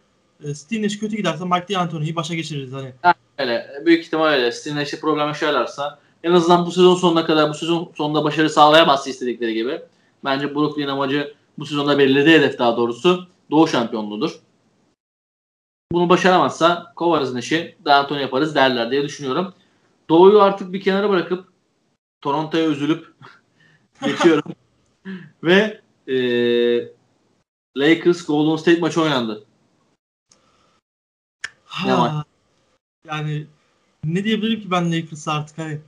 E, 0.44 0.54
Steve 0.54 0.84
Nash 0.84 1.00
kötü 1.00 1.18
giderse 1.18 1.46
Mike 1.46 1.74
D'Antoni'yi 1.74 2.16
başa 2.16 2.36
geçiririz 2.36 2.74
hani. 2.74 2.94
öyle. 3.38 3.68
Büyük 3.86 4.06
ihtimal 4.06 4.28
öyle. 4.28 4.52
Steve 4.52 4.76
Nash'e 4.76 5.00
problem 5.00 5.28
yaşarlarsa 5.28 6.00
en 6.24 6.32
azından 6.32 6.66
bu 6.66 6.72
sezon 6.72 6.96
sonuna 6.96 7.26
kadar 7.26 7.50
bu 7.50 7.54
sezon 7.54 7.92
sonunda 7.98 8.24
başarı 8.24 8.50
sağlayamazsa 8.50 9.10
istedikleri 9.10 9.54
gibi. 9.54 9.82
Bence 10.26 10.56
Brooklyn 10.56 10.88
amacı 10.88 11.34
bu 11.58 11.66
sezonda 11.66 12.00
belirlediği 12.00 12.36
hedef 12.36 12.60
daha 12.60 12.78
doğrusu 12.78 13.28
Doğu 13.52 13.68
şampiyonluğudur. 13.68 14.40
Bunu 15.92 16.10
başaramazsa 16.10 16.94
kovarız 16.96 17.34
Nash'i 17.34 17.76
D'Antoni 17.86 18.22
yaparız 18.22 18.56
derler 18.56 18.92
diye 18.92 19.04
düşünüyorum. 19.04 19.54
Doğu'yu 20.10 20.42
artık 20.42 20.74
bir 20.74 20.82
kenara 20.82 21.10
bırakıp 21.10 21.48
Toronto'ya 22.22 22.66
üzülüp 22.66 23.14
geçiyorum. 24.06 24.54
Ve 25.44 25.82
eee 26.08 26.99
Lakers 27.80 28.26
Golden 28.26 28.56
State 28.56 28.80
maçı 28.80 29.02
oynandı. 29.02 29.46
Ne 31.86 31.98
var? 31.98 32.12
Ha, 32.12 32.26
yani 33.08 33.48
ne 34.04 34.24
diyebilirim 34.24 34.62
ki 34.62 34.72
ben 34.72 34.92
Lakers'a 34.92 35.34
artık 35.34 35.58
hani 35.58 35.80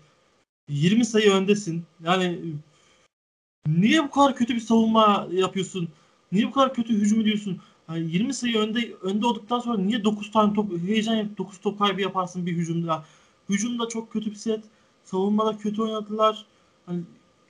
20 0.69 1.05
sayı 1.05 1.31
öndesin. 1.31 1.85
Yani 2.03 2.55
niye 3.67 4.03
bu 4.03 4.11
kadar 4.11 4.35
kötü 4.35 4.55
bir 4.55 4.59
savunma 4.59 5.27
yapıyorsun? 5.31 5.89
Niye 6.31 6.47
bu 6.47 6.51
kadar 6.51 6.73
kötü 6.73 6.93
hücum 6.93 7.21
ediyorsun? 7.21 7.61
Yani 7.89 8.11
20 8.11 8.33
sayı 8.33 8.57
önde 8.57 8.93
önde 9.01 9.25
olduktan 9.25 9.59
sonra 9.59 9.77
niye 9.77 10.03
9 10.03 10.31
tane 10.31 10.53
top 10.53 10.81
heyecan 10.87 11.15
yapıp 11.15 11.37
9 11.37 11.57
top 11.57 11.79
kaybı 11.79 12.01
yaparsın 12.01 12.45
bir 12.45 12.53
hücumda? 12.53 13.05
Hücumda 13.49 13.87
çok 13.89 14.13
kötü 14.13 14.31
bir 14.31 14.35
set. 14.35 14.63
Savunmada 15.03 15.57
kötü 15.57 15.81
oynadılar. 15.81 16.45
Hani 16.85 17.01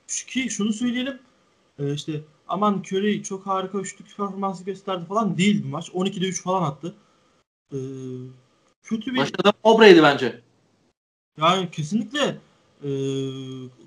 ki 0.06 0.50
şunu 0.50 0.72
söyleyelim. 0.72 1.18
E, 1.78 1.94
işte 1.94 2.20
aman 2.52 2.82
Curry 2.86 3.22
çok 3.22 3.46
harika 3.46 3.78
üçlük 3.78 4.16
performansı 4.16 4.64
gösterdi 4.64 5.04
falan 5.08 5.38
değil 5.38 5.64
bu 5.64 5.68
maç. 5.68 5.88
12'de 5.88 6.28
3 6.28 6.42
falan 6.42 6.62
attı. 6.62 6.94
E, 7.72 7.78
kötü 8.82 9.14
bir... 9.14 9.18
Başta 9.18 9.52
Obrey'di 9.62 10.02
bence. 10.02 10.40
Yani 11.38 11.70
kesinlikle 11.70 12.38
e, 12.82 12.90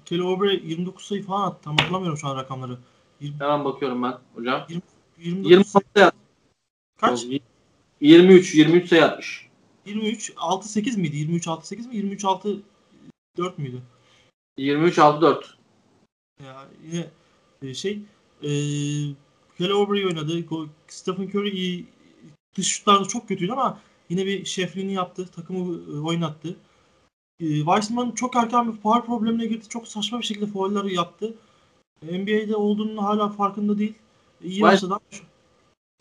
Kelly 0.06 0.22
Oubre 0.22 0.54
29 0.54 1.06
sayı 1.06 1.24
falan 1.24 1.48
attı. 1.48 1.60
Tam 1.64 1.78
hatırlamıyorum 1.78 2.18
şu 2.18 2.28
an 2.28 2.36
rakamları. 2.36 2.78
20, 3.20 3.40
Hemen 3.40 3.66
bakıyorum 3.66 4.04
ben 4.04 4.18
hocam. 4.36 4.66
20, 4.70 4.82
29 5.18 5.52
20 5.52 5.66
sayı 5.66 6.12
Kaç? 7.00 7.26
23. 8.02 8.56
23 8.56 8.90
sayı 8.90 9.06
atmış. 9.06 9.50
23 9.86 10.34
6 10.38 10.70
8 10.70 10.98
miydi? 10.98 11.18
23 11.18 11.48
6 11.48 11.68
8 11.68 11.88
mi? 11.88 11.96
23 11.96 12.26
6 12.26 12.62
4 13.38 13.58
müydü? 13.58 13.82
23 14.58 15.00
6 15.00 15.22
4. 15.22 15.58
Ya 16.44 16.68
yine 16.92 17.06
e, 17.62 17.74
şey 17.74 18.00
e, 18.44 18.50
Kelly 19.58 19.74
Oubre 19.74 20.08
oynadı. 20.08 20.46
Stephen 20.88 21.28
Curry 21.28 21.50
iyi 21.50 21.86
dış 22.56 22.68
şutlarda 22.68 23.06
çok 23.06 23.28
kötüydü 23.28 23.52
ama 23.52 23.80
yine 24.10 24.26
bir 24.26 24.46
şefliğini 24.46 24.94
yaptı. 24.94 25.28
Takımı 25.36 25.80
e, 25.92 26.00
oynattı. 26.00 26.56
E, 27.40 27.46
Weissman 27.56 28.12
çok 28.12 28.36
erken 28.36 28.74
bir 28.74 28.78
foul 28.78 29.02
problemine 29.02 29.46
girdi. 29.46 29.70
Çok 29.70 29.88
saçma 29.88 30.20
bir 30.20 30.26
şekilde 30.26 30.48
foul'ları 30.48 30.92
yaptı. 30.92 31.36
NBA'de 32.04 32.56
olduğunun 32.56 32.98
hala 32.98 33.30
farkında 33.30 33.78
değil. 33.78 33.94
İyi 34.44 34.62
başladı 34.62 34.94
şu, 35.12 35.24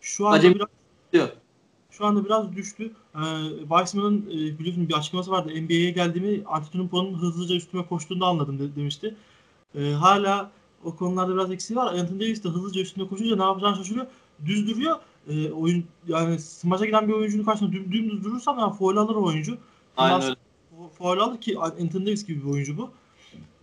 şu 0.01 0.27
anda 0.27 0.37
Acemi 0.37 0.55
biraz 0.55 0.67
diyor. 1.13 1.29
şu 1.91 2.05
anda 2.05 2.25
biraz 2.25 2.55
düştü. 2.55 2.91
Ee, 3.15 3.19
Weissman'ın 3.59 4.21
e, 4.21 4.59
biliyorsun 4.59 4.89
bir 4.89 4.93
açıklaması 4.93 5.31
vardı. 5.31 5.49
NBA'ye 5.61 5.91
geldiğimi 5.91 6.43
Antetokounmpo'nun 6.45 7.13
hızlıca 7.13 7.55
üstüme 7.55 7.85
koştuğunda 7.85 8.25
anladım 8.25 8.59
de, 8.59 8.75
demişti. 8.75 9.15
Ee, 9.75 9.91
hala 9.91 10.51
o 10.85 10.95
konularda 10.95 11.33
biraz 11.33 11.51
eksiği 11.51 11.77
var. 11.77 11.93
Anthony 11.93 12.19
Davis 12.19 12.43
de 12.43 12.49
hızlıca 12.49 12.81
üstüne 12.81 13.07
koşunca 13.07 13.35
ne 13.35 13.43
yapacağını 13.43 13.75
şaşırıyor. 13.75 14.05
Düz 14.45 14.67
duruyor. 14.67 14.95
Ee, 15.29 15.51
oyun 15.51 15.85
yani 16.07 16.39
smaça 16.39 16.85
giden 16.85 17.07
bir 17.07 17.13
oyuncunun 17.13 17.43
karşısında 17.43 17.71
düm, 17.71 17.91
dümdüz 17.91 18.23
durursam 18.23 18.59
yani 18.59 18.73
foul 18.73 18.97
alır 18.97 19.15
oyuncu. 19.15 19.57
Aynen 19.97 20.21
öyle. 20.21 20.35
Foul 20.97 21.19
alır 21.19 21.41
ki 21.41 21.59
Anthony 21.59 22.05
Davis 22.05 22.25
gibi 22.25 22.45
bir 22.45 22.51
oyuncu 22.51 22.77
bu. 22.77 22.89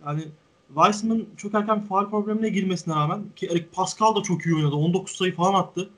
Yani 0.05 0.23
Weissman 0.67 1.25
çok 1.37 1.53
erken 1.53 1.81
bir 1.81 1.87
faal 1.87 2.09
problemine 2.09 2.49
girmesine 2.49 2.95
rağmen 2.95 3.23
ki 3.35 3.47
Eric 3.47 3.65
Pascal 3.73 4.15
da 4.15 4.23
çok 4.23 4.45
iyi 4.45 4.55
oynadı. 4.55 4.75
19 4.75 5.15
sayı 5.15 5.35
falan 5.35 5.53
attı. 5.53 5.89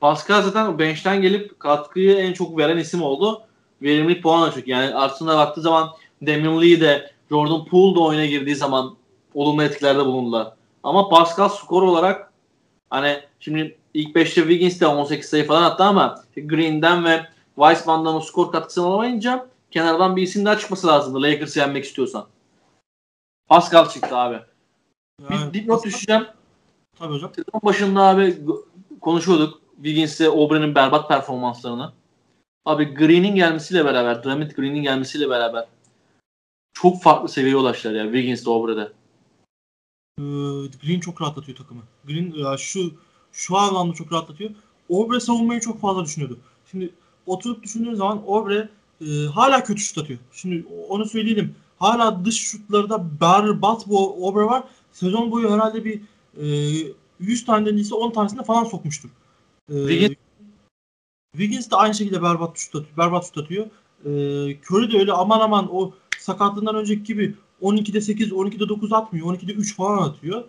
Pascal 0.00 0.42
zaten 0.42 0.78
bench'ten 0.78 1.22
gelip 1.22 1.60
katkıyı 1.60 2.16
en 2.16 2.32
çok 2.32 2.58
veren 2.58 2.76
isim 2.76 3.02
oldu. 3.02 3.42
Verimlilik 3.82 4.22
puanı 4.22 4.46
da 4.46 4.52
çok. 4.52 4.68
Yani 4.68 4.94
aslında 4.94 5.36
baktığı 5.36 5.60
zaman 5.60 5.90
Damian 6.26 6.60
Lee 6.62 6.80
de 6.80 7.10
Jordan 7.30 7.64
Poole 7.64 7.96
da 7.96 8.00
oyuna 8.00 8.26
girdiği 8.26 8.56
zaman 8.56 8.96
olumlu 9.34 9.62
etkilerde 9.62 10.04
bulundular. 10.04 10.52
Ama 10.82 11.08
Pascal 11.08 11.48
skor 11.48 11.82
olarak 11.82 12.32
hani 12.90 13.20
şimdi 13.40 13.78
ilk 13.94 14.16
5'te 14.16 14.40
Wiggins 14.40 14.80
de 14.80 14.86
18 14.86 15.28
sayı 15.28 15.46
falan 15.46 15.62
attı 15.62 15.84
ama 15.84 16.24
Green'den 16.36 17.04
ve 17.04 17.26
Weissman'dan 17.54 18.14
o 18.14 18.20
skor 18.20 18.52
katkısını 18.52 18.86
alamayınca 18.86 19.48
kenardan 19.70 20.16
bir 20.16 20.22
isim 20.22 20.44
daha 20.44 20.58
çıkması 20.58 20.86
lazımdı 20.86 21.22
Lakers'ı 21.22 21.58
yenmek 21.58 21.84
istiyorsan. 21.84 22.26
Pascal 23.48 23.88
çıktı 23.88 24.16
abi. 24.16 24.40
Yani 25.30 25.48
bir 25.48 25.60
dipnot 25.60 25.84
düşeceğim. 25.84 26.26
Tabii 26.98 27.14
hocam. 27.14 27.30
Sezon 27.34 27.60
başında 27.64 28.02
abi 28.02 28.38
konuşuyorduk 29.00 29.62
Wiggins'e 29.76 30.30
Obre'nin 30.30 30.74
berbat 30.74 31.08
performanslarını. 31.08 31.92
Abi 32.64 32.94
Green'in 32.94 33.34
gelmesiyle 33.34 33.84
beraber, 33.84 34.24
Dramit 34.24 34.56
Green'in 34.56 34.82
gelmesiyle 34.82 35.30
beraber 35.30 35.66
çok 36.72 37.02
farklı 37.02 37.28
seviyeye 37.28 37.56
ulaştılar 37.56 37.94
ya 37.94 38.04
Wiggins'le 38.04 38.46
Obre'de. 38.46 38.92
Ee, 40.18 40.22
Green 40.86 41.00
çok 41.00 41.22
rahatlatıyor 41.22 41.58
takımı. 41.58 41.82
Green 42.04 42.32
ya 42.32 42.56
şu 42.56 42.94
şu 43.32 43.56
anlamda 43.56 43.94
çok 43.94 44.12
rahatlatıyor. 44.12 44.50
Obre 44.88 45.20
savunmayı 45.20 45.60
çok 45.60 45.80
fazla 45.80 46.04
düşünüyordu. 46.04 46.38
Şimdi 46.70 46.90
oturup 47.26 47.62
düşündüğün 47.62 47.94
zaman 47.94 48.28
Obre 48.28 48.68
e, 49.00 49.06
hala 49.34 49.64
kötü 49.64 49.80
şut 49.80 49.98
atıyor. 49.98 50.18
Şimdi 50.32 50.66
onu 50.88 51.04
söyleyelim. 51.06 51.54
Hala 51.78 52.24
dış 52.24 52.36
şutlarda 52.40 53.20
berbat 53.20 53.86
bu 53.88 54.28
Obre 54.28 54.44
var. 54.44 54.64
Sezon 54.92 55.30
boyu 55.30 55.50
herhalde 55.50 55.84
bir 55.84 56.00
e, 56.36 56.46
100 57.20 57.44
tane 57.44 57.70
ise 57.70 57.94
10 57.94 58.10
tanesinde 58.10 58.42
falan 58.42 58.64
sokmuştur. 58.64 59.08
E, 59.70 59.74
Wiggins- 59.74 60.16
Wiggins 61.32 61.70
de 61.70 61.76
aynı 61.76 61.94
şekilde 61.94 62.22
berbat 62.22 62.58
şut 62.58 62.74
atıyor. 62.74 62.96
Berbat 62.96 63.26
şut 63.26 63.38
atıyor. 63.38 63.66
E, 64.04 64.10
Curry 64.70 64.92
de 64.92 64.98
öyle 64.98 65.12
aman 65.12 65.40
aman 65.40 65.68
o 65.76 65.94
sakatlığından 66.18 66.76
önceki 66.76 67.02
gibi 67.02 67.34
12'de 67.62 68.00
8, 68.00 68.32
12'de 68.32 68.68
9 68.68 68.92
atmıyor. 68.92 69.26
12'de 69.26 69.52
3 69.52 69.76
falan 69.76 70.08
atıyor. 70.08 70.44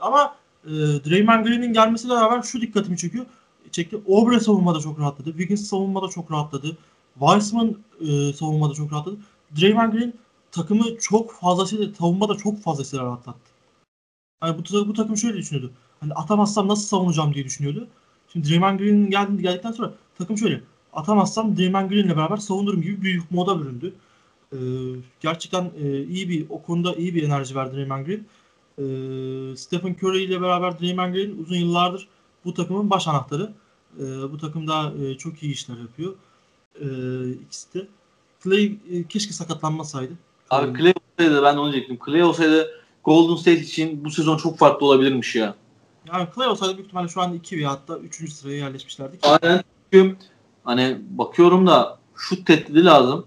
Ama 0.00 0.36
e, 0.64 0.70
Draymond 0.70 1.46
Green'in 1.46 1.72
gelmesiyle 1.72 2.14
beraber 2.14 2.42
şu 2.42 2.60
dikkatimi 2.60 2.98
çekiyor. 2.98 3.26
Çekti. 3.70 4.00
Obre 4.06 4.40
savunmada 4.40 4.80
çok 4.80 5.00
rahatladı. 5.00 5.30
Wiggins 5.30 5.68
savunmada 5.68 6.08
çok 6.08 6.30
rahatladı. 6.32 6.76
Weissman 7.18 7.76
e, 8.00 8.32
savunmada 8.32 8.74
çok 8.74 8.92
rahatladı. 8.92 9.16
Draymond 9.60 9.92
Green 9.92 10.12
takımı 10.52 10.98
çok 11.00 11.32
fazlasıyla 11.32 11.94
savunmada 11.98 12.36
çok 12.36 12.62
fazlasıyla 12.62 13.04
rahatlattı. 13.04 13.52
Yani 14.42 14.58
bu, 14.58 14.88
bu 14.88 14.92
takım 14.92 15.16
şöyle 15.16 15.36
düşünüyordu. 15.38 15.72
Hani 16.00 16.12
atamazsam 16.12 16.68
nasıl 16.68 16.84
savunacağım 16.84 17.34
diye 17.34 17.44
düşünüyordu. 17.44 17.88
Şimdi 18.32 18.48
Draymond 18.48 18.78
Green 18.78 19.10
geldi, 19.10 19.42
geldikten 19.42 19.72
sonra 19.72 19.92
takım 20.18 20.38
şöyle. 20.38 20.60
Atamazsam 20.92 21.56
Draymond 21.56 21.90
Green'le 21.90 22.16
beraber 22.16 22.36
savunurum 22.36 22.82
gibi 22.82 23.02
bir 23.02 23.22
moda 23.30 23.60
büründü. 23.60 23.94
Ee, 24.52 24.56
gerçekten 25.20 25.70
e, 25.82 26.02
iyi 26.02 26.28
bir 26.28 26.46
o 26.50 26.62
konuda 26.62 26.94
iyi 26.94 27.14
bir 27.14 27.22
enerji 27.22 27.54
verdi 27.54 27.76
Draymond 27.76 28.06
Green. 28.06 28.26
Ee, 28.78 29.56
Stephen 29.56 29.96
Curry 30.02 30.24
ile 30.24 30.42
beraber 30.42 30.80
Draymond 30.80 31.14
Green 31.14 31.38
uzun 31.38 31.56
yıllardır 31.56 32.08
bu 32.44 32.54
takımın 32.54 32.90
baş 32.90 33.08
anahtarı. 33.08 33.52
Ee, 33.98 34.02
bu 34.32 34.38
takımda 34.38 34.92
e, 35.02 35.14
çok 35.18 35.42
iyi 35.42 35.52
işler 35.52 35.76
yapıyor. 35.76 36.14
Ee, 36.80 37.30
ikisi 37.30 37.74
de. 37.74 37.88
Clay 38.44 38.64
e, 38.90 39.06
keşke 39.08 39.32
sakatlanmasaydı. 39.32 40.12
Abi 40.50 40.78
Clay 40.78 40.92
olsaydı 41.18 41.42
ben 41.42 41.56
de 41.56 41.60
onu 41.60 41.72
diyecektim. 41.72 41.98
Clay 42.06 42.22
olsaydı 42.22 42.70
Golden 43.04 43.36
State 43.36 43.60
için 43.60 44.04
bu 44.04 44.10
sezon 44.10 44.36
çok 44.36 44.58
farklı 44.58 44.86
olabilirmiş 44.86 45.34
ya. 45.34 45.54
Yani 46.12 46.28
Clay 46.34 46.48
olsaydı 46.48 46.74
büyük 46.74 46.86
ihtimalle 46.86 47.08
şu 47.08 47.20
an 47.20 47.34
2 47.34 47.58
veya 47.58 47.70
hatta 47.70 47.98
3. 47.98 48.32
sıraya 48.32 48.56
yerleşmişlerdi. 48.56 49.18
Aynen. 49.22 49.64
Çünkü 49.92 50.16
hani 50.64 50.98
bakıyorum 51.10 51.66
da 51.66 51.98
şut 52.16 52.46
tehdidi 52.46 52.84
lazım. 52.84 53.26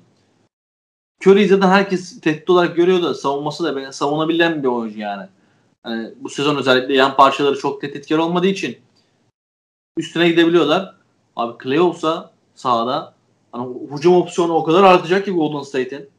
Curry 1.24 1.48
zaten 1.48 1.68
herkes 1.68 2.22
tehdit 2.22 2.50
olarak 2.50 2.76
görüyor 2.76 3.04
da 3.04 3.14
savunması 3.14 3.64
da 3.64 3.76
ben 3.76 3.92
savunabilen 3.92 4.64
bir 4.64 4.68
oyuncu 4.68 5.00
yani. 5.00 5.28
Hani 5.84 6.14
bu 6.20 6.30
sezon 6.30 6.56
özellikle 6.56 6.94
yan 6.94 7.16
parçaları 7.16 7.60
çok 7.60 7.82
tehditkar 7.82 8.18
olmadığı 8.18 8.48
için 8.48 8.78
üstüne 9.98 10.30
gidebiliyorlar. 10.30 10.96
Abi 11.36 11.64
Clay 11.64 11.80
olsa 11.80 12.32
sahada 12.56 13.14
hani 13.52 13.74
hücum 13.92 14.16
opsiyonu 14.16 14.54
o 14.54 14.64
kadar 14.64 14.84
artacak 14.84 15.26
ki 15.26 15.32
Golden 15.32 15.64
State'in. 15.64 16.10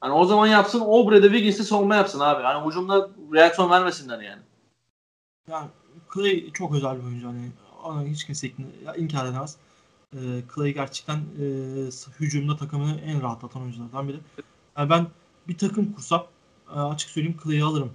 Hani 0.00 0.12
o 0.12 0.24
zaman 0.24 0.46
yapsın 0.46 0.80
Obre'de 0.80 1.26
Wiggins'i 1.26 1.64
savunma 1.64 1.96
yapsın 1.96 2.20
abi. 2.20 2.42
Hani 2.42 2.68
hücumda 2.68 3.10
reaksiyon 3.32 3.70
vermesinler 3.70 4.20
yani. 4.20 4.42
Yani 5.50 5.68
Clay 6.14 6.52
çok 6.52 6.74
özel 6.74 6.98
bir 6.98 7.04
oyuncu. 7.04 7.28
Hani 7.28 7.50
ona 7.84 8.02
hiç 8.02 8.24
kimse 8.24 8.50
inkar 8.96 9.26
edemez. 9.26 9.56
Ee, 10.14 10.42
Clay 10.54 10.74
gerçekten 10.74 11.16
e, 11.16 11.44
hücumda 12.20 12.56
takımını 12.56 13.00
en 13.00 13.22
rahatlatan 13.22 13.62
oyunculardan 13.62 14.08
biri. 14.08 14.16
Yani 14.78 14.90
ben 14.90 15.06
bir 15.48 15.58
takım 15.58 15.92
kursam 15.92 16.26
e, 16.76 16.78
açık 16.80 17.10
söyleyeyim 17.10 17.36
Clay'i 17.44 17.64
alırım. 17.64 17.92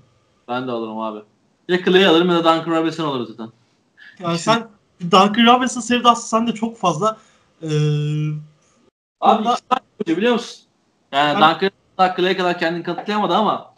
Ben 0.47 0.67
de 0.67 0.71
alırım 0.71 0.99
abi. 0.99 1.19
Ya 1.67 1.83
Clay'i 1.85 2.07
alırım 2.07 2.29
ya 2.29 2.35
da 2.35 2.39
Duncan 2.39 2.75
Robinson 2.75 3.05
alırım 3.05 3.25
zaten. 3.27 3.51
Yani 4.19 4.37
sen 4.37 4.67
Duncan 5.01 5.45
Robinson 5.55 5.81
sevdası 5.81 6.29
sende 6.29 6.53
çok 6.53 6.77
fazla. 6.77 7.17
Ee, 7.61 7.67
Abi 9.21 9.43
Bunda- 9.43 9.57
ikisi 9.99 10.17
biliyor 10.17 10.33
musun? 10.33 10.63
Yani 11.11 11.41
Ben- 11.41 11.55
Duncan 11.97 12.15
Clay'e 12.17 12.37
kadar 12.37 12.59
kendini 12.59 12.83
kanıtlayamadı 12.83 13.33
ama 13.33 13.73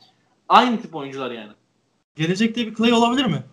aynı 0.50 0.82
tip 0.82 0.96
oyuncular 0.96 1.32
yani. 1.32 1.52
gelecekte 2.16 2.68
bir 2.68 2.76
Clay 2.76 2.94
olabilir 2.94 3.26
mi? 3.26 3.44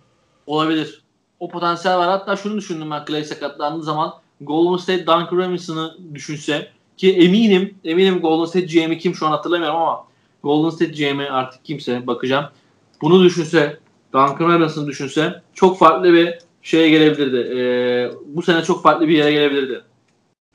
Olabilir. 0.47 1.03
O 1.41 1.49
potansiyel 1.49 1.99
var. 1.99 2.09
Hatta 2.09 2.37
şunu 2.37 2.57
düşündüm 2.57 2.91
ben 2.91 3.05
Clay 3.05 3.25
sakatlandığı 3.25 3.83
zaman 3.83 4.15
Golden 4.41 4.77
State 4.77 5.07
Duncan 5.07 5.37
Robinson'ı 5.37 5.97
düşünse 6.15 6.69
ki 6.97 7.13
eminim 7.13 7.75
eminim 7.85 8.21
Golden 8.21 8.45
State 8.45 8.67
GM'i 8.67 8.99
kim 8.99 9.15
şu 9.15 9.27
an 9.27 9.31
hatırlamıyorum 9.31 9.77
ama 9.77 10.05
Golden 10.43 10.71
State 10.71 10.93
GM'i 10.93 11.31
artık 11.31 11.65
kimse 11.65 12.07
bakacağım. 12.07 12.47
Bunu 13.01 13.25
düşünse 13.25 13.79
Duncan 14.13 14.55
Robinson'ı 14.55 14.87
düşünse 14.87 15.43
çok 15.55 15.79
farklı 15.79 16.13
bir 16.13 16.39
şeye 16.63 16.91
gelebilirdi. 16.91 17.59
Ee, 17.59 18.11
bu 18.27 18.43
sene 18.43 18.65
çok 18.65 18.83
farklı 18.83 19.09
bir 19.09 19.17
yere 19.17 19.33
gelebilirdi 19.33 19.83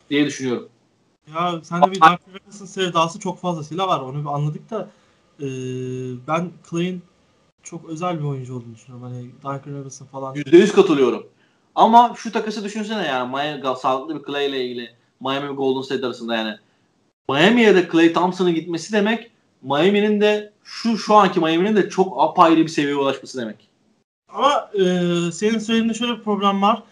diye 0.09 0.25
düşünüyorum. 0.25 0.69
Ya 1.35 1.61
sende 1.63 1.91
bir 1.91 1.95
Duncan 1.95 2.19
Robinson 2.33 2.65
sevdası 2.65 3.19
çok 3.19 3.39
fazlasıyla 3.39 3.87
var. 3.87 3.99
Onu 3.99 4.21
bir 4.21 4.29
anladık 4.29 4.69
da 4.69 4.89
e, 5.39 5.47
ben 6.27 6.51
Clay'in 6.69 7.01
çok 7.63 7.89
özel 7.89 8.19
bir 8.19 8.23
oyuncu 8.23 8.55
olduğunu 8.55 8.75
düşünüyorum. 8.75 9.07
Hani 9.07 9.29
Duncan 9.43 9.79
Robinson 9.79 10.05
falan. 10.05 10.35
%100 10.35 10.71
katılıyorum. 10.71 11.27
Ama 11.75 12.13
şu 12.17 12.31
takası 12.31 12.63
düşünsene 12.63 13.07
yani 13.07 13.31
Miami 13.31 13.77
sağlıklı 13.77 14.19
bir 14.19 14.25
Clay 14.25 14.49
ile 14.49 14.65
ilgili 14.65 14.95
Miami 15.19 15.49
ve 15.49 15.53
Golden 15.53 15.81
State 15.81 16.05
arasında 16.05 16.35
yani. 16.35 16.57
Miami'ye 17.29 17.75
de 17.75 17.89
Clay 17.91 18.13
Thompson'ın 18.13 18.55
gitmesi 18.55 18.93
demek 18.93 19.31
Miami'nin 19.61 20.21
de 20.21 20.53
şu 20.63 20.97
şu 20.97 21.15
anki 21.15 21.39
Miami'nin 21.39 21.75
de 21.75 21.89
çok 21.89 22.23
apayrı 22.23 22.61
bir 22.61 22.67
seviyeye 22.67 22.97
ulaşması 22.97 23.41
demek. 23.41 23.69
Ama 24.33 24.69
e, 24.73 24.81
senin 25.31 25.59
söylediğinde 25.59 25.93
şöyle 25.93 26.17
bir 26.17 26.23
problem 26.23 26.61
var. 26.61 26.83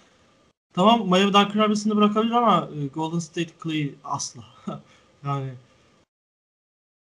Tamam 0.74 1.10
Miami 1.10 1.34
Duncan 1.34 1.64
Robinson'ı 1.64 1.96
bırakabilir 1.96 2.32
ama 2.32 2.70
e, 2.76 2.88
Golden 2.88 3.20
State 3.20 3.52
Clay'i 3.64 3.96
asla. 4.04 4.42
yani 5.26 5.52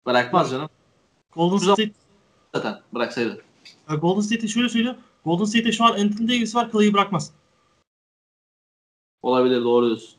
Bırakmaz 0.06 0.52
canım. 0.52 0.70
Golden. 1.34 1.58
State 1.58 1.92
Zaten 2.56 2.80
bıraksaydı. 2.94 3.42
Golden 4.02 4.22
State'e 4.22 4.48
şöyle 4.48 4.70
söyleyeyim. 4.70 4.98
Golden 5.26 5.46
State'e 5.46 5.72
şu 5.72 5.86
an 5.86 5.92
Anthony 5.92 6.28
Davis 6.28 6.56
var 6.56 6.72
Clay'i 6.72 6.94
bırakmaz. 6.94 7.32
Olabilir 9.28 9.64
doğru 9.64 9.86
diyorsun. 9.86 10.10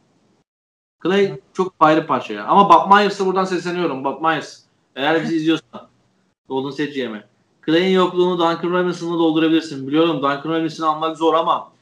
Clay 1.03 1.41
çok 1.53 1.75
ayrı 1.81 2.07
parça 2.07 2.35
ya. 2.35 2.45
Ama 2.47 2.69
Bob 2.71 2.95
Myers'a 2.95 3.27
buradan 3.27 3.45
sesleniyorum. 3.45 4.05
Bob 4.05 4.23
Myers. 4.23 4.61
Eğer 4.97 5.23
bizi 5.23 5.37
izliyorsan. 5.37 5.89
Golden 6.49 6.71
State 6.71 6.91
GM'e. 6.91 7.25
Clay'in 7.67 7.95
yokluğunu 7.95 8.39
Duncan 8.39 8.73
Robinson'la 8.73 9.19
doldurabilirsin. 9.19 9.87
Biliyorum 9.87 10.17
Duncan 10.17 10.45
Robinson'ı 10.45 10.89
almak 10.89 11.17
zor 11.17 11.35
ama 11.35 11.73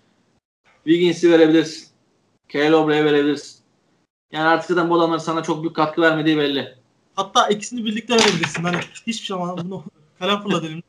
Wiggins'i 0.84 1.30
verebilirsin. 1.32 1.88
Kyle 2.48 2.76
Obrey'e 2.76 3.04
verebilirsin. 3.04 3.60
Yani 4.32 4.48
artık 4.48 4.68
zaten 4.68 4.90
bu 4.90 4.98
adamların 4.98 5.18
sana 5.18 5.42
çok 5.42 5.62
büyük 5.62 5.76
katkı 5.76 6.02
vermediği 6.02 6.38
belli. 6.38 6.74
Hatta 7.16 7.48
ikisini 7.48 7.84
birlikte 7.84 8.14
verebilirsin. 8.14 8.64
Hani 8.64 8.76
hiçbir 9.06 9.34
ama 9.34 9.58
bunu 9.58 9.84
kalem 10.18 10.42
fırla 10.42 10.62
dedim. 10.62 10.82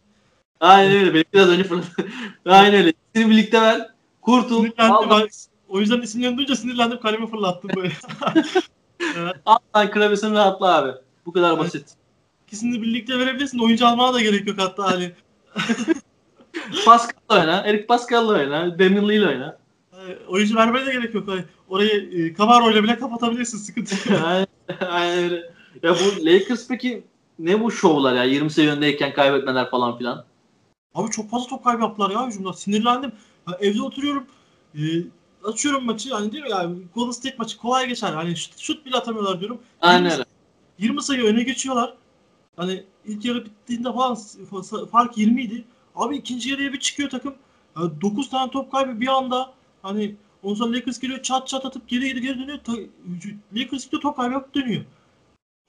Aynen 0.59 0.95
öyle. 0.95 1.13
Benim 1.13 1.25
biraz 1.33 1.49
önce 1.49 1.63
fırladı. 1.63 1.85
Aynen 2.45 2.73
öyle. 2.73 2.89
İkisini 2.89 3.31
birlikte 3.31 3.61
ver. 3.61 3.89
Kurtul. 4.21 4.65
Al, 4.77 5.09
Ben, 5.09 5.27
o 5.69 5.79
yüzden 5.79 6.01
isimlerini 6.01 6.37
duyunca 6.37 6.55
sinirlendim. 6.55 6.99
Kalemi 6.99 7.27
fırlattım 7.27 7.71
böyle. 7.75 7.93
evet. 9.17 9.35
al 9.45 9.57
Duncan 9.75 10.01
Robinson'ı 10.01 10.33
rahatla 10.35 10.75
abi. 10.77 10.91
Bu 11.25 11.33
kadar 11.33 11.59
basit. 11.59 11.89
İkisini 12.47 12.81
birlikte 12.81 13.19
verebilirsin. 13.19 13.59
Oyuncu 13.59 13.87
almana 13.87 14.13
da 14.13 14.21
gerek 14.21 14.47
yok 14.47 14.57
hatta 14.59 14.91
hani. 14.91 15.11
Pascal'la 16.85 17.41
oyna. 17.41 17.61
Eric 17.61 17.87
Pascal'la 17.87 18.33
oyna. 18.33 18.79
Damian 18.79 19.09
Lee'yle 19.09 19.27
oyna. 19.27 19.57
Hani 19.91 20.15
oyuncu 20.27 20.55
vermene 20.55 20.85
de 20.85 20.91
gerek 20.91 21.13
yok. 21.13 21.27
Hani 21.27 21.43
orayı 21.69 22.09
e, 22.11 22.35
Camaro 22.35 22.71
ile 22.71 22.83
bile 22.83 22.99
kapatabilirsin. 22.99 23.57
Sıkıntı 23.57 24.13
yok. 24.13 24.21
Aynen, 24.25 24.47
aynen 24.89 25.23
öyle. 25.23 25.53
Ya 25.83 25.95
bu 25.95 26.25
Lakers 26.25 26.67
peki 26.67 27.03
ne 27.39 27.61
bu 27.61 27.71
şovlar 27.71 28.15
ya? 28.15 28.23
20 28.23 28.49
sayı 28.49 28.69
öndeyken 28.69 29.13
kaybetmeler 29.13 29.69
falan 29.69 29.97
filan. 29.97 30.25
Abi 30.95 31.11
çok 31.11 31.29
fazla 31.29 31.47
top 31.47 31.63
kaybı 31.63 31.81
yaptılar 31.81 32.09
ya 32.09 32.27
hücumda. 32.27 32.53
Sinirlendim. 32.53 33.11
Ya 33.47 33.57
evde 33.61 33.81
oturuyorum. 33.81 34.25
E, 34.75 34.81
açıyorum 35.47 35.85
maçı. 35.85 36.13
Hani 36.13 36.31
diyorum 36.31 36.51
ya 36.51 36.69
Golden 36.95 37.11
State 37.11 37.35
maçı 37.37 37.57
kolay 37.57 37.87
geçer. 37.87 38.13
Hani 38.13 38.35
şut, 38.35 38.57
şut 38.57 38.85
bile 38.85 38.97
atamıyorlar 38.97 39.39
diyorum. 39.39 39.61
Aynen 39.81 40.09
20 40.09 40.13
öyle. 40.13 40.25
20 40.79 41.03
sayı 41.03 41.23
öne 41.23 41.43
geçiyorlar. 41.43 41.93
Hani 42.55 42.83
ilk 43.05 43.25
yarı 43.25 43.45
bittiğinde 43.45 43.93
falan 43.93 44.15
fa- 44.51 44.87
fark 44.89 45.17
20 45.17 45.43
idi. 45.43 45.63
Abi 45.95 46.17
ikinci 46.17 46.49
yarıya 46.49 46.73
bir 46.73 46.79
çıkıyor 46.79 47.09
takım. 47.09 47.35
9 48.01 48.29
tane 48.29 48.51
top 48.51 48.71
kaybı 48.71 49.01
bir 49.01 49.07
anda. 49.07 49.53
Hani 49.81 50.15
ondan 50.43 50.55
sonra 50.55 50.77
Lakers 50.77 50.99
geliyor 50.99 51.21
çat 51.21 51.47
çat 51.47 51.65
atıp 51.65 51.87
geri 51.87 52.07
geri 52.07 52.21
geri 52.21 52.39
dönüyor. 52.39 52.59
Ta- 52.63 52.73
Lakers 53.55 53.85
gidiyor 53.85 54.01
top 54.01 54.17
kaybı 54.17 54.33
yapıp 54.33 54.55
dönüyor. 54.55 54.83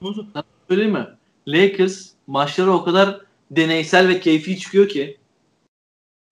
Ondan 0.02 0.12
sonra 0.12 0.44
Söyleyeyim 0.68 0.92
mi? 0.92 1.06
Lakers 1.48 2.10
maçları 2.26 2.72
o 2.72 2.84
kadar 2.84 3.20
deneysel 3.50 4.08
ve 4.08 4.20
keyfi 4.20 4.58
çıkıyor 4.58 4.88
ki 4.88 5.18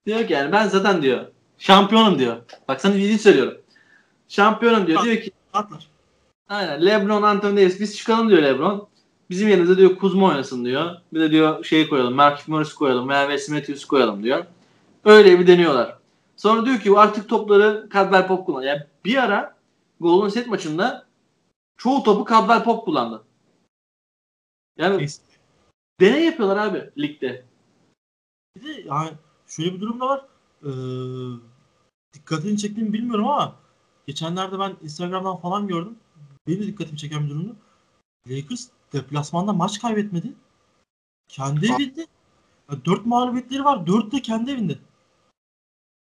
diyor 0.06 0.26
ki 0.26 0.32
yani 0.32 0.52
ben 0.52 0.68
zaten 0.68 1.02
diyor 1.02 1.26
şampiyonum 1.58 2.18
diyor. 2.18 2.36
Bak 2.68 2.80
sana 2.80 2.94
ciddi 2.94 3.18
söylüyorum. 3.18 3.58
Şampiyonum 4.28 4.86
diyor. 4.86 5.04
Diyor 5.04 5.16
ki 5.16 5.30
atlar. 5.52 5.88
aynen 6.48 6.86
LeBron, 6.86 7.22
Anthony 7.22 7.56
Davis 7.56 7.80
biz 7.80 7.96
çıkalım 7.96 8.28
diyor 8.28 8.42
LeBron. 8.42 8.88
Bizim 9.30 9.48
yerimizde 9.48 9.76
diyor 9.76 9.96
Kuzma 9.96 10.26
oynasın 10.26 10.64
diyor. 10.64 10.96
Bir 11.12 11.20
de 11.20 11.30
diyor 11.30 11.64
şey 11.64 11.88
koyalım. 11.88 12.14
Markif 12.14 12.48
Morris 12.48 12.74
koyalım 12.74 13.08
veya 13.08 13.22
Wes 13.22 13.48
Matthews 13.48 13.84
koyalım 13.84 14.22
diyor. 14.22 14.44
Öyle 15.04 15.38
bir 15.38 15.46
deniyorlar. 15.46 15.98
Sonra 16.36 16.66
diyor 16.66 16.80
ki 16.80 16.92
artık 16.96 17.28
topları 17.28 17.88
Caldwell 17.92 18.26
Pop 18.26 18.46
kullan. 18.46 18.62
Yani 18.62 18.82
bir 19.04 19.16
ara 19.16 19.56
Golden 20.00 20.28
State 20.28 20.50
maçında 20.50 21.06
çoğu 21.76 22.02
topu 22.02 22.30
Caldwell 22.30 22.64
Pop 22.64 22.84
kullandı. 22.84 23.24
Yani 24.78 24.98
Neyse. 24.98 25.22
deney 26.00 26.24
yapıyorlar 26.24 26.56
abi 26.56 26.90
ligde. 26.98 27.44
Bir 28.56 28.64
de 28.64 28.82
yani 28.88 29.10
şöyle 29.46 29.74
bir 29.74 29.80
durum 29.80 30.00
da 30.00 30.08
var. 30.08 30.24
Ee, 30.62 30.70
dikkatini 32.12 32.58
çektiğimi 32.58 32.92
bilmiyorum 32.92 33.28
ama 33.28 33.56
geçenlerde 34.06 34.58
ben 34.58 34.76
Instagram'dan 34.82 35.36
falan 35.36 35.68
gördüm. 35.68 35.96
Benim 36.46 36.62
de 36.62 36.66
dikkatimi 36.66 36.98
çeken 36.98 37.24
bir 37.24 37.30
durumdu. 37.30 37.56
Lakers 38.28 38.68
deplasmanda 38.92 39.52
maç 39.52 39.80
kaybetmedi. 39.80 40.32
Kendi 41.28 41.66
evinde. 41.66 42.06
Ya, 42.70 42.84
dört 42.84 43.06
mağlubiyetleri 43.06 43.64
var. 43.64 43.86
Dört 43.86 44.12
de 44.12 44.22
kendi 44.22 44.50
evinde. 44.50 44.78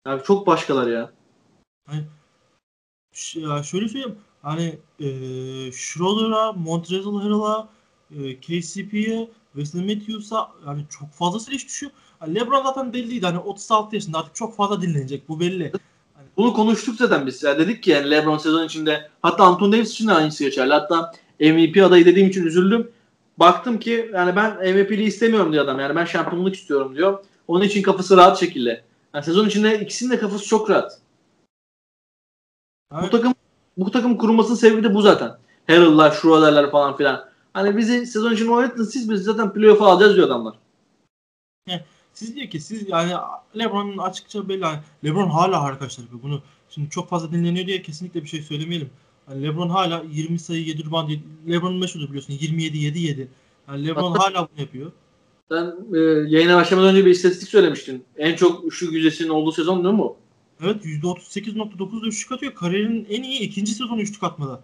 Yani 0.07 0.23
çok 0.25 0.47
başkalar 0.47 0.87
ya. 0.87 1.13
Ş- 3.13 3.41
ya 3.41 3.63
şöyle 3.63 3.89
söyleyeyim. 3.89 4.19
Hani 4.43 4.79
e, 5.01 5.07
Schroeder'a, 5.73 6.53
Montrezl 6.53 7.15
Harrell'a, 7.15 7.69
e, 8.11 8.41
KCP'ye, 8.41 9.31
Wesley 9.53 9.95
Matthews'a 9.95 10.53
yani 10.67 10.85
çok 10.91 11.11
fazla 11.11 11.53
iş 11.53 11.67
düşüyor. 11.67 11.93
Yani 12.23 12.35
LeBron 12.35 12.63
zaten 12.63 12.93
belliydi. 12.93 13.27
Hani 13.27 13.39
36 13.39 13.97
yaşında 13.97 14.19
artık 14.19 14.35
çok 14.35 14.57
fazla 14.57 14.83
dinlenecek. 14.83 15.29
Bu 15.29 15.41
belli. 15.41 15.73
Bunu 16.37 16.53
konuştuk 16.53 16.97
zaten 16.97 17.27
biz. 17.27 17.43
Ya 17.43 17.59
dedik 17.59 17.83
ki 17.83 17.91
yani 17.91 18.11
LeBron 18.11 18.39
sezon 18.39 18.65
içinde 18.65 19.11
hatta 19.23 19.45
Anthony 19.45 19.73
Davis 19.73 19.91
için 19.91 20.09
de 20.09 20.13
aynısı 20.13 20.45
geçerli. 20.45 20.73
Hatta 20.73 21.13
MVP 21.41 21.83
adayı 21.85 22.07
dediğim 22.07 22.29
için 22.29 22.47
üzüldüm. 22.47 22.91
Baktım 23.39 23.79
ki 23.79 24.11
yani 24.15 24.37
ben 24.37 24.55
MVP'liği 24.55 25.07
istemiyorum 25.09 25.53
diyor 25.53 25.65
adam. 25.65 25.81
Yani 25.81 25.97
ben 25.97 26.05
şampiyonluk 26.05 26.55
istiyorum 26.55 26.97
diyor. 26.97 27.25
Onun 27.49 27.65
için 27.65 27.83
kafası 27.83 28.17
rahat 28.17 28.41
şekilde. 28.41 28.85
Yani 29.15 29.25
sezon 29.25 29.49
içinde 29.49 29.81
ikisinin 29.81 30.11
de 30.11 30.19
kafası 30.19 30.47
çok 30.47 30.71
rahat. 30.71 30.99
Bu 32.93 32.97
Evet. 33.01 33.13
takım 33.13 33.35
bu 33.77 33.91
takım 33.91 34.19
kurulmasının 34.19 34.57
sebebi 34.57 34.85
de 34.85 34.95
bu 34.95 35.03
zaten. 35.03 35.37
Harrell'lar, 35.67 36.11
Schroeder'ler 36.11 36.71
falan 36.71 36.97
filan. 36.97 37.25
Hani 37.55 37.77
bizi 37.77 38.07
sezon 38.07 38.33
için 38.33 38.49
oynatın 38.49 38.85
siz 38.85 39.11
biz 39.11 39.23
zaten 39.23 39.53
playoff'a 39.53 39.87
alacağız 39.87 40.17
diyor 40.17 40.27
adamlar. 40.27 40.55
Siz 42.15 42.37
diyor 42.37 42.47
ki 42.49 42.61
siz 42.61 42.89
yani 42.89 43.13
LeBron'un 43.59 43.99
açıkça 43.99 44.49
belli. 44.49 44.65
Hani 44.65 44.79
LeBron 45.05 45.29
hala 45.29 45.63
arkadaşlar. 45.63 46.07
Bunu 46.23 46.43
şimdi 46.69 46.91
çok 46.91 47.09
fazla 47.09 47.33
dinleniyor 47.33 47.67
diye 47.67 47.83
kesinlikle 47.83 48.23
bir 48.23 48.29
şey 48.29 48.43
söylemeyelim. 48.43 48.91
Yani 49.31 49.43
LeBron 49.43 49.69
hala 49.69 50.03
20 50.13 50.39
sayı 50.39 50.65
7 50.65 50.87
rebound 50.87 51.11
LeBron'un 51.49 51.79
meşhurdur 51.79 52.09
biliyorsun 52.09 52.33
27 52.41 52.79
7 52.79 52.99
7. 52.99 53.29
Yani 53.69 53.87
LeBron 53.87 54.13
hala 54.13 54.49
bunu 54.53 54.61
yapıyor. 54.61 54.93
Sen 55.51 55.75
e, 55.95 55.99
yayına 56.29 56.57
başlamadan 56.57 56.91
önce 56.91 57.07
bir 57.07 57.11
istatistik 57.11 57.49
söylemiştin. 57.49 58.05
En 58.17 58.37
çok 58.37 58.65
üçlük 58.65 58.93
yüzdesinin 58.93 59.29
olduğu 59.29 59.53
sezon 59.53 59.85
değil 59.85 59.95
mi 59.95 60.01
bu? 60.01 60.17
Evet 60.63 60.85
%38.9'da 60.85 62.07
üçlük 62.07 62.33
atıyor. 62.33 62.55
Kariyerinin 62.55 63.07
en 63.11 63.23
iyi 63.23 63.41
ikinci 63.41 63.73
sezonu 63.75 64.01
üçlük 64.01 64.23
atmada. 64.23 64.63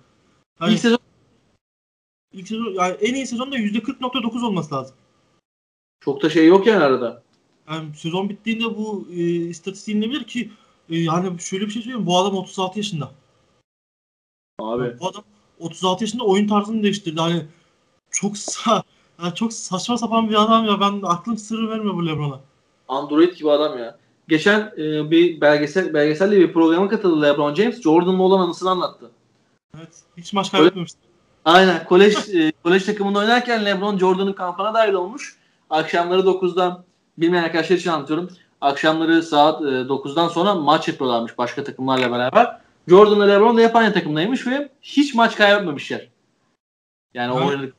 Yani 0.60 0.72
İlk 0.72 0.80
sezon 0.80 0.98
ilk 2.32 2.48
sezon 2.48 2.72
yani 2.74 2.96
en 3.00 3.14
iyi 3.14 3.26
sezonda 3.26 3.56
%40.9 3.58 4.46
olması 4.46 4.74
lazım. 4.74 4.96
çok 6.00 6.22
da 6.22 6.30
şey 6.30 6.46
yok 6.46 6.66
yani 6.66 6.84
arada. 6.84 7.22
Yani 7.70 7.96
sezon 7.96 8.28
bittiğinde 8.28 8.64
bu 8.64 9.08
e, 9.10 9.22
istatistik 9.24 9.94
inilebilir 9.94 10.24
ki 10.24 10.50
e, 10.90 10.98
yani 10.98 11.40
şöyle 11.40 11.66
bir 11.66 11.70
şey 11.70 11.82
söyleyeyim 11.82 12.06
bu 12.06 12.18
adam 12.18 12.34
36 12.34 12.78
yaşında. 12.78 13.10
Abi. 14.58 15.00
Bu 15.00 15.08
adam 15.08 15.24
36 15.58 16.04
yaşında 16.04 16.24
oyun 16.24 16.48
tarzını 16.48 16.82
değiştirdi. 16.82 17.20
Hani 17.20 17.46
çok 18.10 18.38
sa 18.38 18.82
yani 19.22 19.34
çok 19.34 19.52
saçma 19.52 19.98
sapan 19.98 20.30
bir 20.30 20.42
adam 20.42 20.64
ya. 20.64 20.80
Ben 20.80 21.00
aklım 21.02 21.38
sırrı 21.38 21.70
vermiyor 21.70 21.94
bu 21.94 22.06
LeBron'a. 22.06 22.40
Android 22.88 23.36
gibi 23.36 23.50
adam 23.50 23.78
ya. 23.78 23.98
Geçen 24.28 24.72
e, 24.78 25.10
bir 25.10 25.40
belgesel 25.40 25.94
belgeselle 25.94 26.38
bir 26.38 26.52
programa 26.52 26.88
katıldı 26.88 27.22
LeBron 27.22 27.54
James. 27.54 27.82
Jordan'la 27.82 28.22
olan 28.22 28.40
anısını 28.40 28.70
anlattı. 28.70 29.10
Evet. 29.76 30.02
Hiç 30.16 30.32
maç 30.32 30.50
kaybetmemişti. 30.50 30.98
Aynen. 31.44 31.84
Kolej 31.84 32.14
e, 32.34 32.52
kolej 32.64 32.84
takımında 32.84 33.18
oynarken 33.18 33.64
LeBron 33.64 33.98
Jordan'ın 33.98 34.32
kampına 34.32 34.74
dahil 34.74 34.92
olmuş. 34.92 35.36
Akşamları 35.70 36.20
9'dan 36.20 36.84
bilmeyen 37.20 37.44
arkadaşlar 37.44 37.76
için 37.76 37.90
anlatıyorum. 37.90 38.30
Akşamları 38.60 39.22
saat 39.22 39.62
e, 39.62 39.64
9'dan 39.64 40.28
sonra 40.28 40.54
maç 40.54 40.88
yapıyorlarmış 40.88 41.38
başka 41.38 41.64
takımlarla 41.64 42.12
beraber. 42.12 42.58
Jordan'la 42.88 43.24
LeBron 43.24 43.56
da 43.56 43.60
hep 43.60 43.76
aynı 43.76 43.94
takımdaymış 43.94 44.46
ve 44.46 44.68
hiç 44.82 45.14
maç 45.14 45.36
kaybetmemişler. 45.36 46.08
Yani 47.14 47.32
o 47.32 47.38
Evet. 47.38 47.48
oynadık. 47.48 47.74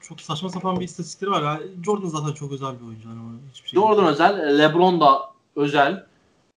Çok 0.00 0.20
saçma 0.20 0.48
sapan 0.48 0.80
bir 0.80 0.84
istatistikleri 0.84 1.30
var. 1.30 1.42
Yani 1.42 1.84
Jordan 1.84 2.08
zaten 2.08 2.32
çok 2.32 2.52
özel 2.52 2.80
bir 2.80 2.86
oyuncu. 2.86 3.08
Yani 3.08 3.20
hiçbir 3.54 3.68
şey 3.68 3.80
Jordan 3.80 4.06
özel, 4.06 4.58
LeBron 4.58 5.00
da 5.00 5.20
özel. 5.56 6.06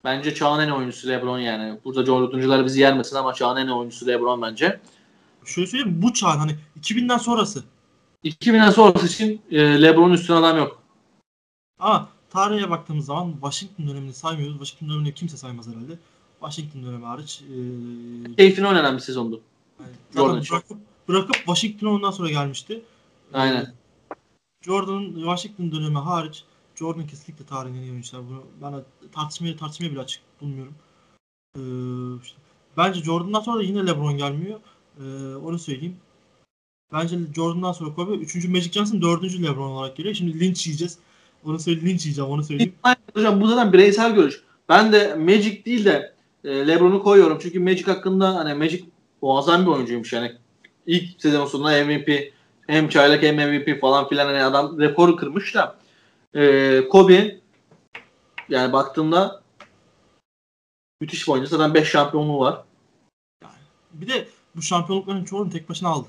Bence 0.05 0.35
çağın 0.35 0.61
en 0.61 0.71
oyuncusu 0.71 1.09
LeBron 1.09 1.39
yani. 1.39 1.79
Burada 1.85 2.05
Jordan'cılar 2.05 2.65
bizi 2.65 2.81
yermesin 2.81 3.17
ama 3.17 3.35
çağın 3.35 3.57
en 3.57 3.69
oyuncusu 3.69 4.07
LeBron 4.07 4.43
bence. 4.43 4.81
Şöyle 5.45 5.67
söyleyeyim 5.67 6.03
bu 6.03 6.13
çağın 6.13 6.39
hani 6.39 6.57
2000'den 6.81 7.19
sonrası. 7.19 7.65
2000'den 8.25 8.71
sonrası 8.71 9.07
için 9.07 9.43
e, 9.51 9.83
LeBron'un 9.83 10.13
üstüne 10.13 10.37
adam 10.37 10.57
yok. 10.57 10.80
Ama 11.81 12.09
tarihe 12.31 12.71
baktığımız 12.71 13.07
zaman 13.07 13.33
Washington 13.33 13.89
dönemini 13.89 14.15
saymıyoruz. 14.15 14.57
Washington 14.59 14.89
dönemini 14.89 15.15
kimse 15.15 15.37
saymaz 15.37 15.69
herhalde. 15.69 15.99
Washington 16.41 16.83
dönemi 16.83 17.05
hariç. 17.05 17.43
E, 17.43 18.37
Keyfine 18.37 18.69
oynanan 18.69 18.97
bir 18.97 19.03
sezondu. 19.03 19.41
yani 19.81 19.93
Jordan 20.15 20.43
bırakıp, 20.51 20.79
bırakıp 21.09 21.35
Washington'a 21.35 21.91
ondan 21.91 22.11
sonra 22.11 22.31
gelmişti. 22.31 22.83
Aynen. 23.33 23.63
E, 23.63 23.67
Jordan'ın 24.65 25.15
Washington 25.15 25.73
dönemi 25.73 25.99
hariç 25.99 26.45
Jordan 26.75 27.07
kesinlikle 27.07 27.47
tarihin 27.47 27.75
en 27.75 27.83
iyi 27.83 27.91
oyuncular. 27.93 28.23
Bunu 28.29 28.45
ben 28.63 28.85
tartışmaya 29.13 29.57
tartışmaya 29.57 29.91
bile 29.91 30.01
açık 30.01 30.23
bulmuyorum. 30.41 30.75
Ee, 31.57 31.61
işte, 32.25 32.39
bence 32.77 33.03
Jordan'dan 33.03 33.41
sonra 33.41 33.59
da 33.59 33.63
yine 33.63 33.87
LeBron 33.87 34.17
gelmiyor. 34.17 34.61
Ee, 35.01 35.35
onu 35.35 35.59
söyleyeyim. 35.59 35.97
Bence 36.93 37.19
Jordan'dan 37.35 37.73
sonra 37.73 37.95
Kobe 37.95 38.13
3. 38.13 38.45
Magic 38.45 38.73
Johnson 38.73 39.03
4. 39.03 39.23
LeBron 39.43 39.71
olarak 39.71 39.97
geliyor. 39.97 40.15
Şimdi 40.15 40.41
linç 40.41 40.67
yiyeceğiz. 40.67 40.99
Onu 41.45 41.59
söyle 41.59 41.81
linç 41.81 42.05
yiyeceğim 42.05 42.31
onu 42.31 42.45
söyleyeyim. 42.45 42.75
Hocam 43.15 43.41
bu 43.41 43.47
zaten 43.47 43.73
bireysel 43.73 44.15
görüş. 44.15 44.43
Ben 44.69 44.93
de 44.93 45.15
Magic 45.15 45.65
değil 45.65 45.85
de 45.85 46.15
e, 46.45 46.69
LeBron'u 46.69 47.03
koyuyorum. 47.03 47.39
Çünkü 47.43 47.61
Magic 47.61 47.85
hakkında 47.85 48.35
hani 48.35 48.55
Magic 48.55 48.85
muazzam 49.23 49.67
bir 49.67 49.71
oyuncuymuş 49.71 50.13
yani. 50.13 50.33
İlk 50.87 51.23
sezon 51.23 51.47
sonunda 51.47 51.85
MVP 51.85 52.33
hem 52.67 52.89
çaylak 52.89 53.23
hem 53.23 53.37
MVP 53.37 53.81
falan 53.81 54.09
filan 54.09 54.27
hani 54.27 54.43
adam 54.43 54.81
rekoru 54.81 55.17
kırmış 55.17 55.55
da 55.55 55.77
e, 56.35 56.89
Kobe 56.89 57.41
yani 58.49 58.73
baktığımda 58.73 59.43
müthiş 61.01 61.27
bir 61.27 61.33
oyuncu. 61.33 61.51
Zaten 61.51 61.75
5 61.75 61.89
şampiyonluğu 61.89 62.41
var. 62.41 62.65
Bir 63.93 64.09
de 64.09 64.29
bu 64.57 64.63
şampiyonlukların 64.63 65.25
çoğunu 65.25 65.51
tek 65.51 65.69
başına 65.69 65.89
aldı. 65.89 66.09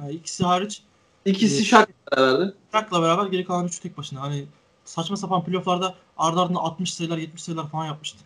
Yani 0.00 0.12
ikisi 0.12 0.44
hariç 0.44 0.82
İkisi 1.24 1.56
Evet. 1.56 1.66
Shaq'la 1.66 2.40
verdi. 2.40 2.54
Shaq'la 2.72 3.02
beraber 3.02 3.26
geri 3.26 3.44
kalan 3.44 3.66
üçü 3.66 3.80
tek 3.80 3.98
başına. 3.98 4.20
Hani 4.20 4.44
saçma 4.90 5.16
sapan 5.16 5.44
playoff'larda 5.44 5.94
ardı 6.18 6.40
ardına 6.40 6.58
60 6.58 6.94
sayılar 6.94 7.18
70 7.18 7.42
sayılar 7.42 7.68
falan 7.68 7.86
yapmıştı. 7.86 8.18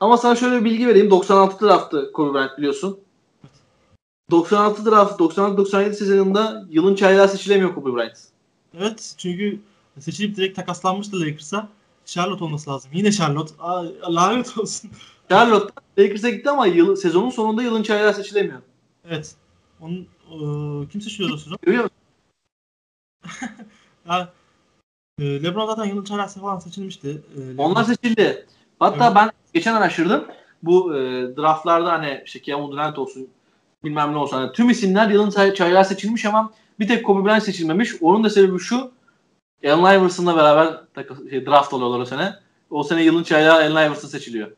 Ama 0.00 0.16
sana 0.16 0.36
şöyle 0.36 0.60
bir 0.60 0.64
bilgi 0.64 0.86
vereyim. 0.86 1.10
96 1.10 1.66
draftı 1.66 2.12
Kobe 2.12 2.34
Bryant 2.34 2.58
biliyorsun. 2.58 3.00
96 4.30 4.84
draft 4.86 5.20
96-97 5.20 5.92
sezonunda 5.92 6.66
yılın 6.70 6.94
çaylağı 6.94 7.28
seçilemiyor 7.28 7.74
Kobe 7.74 7.94
Bryant. 7.96 8.18
Evet 8.74 9.14
çünkü 9.18 9.60
seçilip 9.98 10.36
direkt 10.36 10.56
takaslanmıştı 10.56 11.20
Lakers'a. 11.20 11.68
Charlotte 12.04 12.44
olması 12.44 12.70
lazım. 12.70 12.90
Yine 12.94 13.12
Charlotte. 13.12 13.54
Aa, 13.58 13.84
lanet 14.14 14.58
olsun. 14.58 14.90
Charlotte 15.28 15.72
Lakers'a 15.98 16.30
gitti 16.30 16.50
ama 16.50 16.66
yıl, 16.66 16.96
sezonun 16.96 17.30
sonunda 17.30 17.62
yılın 17.62 17.82
çaylağı 17.82 18.14
seçilemiyor. 18.14 18.60
Evet. 19.04 19.34
Onun 19.80 20.06
eee, 20.30 20.88
kim 20.92 21.00
seçiyordu 21.00 21.34
o 21.34 21.36
sezon? 21.36 21.58
Görüyor 21.62 21.84
musun? 21.84 21.96
Ya, 24.08 24.32
eee, 25.18 25.42
LeBron 25.42 25.66
zaten 25.66 25.84
yılın 25.84 26.04
çaylaksı 26.04 26.40
falan 26.40 26.58
seçilmişti. 26.58 27.22
LeBron- 27.38 27.58
Onlar 27.62 27.84
seçildi. 27.84 28.46
Hatta 28.80 29.06
Evet. 29.06 29.16
ben 29.16 29.30
geçen 29.54 29.74
araştırdım. 29.74 30.24
Bu 30.62 30.96
e, 30.96 30.98
draftlarda 31.36 31.92
hani 31.92 32.22
işte 32.26 32.42
Kevin 32.42 32.70
Durant 32.70 32.98
olsun 32.98 33.28
bilmem 33.84 34.12
ne 34.12 34.16
olsun. 34.16 34.36
Hani 34.36 34.52
tüm 34.52 34.70
isimler 34.70 35.08
yılın 35.10 35.30
çay- 35.30 35.54
çaylağı 35.54 35.84
seçilmiş 35.84 36.24
ama 36.24 36.52
bir 36.80 36.88
tek 36.88 37.06
Kobe 37.06 37.24
Bryant 37.28 37.42
seçilmemiş. 37.42 37.94
Onun 38.02 38.24
da 38.24 38.30
sebebi 38.30 38.58
şu. 38.58 38.90
Allen 39.64 39.98
Iverson'la 40.00 40.36
beraber 40.36 40.80
şey, 41.30 41.46
draft 41.46 41.72
oluyorlar 41.72 41.98
o 42.00 42.04
sene. 42.04 42.34
O 42.70 42.82
sene 42.82 43.02
yılın 43.02 43.22
çaylağı 43.22 43.54
Allen 43.56 43.88
Iverson 43.88 44.08
seçiliyor. 44.08 44.50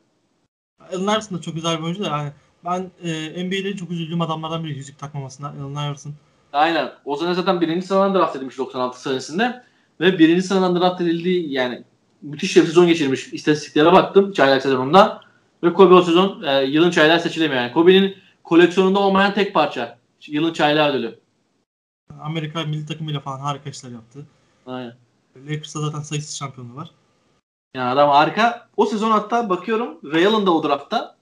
Allen 0.93 1.03
Iverson 1.03 1.37
da 1.37 1.41
çok 1.41 1.55
güzel 1.55 1.77
bir 1.77 1.83
oyuncu 1.83 2.03
da 2.03 2.07
yani 2.07 2.31
ben 2.65 2.91
eee 3.03 3.43
NBA'de 3.45 3.75
çok 3.75 3.91
üzüldüğüm 3.91 4.21
adamlardan 4.21 4.63
biri 4.63 4.77
yüzük 4.77 4.99
takmamasına 4.99 5.47
Allen 5.47 5.87
Iverson. 5.89 6.13
Aynen. 6.53 6.91
O 7.05 7.15
sene 7.15 7.33
zaten 7.33 7.61
birinci 7.61 7.87
sıradan 7.87 8.15
draft 8.15 8.35
edilmiş 8.35 8.57
96 8.57 9.01
senesinde. 9.01 9.63
Ve 10.01 10.19
birinci 10.19 10.41
sıradan 10.41 10.79
draft 10.79 11.01
edildiği 11.01 11.53
yani 11.53 11.83
müthiş 12.21 12.55
bir 12.55 12.65
sezon 12.65 12.87
geçirmiş. 12.87 13.33
İstatistiklere 13.33 13.91
baktım 13.91 14.33
çaylak 14.33 14.61
sezonunda. 14.61 15.21
Ve 15.63 15.73
Kobe 15.73 15.93
o 15.93 16.01
sezon 16.01 16.43
e, 16.43 16.63
yılın 16.63 16.91
çaylağı 16.91 17.19
seçilemiyor. 17.19 17.61
Yani 17.61 17.73
Kobe'nin 17.73 18.15
koleksiyonunda 18.43 18.99
olmayan 18.99 19.33
tek 19.33 19.53
parça. 19.53 19.97
Yılın 20.27 20.53
çaylağı 20.53 20.89
ödülü. 20.89 21.19
Amerika 22.21 22.63
milli 22.63 22.85
takımıyla 22.85 23.19
falan 23.19 23.39
harika 23.39 23.69
işler 23.69 23.89
yaptı. 23.89 24.25
Aynen. 24.65 24.93
Lakers'ta 25.35 25.81
zaten 25.81 25.99
sayısız 25.99 26.37
şampiyonluğu 26.37 26.75
var. 26.75 26.91
Yani 27.75 27.89
adam 27.89 28.09
harika. 28.09 28.69
O 28.77 28.85
sezon 28.85 29.11
hatta 29.11 29.49
bakıyorum 29.49 29.99
Real'ın 30.13 30.45
da 30.45 30.51
o 30.51 30.63
draftta 30.63 31.15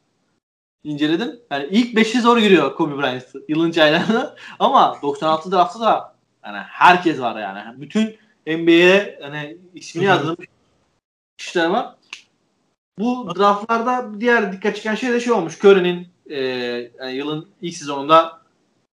inceledim. 0.84 1.40
Yani 1.52 1.68
ilk 1.72 1.98
5'i 1.98 2.22
zor 2.22 2.38
giriyor 2.38 2.76
Kobe 2.76 2.98
Bryant 2.98 3.24
yılın 3.48 3.72
çaylağına. 3.72 4.36
Ama 4.60 4.98
96 5.02 5.52
draftta 5.52 5.80
da 5.80 6.16
yani 6.46 6.58
herkes 6.58 7.20
var 7.20 7.42
yani. 7.42 7.82
Bütün 7.82 8.18
NBA'ye 8.48 9.20
hani 9.22 9.58
ismini 9.76 10.06
yazdırmış 10.06 10.48
kişiler 11.38 11.70
var. 11.70 11.96
Bu 13.00 13.36
draftlarda 13.40 14.20
diğer 14.20 14.54
dikkat 14.54 14.76
çeken 14.76 14.96
şey 14.96 15.12
de 15.12 15.20
şey 15.20 15.34
olmuş. 15.34 15.64
Curry'nin 15.64 16.08
e, 16.30 16.38
yani 17.00 17.14
yılın 17.14 17.48
ilk 17.62 17.78
sezonunda 17.78 18.42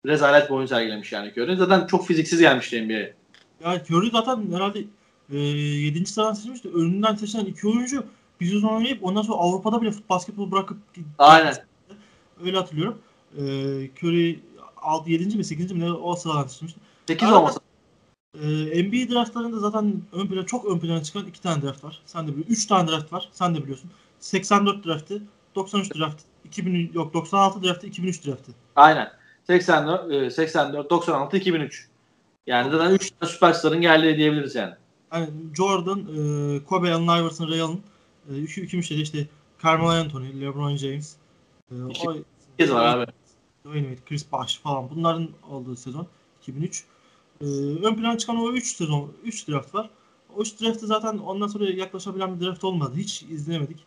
rezalet 0.05 0.49
bir 0.49 0.55
oyun 0.55 0.67
sergilemiş 0.67 1.11
yani 1.11 1.33
Curry. 1.37 1.55
Zaten 1.55 1.87
çok 1.87 2.07
fiziksiz 2.07 2.39
gelmişti 2.39 2.85
NBA'ye. 2.85 3.13
Ya 3.63 3.81
Curry 3.89 4.09
zaten 4.11 4.51
herhalde 4.53 4.79
e, 5.31 5.37
7. 5.37 6.05
sıradan 6.05 6.33
seçilmişti. 6.33 6.69
Önünden 6.69 7.15
seçilen 7.15 7.45
iki 7.45 7.67
oyuncu 7.67 8.05
bir 8.41 8.45
sezon 8.45 8.67
oynayıp 8.67 9.03
ondan 9.03 9.21
sonra 9.21 9.37
Avrupa'da 9.37 9.81
bile 9.81 9.91
basketbol 10.09 10.51
bırakıp 10.51 10.77
Aynen. 11.17 11.55
öyle 12.45 12.57
hatırlıyorum. 12.57 12.97
E, 13.37 13.41
Curry 14.01 14.39
6, 14.77 15.11
7. 15.11 15.37
mi 15.37 15.43
8. 15.43 15.71
mi 15.71 15.79
ne 15.79 15.91
o 15.91 16.15
sıradan 16.15 16.47
seçilmişti. 16.47 16.79
8 17.07 17.27
Arada- 17.29 17.62
olmasa. 18.35 18.49
E, 18.73 18.83
NBA 18.83 19.13
draftlarında 19.13 19.59
zaten 19.59 20.01
ön 20.11 20.27
plana, 20.27 20.45
çok 20.45 20.65
ön 20.65 20.79
plana 20.79 21.03
çıkan 21.03 21.25
iki 21.25 21.41
tane 21.41 21.61
draft 21.61 21.83
var. 21.83 22.01
Sen 22.05 22.27
de 22.27 22.31
biliyorsun. 22.31 22.53
3 22.53 22.65
tane 22.65 22.91
draft 22.91 23.13
var. 23.13 23.29
Sen 23.31 23.55
de 23.55 23.61
biliyorsun. 23.63 23.91
84 24.19 24.85
draftı, 24.85 25.21
93 25.55 25.95
draftı, 25.95 26.23
2000 26.45 26.91
yok 26.93 27.13
96 27.13 27.63
draftı, 27.63 27.87
2003 27.87 28.25
draftı. 28.27 28.51
Aynen. 28.75 29.11
84, 29.47 30.11
e, 30.11 30.29
84, 30.29 30.89
96, 30.89 31.37
2003. 31.37 31.87
Yani 32.47 32.71
zaten 32.71 32.91
3 32.93 33.11
tane 33.11 33.31
süperstarın 33.31 33.81
geldiği 33.81 34.17
diyebiliriz 34.17 34.55
yani. 34.55 34.73
Yani 35.13 35.29
Jordan, 35.57 35.99
e, 35.99 36.63
Kobe, 36.63 36.93
Allen 36.93 37.21
Iverson, 37.21 37.47
Ray 37.49 37.61
Allen. 37.61 37.79
E, 38.29 38.33
üçü, 38.33 38.61
üçü 38.61 38.83
şeyde 38.83 39.01
işte 39.01 39.27
Carmelo 39.63 39.89
Anthony, 39.89 40.41
LeBron 40.41 40.75
James. 40.75 41.15
E, 41.71 41.75
İki- 41.89 42.09
o, 42.09 42.15
kez 42.57 42.71
var 42.71 42.97
abi. 42.97 43.11
Dwayne 43.65 43.87
Wade, 43.87 44.09
Chris 44.09 44.31
Bosh 44.31 44.59
falan 44.59 44.89
bunların 44.89 45.29
olduğu 45.49 45.75
sezon 45.75 46.07
2003. 46.41 46.83
E, 47.43 47.45
ön 47.85 47.95
plana 47.95 48.17
çıkan 48.17 48.37
o 48.37 48.51
3 48.51 48.75
sezon 48.75 49.11
3 49.23 49.47
draft 49.47 49.75
var. 49.75 49.89
O 50.35 50.41
3 50.41 50.61
draft'ı 50.61 50.87
zaten 50.87 51.17
ondan 51.17 51.47
sonra 51.47 51.65
yaklaşabilen 51.65 52.39
bir 52.39 52.45
draft 52.45 52.63
olmadı. 52.63 52.93
Hiç 52.95 53.23
izleyemedik. 53.23 53.77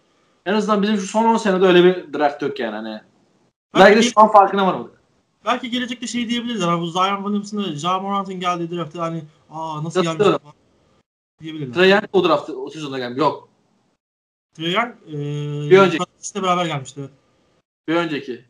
En 0.47 0.55
azından 0.55 0.83
bizim 0.83 0.97
şu 0.97 1.07
son 1.07 1.25
10 1.25 1.37
senede 1.37 1.67
öyle 1.67 1.85
bir 1.85 2.13
draft 2.19 2.43
yok 2.43 2.61
yani. 2.61 2.75
Hani. 2.75 3.01
Belki, 3.75 3.87
Belki 3.87 3.97
de 3.97 4.03
şu 4.03 4.21
an 4.21 4.33
farkına 4.33 4.67
varmadık. 4.67 5.01
belki 5.45 5.71
gelecekte 5.71 6.07
şey 6.07 6.29
diyebilirler. 6.29 6.67
Hani 6.67 6.81
bu 6.81 6.87
Zion 6.87 7.17
Williamson'la 7.17 7.77
Ja 7.77 7.99
Morant'ın 7.99 8.41
geldiği 8.41 8.71
draft'ı 8.71 9.01
hani 9.01 9.23
aa 9.51 9.85
nasıl 9.85 10.03
gelmiş 10.03 10.25
falan 10.25 10.41
diyebilirler. 11.41 11.75
Trae 11.75 11.89
Young 11.89 12.05
o 12.13 12.25
draftı 12.25 12.61
o 12.61 12.71
sezonda 12.71 12.99
gelmiş. 12.99 13.19
Yok. 13.19 13.49
Trae 14.55 14.71
Young 14.71 14.95
e, 15.09 15.13
Bir 15.71 15.79
önceki. 15.79 16.05
Luka 16.37 16.43
beraber 16.43 16.67
gelmişti. 16.67 17.11
Bir 17.89 17.95
önceki. 17.95 18.45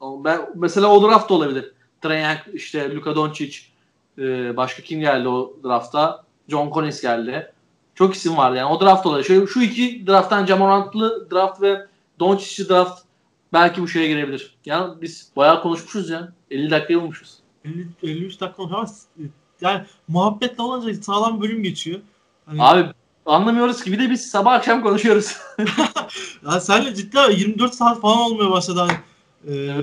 Ben, 0.00 0.50
mesela 0.54 0.86
o 0.86 1.08
draft 1.08 1.30
da 1.30 1.34
olabilir. 1.34 1.72
Trae 2.00 2.20
Young, 2.20 2.38
işte 2.52 2.94
Luka 2.94 3.16
Doncic, 3.16 3.73
e, 4.18 4.56
başka 4.56 4.82
kim 4.82 5.00
geldi 5.00 5.28
o 5.28 5.56
drafta? 5.64 6.24
John 6.48 6.70
Collins 6.70 7.02
geldi. 7.02 7.52
Çok 7.94 8.14
isim 8.14 8.36
vardı 8.36 8.56
yani. 8.56 8.68
O 8.72 8.80
draft 8.80 9.06
olabilir. 9.06 9.24
Şu, 9.24 9.46
şu 9.48 9.60
iki 9.62 10.06
drafttan 10.06 10.46
Jamorant'lı 10.46 11.30
draft 11.30 11.62
ve 11.62 11.86
Doncic'li 12.20 12.68
draft 12.68 13.02
belki 13.52 13.82
bu 13.82 13.88
şeye 13.88 14.08
girebilir. 14.08 14.56
Yani 14.64 15.02
biz 15.02 15.30
bayağı 15.36 15.62
konuşmuşuz 15.62 16.10
ya. 16.10 16.32
50 16.50 16.70
dakikayı 16.70 17.00
bulmuşuz. 17.00 17.38
50, 17.64 17.86
53 18.02 18.40
dakika 18.40 18.86
s- 18.86 19.08
yani 19.60 19.84
muhabbetle 20.08 20.62
olunca 20.62 21.02
sağlam 21.02 21.40
bölüm 21.40 21.62
geçiyor. 21.62 22.00
Hani, 22.46 22.62
Abi 22.62 22.86
anlamıyoruz 23.26 23.82
ki. 23.84 23.92
Bir 23.92 23.98
de 23.98 24.10
biz 24.10 24.30
sabah 24.30 24.52
akşam 24.52 24.82
konuşuyoruz. 24.82 25.36
ya 26.46 26.60
senle 26.60 26.94
ciddi 26.94 27.20
abi 27.20 27.40
24 27.40 27.74
saat 27.74 28.00
falan 28.00 28.18
olmaya 28.18 28.50
başladı. 28.50 28.80
Hani, 28.80 28.92
e, 29.56 29.74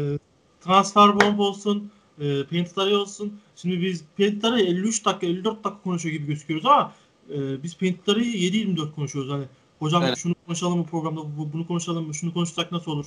transfer 0.62 1.20
bomb 1.22 1.40
olsun, 1.40 1.92
e, 2.22 2.44
painted 2.44 2.78
array 2.78 2.96
olsun. 2.96 3.34
Şimdi 3.56 3.82
biz 3.82 4.04
painted 4.18 4.44
array 4.44 4.62
53 4.62 5.06
dakika 5.06 5.26
54 5.28 5.64
dakika 5.64 5.82
konuşuyor 5.84 6.16
gibi 6.16 6.28
gözüküyoruz 6.28 6.66
ama 6.66 6.92
e, 7.34 7.64
biz 7.64 7.78
painted 7.78 8.08
array'i 8.14 8.52
7-24 8.76 8.96
konuşuyoruz. 8.96 9.32
Hani 9.32 9.44
hocam 9.80 10.04
Evet. 10.04 10.18
şunu 10.18 10.36
konuşalım 10.46 10.78
mı 10.78 10.86
programda, 10.92 11.22
bu- 11.22 11.54
bunu 11.54 11.68
konuşalım 11.68 12.08
mı, 12.08 12.14
şunu 12.14 12.34
konuşsak 12.34 12.72
nasıl 12.72 12.92
olur? 12.92 13.06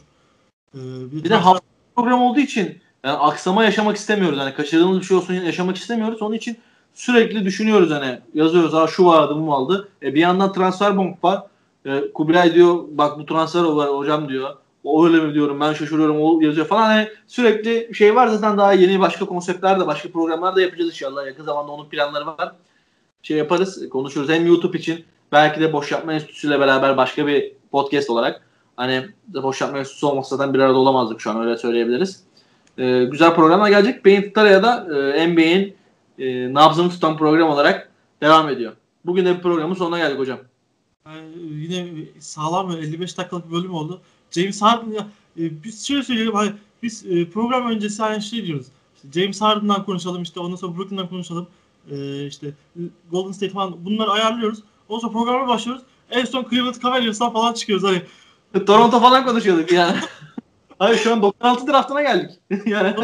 E, 0.74 0.78
Bir 1.12 1.30
de 1.30 1.34
hafta 1.34 1.64
program 1.96 2.22
olduğu 2.22 2.40
için 2.40 2.78
yani 3.04 3.16
aksama 3.16 3.64
yaşamak 3.64 3.96
istemiyoruz. 3.96 4.38
Hani 4.38 4.54
kaçırdığımız 4.54 5.00
bir 5.00 5.04
şey 5.04 5.16
olsun 5.16 5.34
yaşamak 5.34 5.76
istemiyoruz. 5.76 6.22
Onun 6.22 6.34
için 6.34 6.58
sürekli 6.94 7.44
düşünüyoruz 7.44 7.90
hani 7.90 8.18
yazıyoruz 8.34 8.72
ha 8.72 8.86
şu 8.86 9.04
vardı 9.04 9.34
bu 9.36 9.48
vardı. 9.48 9.88
E 10.02 10.14
bir 10.14 10.20
yandan 10.20 10.52
transfer 10.52 10.96
bomb 10.96 11.14
var. 11.22 11.42
E, 11.86 12.12
Kubilay 12.14 12.54
diyor 12.54 12.84
bak 12.90 13.18
bu 13.18 13.26
transfer 13.26 13.62
var 13.62 13.88
hocam 13.96 14.28
diyor. 14.28 14.56
O 14.84 15.06
öyle 15.06 15.20
mi 15.20 15.34
diyorum 15.34 15.60
ben 15.60 15.72
şaşırıyorum 15.72 16.20
o 16.20 16.40
yazıyor 16.40 16.66
falan. 16.66 16.82
Hani 16.82 17.08
sürekli 17.26 17.94
şey 17.94 18.14
var 18.14 18.26
zaten 18.26 18.58
daha 18.58 18.72
yeni 18.72 19.00
başka 19.00 19.26
konseptler 19.26 19.80
de 19.80 19.86
başka 19.86 20.08
programlar 20.08 20.56
da 20.56 20.60
yapacağız 20.60 20.90
inşallah. 20.90 21.26
Yakın 21.26 21.44
zamanda 21.44 21.72
onun 21.72 21.88
planları 21.88 22.26
var. 22.26 22.52
Şey 23.22 23.36
yaparız 23.36 23.88
konuşuruz 23.88 24.28
hem 24.28 24.46
YouTube 24.46 24.78
için 24.78 25.04
belki 25.32 25.60
de 25.60 25.72
Boş 25.72 25.92
Yapma 25.92 26.12
Enstitüsü 26.12 26.48
ile 26.48 26.60
beraber 26.60 26.96
başka 26.96 27.26
bir 27.26 27.52
podcast 27.72 28.10
olarak 28.10 28.42
hani 28.76 29.06
Boş 29.28 29.60
Yapma 29.60 29.78
Enstitüsü 29.78 30.06
olmasa 30.06 30.36
zaten 30.36 30.54
bir 30.54 30.58
arada 30.58 30.78
olamazdık 30.78 31.20
şu 31.20 31.30
an 31.30 31.40
öyle 31.40 31.56
söyleyebiliriz. 31.56 32.24
Ee, 32.78 33.04
güzel 33.04 33.34
programlar 33.34 33.68
gelecek. 33.68 34.04
Beyin 34.04 34.22
Tutara'ya 34.22 34.62
da 34.62 34.86
e, 35.16 35.28
NBA'in 35.28 35.76
e, 36.18 36.54
nabzını 36.54 36.90
tutan 36.90 37.16
program 37.16 37.50
olarak 37.50 37.90
devam 38.20 38.48
ediyor. 38.48 38.72
Bugün 39.04 39.24
de 39.24 39.36
bir 39.36 39.42
programın 39.42 39.74
sonuna 39.74 39.98
geldik 39.98 40.18
hocam. 40.18 40.38
Yani 41.06 41.26
yine 41.50 42.04
sağlam 42.18 42.74
ve 42.74 42.78
55 42.78 43.18
dakikalık 43.18 43.46
bir 43.48 43.52
bölüm 43.52 43.74
oldu. 43.74 44.00
James 44.34 44.62
Harden 44.62 44.92
ya 44.92 45.06
e, 45.38 45.62
biz 45.64 45.86
şöyle 45.86 46.02
söyleyelim 46.02 46.34
hani 46.34 46.52
biz 46.82 47.06
e, 47.06 47.30
program 47.30 47.70
öncesi 47.70 48.02
aynı 48.02 48.22
şey 48.22 48.46
diyoruz. 48.46 48.66
İşte 48.96 49.20
James 49.20 49.40
Harden'dan 49.40 49.84
konuşalım 49.84 50.22
işte 50.22 50.40
ondan 50.40 50.56
sonra 50.56 50.76
Brooklyn'dan 50.76 51.08
konuşalım. 51.08 51.46
E, 51.90 52.26
işte 52.26 52.52
Golden 53.10 53.32
State 53.32 53.52
falan 53.52 53.84
bunları 53.84 54.10
ayarlıyoruz. 54.10 54.58
Ondan 54.88 55.00
sonra 55.00 55.12
programa 55.12 55.48
başlıyoruz. 55.48 55.82
En 56.10 56.24
son 56.24 56.46
Cleveland 56.50 56.82
Cavaliers'tan 56.82 57.32
falan 57.32 57.52
çıkıyoruz 57.52 57.84
hani. 57.84 58.02
Toronto 58.66 59.00
falan 59.00 59.26
konuşuyorduk 59.26 59.72
yani. 59.72 59.96
Hayır 60.78 60.98
şu 60.98 61.12
an 61.12 61.22
96 61.22 61.66
draftına 61.66 62.02
geldik. 62.02 62.30
yani 62.66 62.94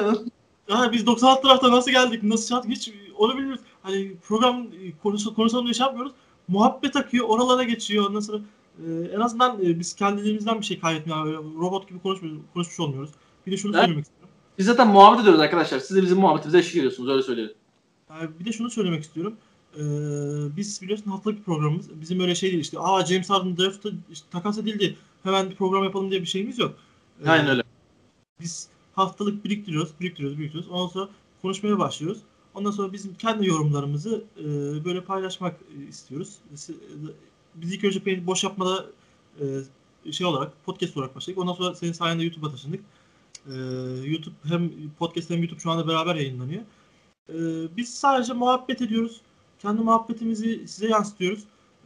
Ya 0.68 0.92
biz 0.92 1.06
96 1.06 1.42
tarafta 1.42 1.70
nasıl 1.70 1.90
geldik, 1.90 2.22
nasıl 2.22 2.48
çattık 2.48 2.70
hiç 2.70 2.92
onu 3.18 3.38
bilmiyoruz. 3.38 3.64
Hani 3.82 4.12
program 4.28 4.66
konuş, 5.02 5.24
konuşalım 5.36 5.64
diye 5.64 5.74
şey 5.74 5.86
yapmıyoruz. 5.86 6.12
Muhabbet 6.48 6.96
akıyor, 6.96 7.28
oralara 7.28 7.62
geçiyor. 7.62 8.08
Ondan 8.08 8.20
sonra 8.20 8.38
e, 8.86 9.14
en 9.14 9.20
azından 9.20 9.64
e, 9.64 9.78
biz 9.78 9.94
kendiliğimizden 9.94 10.60
bir 10.60 10.64
şey 10.66 10.80
kaybetmiyoruz. 10.80 11.32
Yani 11.34 11.54
robot 11.58 11.88
gibi 11.88 11.98
konuşmuyoruz, 11.98 12.42
konuşmuş 12.54 12.80
olmuyoruz. 12.80 13.10
Bir 13.46 13.52
de 13.52 13.56
şunu 13.56 13.72
Evet. 13.76 13.84
söylemek 13.84 14.04
istiyorum. 14.04 14.34
biz 14.58 14.66
zaten 14.66 14.88
muhabbet 14.88 15.20
ediyoruz 15.20 15.40
arkadaşlar. 15.40 15.78
Siz 15.78 15.96
de 15.96 16.02
bizim 16.02 16.18
muhabbetimize 16.18 16.58
eşlik 16.58 16.76
ediyorsunuz 16.76 17.08
öyle 17.08 17.22
söyleyelim. 17.22 17.54
Yani 18.10 18.30
bir 18.40 18.44
de 18.44 18.52
şunu 18.52 18.70
söylemek 18.70 19.02
istiyorum. 19.02 19.36
Ee, 19.76 19.80
biz 20.56 20.82
biliyorsun 20.82 21.10
haftalık 21.10 21.38
bir 21.38 21.42
programımız. 21.44 22.00
Bizim 22.00 22.20
öyle 22.20 22.34
şey 22.34 22.50
değil 22.50 22.62
işte. 22.62 22.78
Aa 22.80 23.06
James 23.06 23.30
Harden 23.30 23.56
draft'ta 23.56 23.88
işte, 24.12 24.26
takas 24.30 24.58
edildi. 24.58 24.96
Hemen 25.22 25.50
bir 25.50 25.54
program 25.56 25.84
yapalım 25.84 26.10
diye 26.10 26.20
bir 26.20 26.26
şeyimiz 26.26 26.58
yok. 26.58 26.74
Ee, 27.24 27.28
Aynen 27.28 27.48
öyle. 27.48 27.62
Biz 28.40 28.68
haftalık 28.92 29.44
biriktiriyoruz, 29.44 29.90
biriktiriyoruz, 30.00 30.38
biriktiriyoruz. 30.38 30.70
Ondan 30.70 30.88
sonra 30.88 31.08
konuşmaya 31.42 31.78
başlıyoruz. 31.78 32.18
Ondan 32.54 32.70
sonra 32.70 32.92
bizim 32.92 33.14
kendi 33.14 33.46
yorumlarımızı 33.46 34.24
e, 34.38 34.44
böyle 34.84 35.04
paylaşmak 35.04 35.56
e, 35.78 35.88
istiyoruz. 35.88 36.38
Biz 37.62 37.72
ilk 37.72 37.84
önce 37.84 38.26
boş 38.26 38.44
yapmada 38.44 38.86
e, 40.06 40.12
şey 40.12 40.26
olarak, 40.26 40.64
podcast 40.64 40.96
olarak 40.96 41.16
başladık. 41.16 41.38
Ondan 41.38 41.52
sonra 41.52 41.74
senin 41.74 41.92
sayende 41.92 42.22
YouTube'a 42.24 42.50
taşındık. 42.50 42.80
E, 43.46 43.54
YouTube 44.04 44.34
hem 44.44 44.70
podcast 44.98 45.30
hem 45.30 45.38
YouTube 45.38 45.60
şu 45.60 45.70
anda 45.70 45.88
beraber 45.88 46.14
yayınlanıyor. 46.14 46.62
E, 47.28 47.36
biz 47.76 47.94
sadece 47.94 48.32
muhabbet 48.32 48.82
ediyoruz. 48.82 49.20
Kendi 49.58 49.82
muhabbetimizi 49.82 50.68
size 50.68 50.88
yansıtıyoruz. 50.88 51.40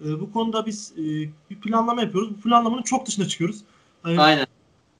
E, 0.05 0.21
bu 0.21 0.33
konuda 0.33 0.67
biz 0.67 0.93
e, 0.99 1.03
bir 1.51 1.61
planlama 1.61 2.03
yapıyoruz. 2.03 2.31
Bu 2.31 2.41
planlamanın 2.41 2.83
çok 2.83 3.07
dışına 3.07 3.29
çıkıyoruz. 3.29 3.61
Hani, 4.03 4.21
Aynen. 4.21 4.47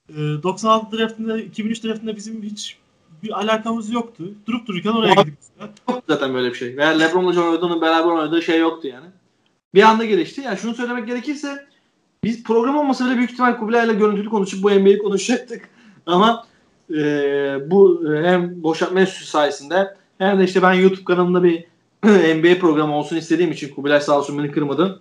ee, 0.09 0.43
96 0.43 0.99
draftında, 0.99 1.41
2003 1.41 1.85
draftında 1.85 2.17
bizim 2.17 2.43
hiç 2.43 2.79
bir 3.23 3.39
alakamız 3.39 3.91
yoktu. 3.91 4.25
Durup 4.47 4.67
dururken 4.67 4.93
oraya 4.93 5.15
gittik. 5.15 5.35
mesela. 5.37 5.73
Yok 5.89 6.03
zaten 6.09 6.35
böyle 6.35 6.51
bir 6.51 6.55
şey. 6.55 6.77
Veya 6.77 6.89
LeBron'la 6.91 7.33
John 7.33 7.53
Jordan'ın 7.53 7.81
beraber 7.81 8.11
oynadığı 8.11 8.43
şey 8.43 8.61
yoktu 8.61 8.89
yani. 8.89 9.07
Bir 9.75 9.83
anda 9.83 10.05
gelişti. 10.05 10.41
Yani 10.41 10.59
şunu 10.59 10.75
söylemek 10.75 11.07
gerekirse 11.07 11.67
biz 12.25 12.43
program 12.43 12.77
olmasa 12.77 13.07
bile 13.07 13.17
büyük 13.17 13.31
ihtimal 13.31 13.57
Kubilay'la 13.57 13.93
görüntülü 13.93 14.29
konuşup 14.29 14.63
bu 14.63 14.71
NBA'yi 14.71 14.99
konuşacaktık. 14.99 15.69
Ama 16.07 16.47
e, 16.91 16.97
bu 17.71 18.13
e, 18.13 18.29
hem 18.29 18.63
boşaltma 18.63 19.01
enstitüsü 19.01 19.31
sayesinde 19.31 19.95
hem 20.19 20.39
de 20.39 20.45
işte 20.45 20.63
ben 20.63 20.73
YouTube 20.73 21.05
kanalımda 21.05 21.43
bir 21.43 21.65
NBA 22.35 22.59
programı 22.61 22.97
olsun 22.97 23.17
istediğim 23.17 23.53
için 23.53 23.75
Kubilay 23.75 24.01
sağ 24.01 24.19
olsun 24.19 24.39
beni 24.39 24.51
kırmadı. 24.51 25.01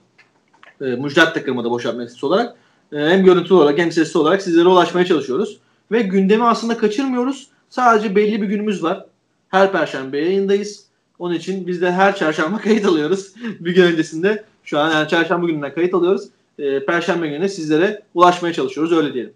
E, 0.82 0.86
Müjdat 0.86 1.36
da 1.36 1.43
kırmadı 1.43 1.69
boşaltma 1.69 2.01
enstitüsü 2.01 2.26
olarak. 2.26 2.55
E, 2.93 2.97
hem 2.97 3.24
görüntülü 3.24 3.53
olarak 3.53 3.78
hem 3.78 3.91
sesli 3.91 4.19
olarak 4.19 4.41
sizlere 4.41 4.67
ulaşmaya 4.67 5.05
çalışıyoruz. 5.05 5.59
Ve 5.91 6.01
gündemi 6.01 6.43
aslında 6.43 6.78
kaçırmıyoruz. 6.78 7.47
Sadece 7.69 8.15
belli 8.15 8.41
bir 8.41 8.47
günümüz 8.47 8.84
var. 8.84 9.05
Her 9.49 9.71
perşembe 9.71 10.17
yayındayız. 10.17 10.86
Onun 11.19 11.34
için 11.34 11.67
biz 11.67 11.82
de 11.82 11.91
her 11.91 12.15
çarşamba 12.15 12.57
kayıt 12.61 12.86
alıyoruz. 12.86 13.34
bir 13.59 13.76
gün 13.76 13.84
öncesinde 13.84 14.43
şu 14.64 14.80
an 14.80 14.91
her 14.91 15.09
çarşamba 15.09 15.47
gününden 15.47 15.74
kayıt 15.74 15.93
alıyoruz. 15.93 16.30
E, 16.59 16.86
perşembe 16.86 17.28
gününe 17.28 17.49
sizlere 17.49 18.03
ulaşmaya 18.14 18.53
çalışıyoruz 18.53 18.91
öyle 18.91 19.14
diyelim. 19.14 19.34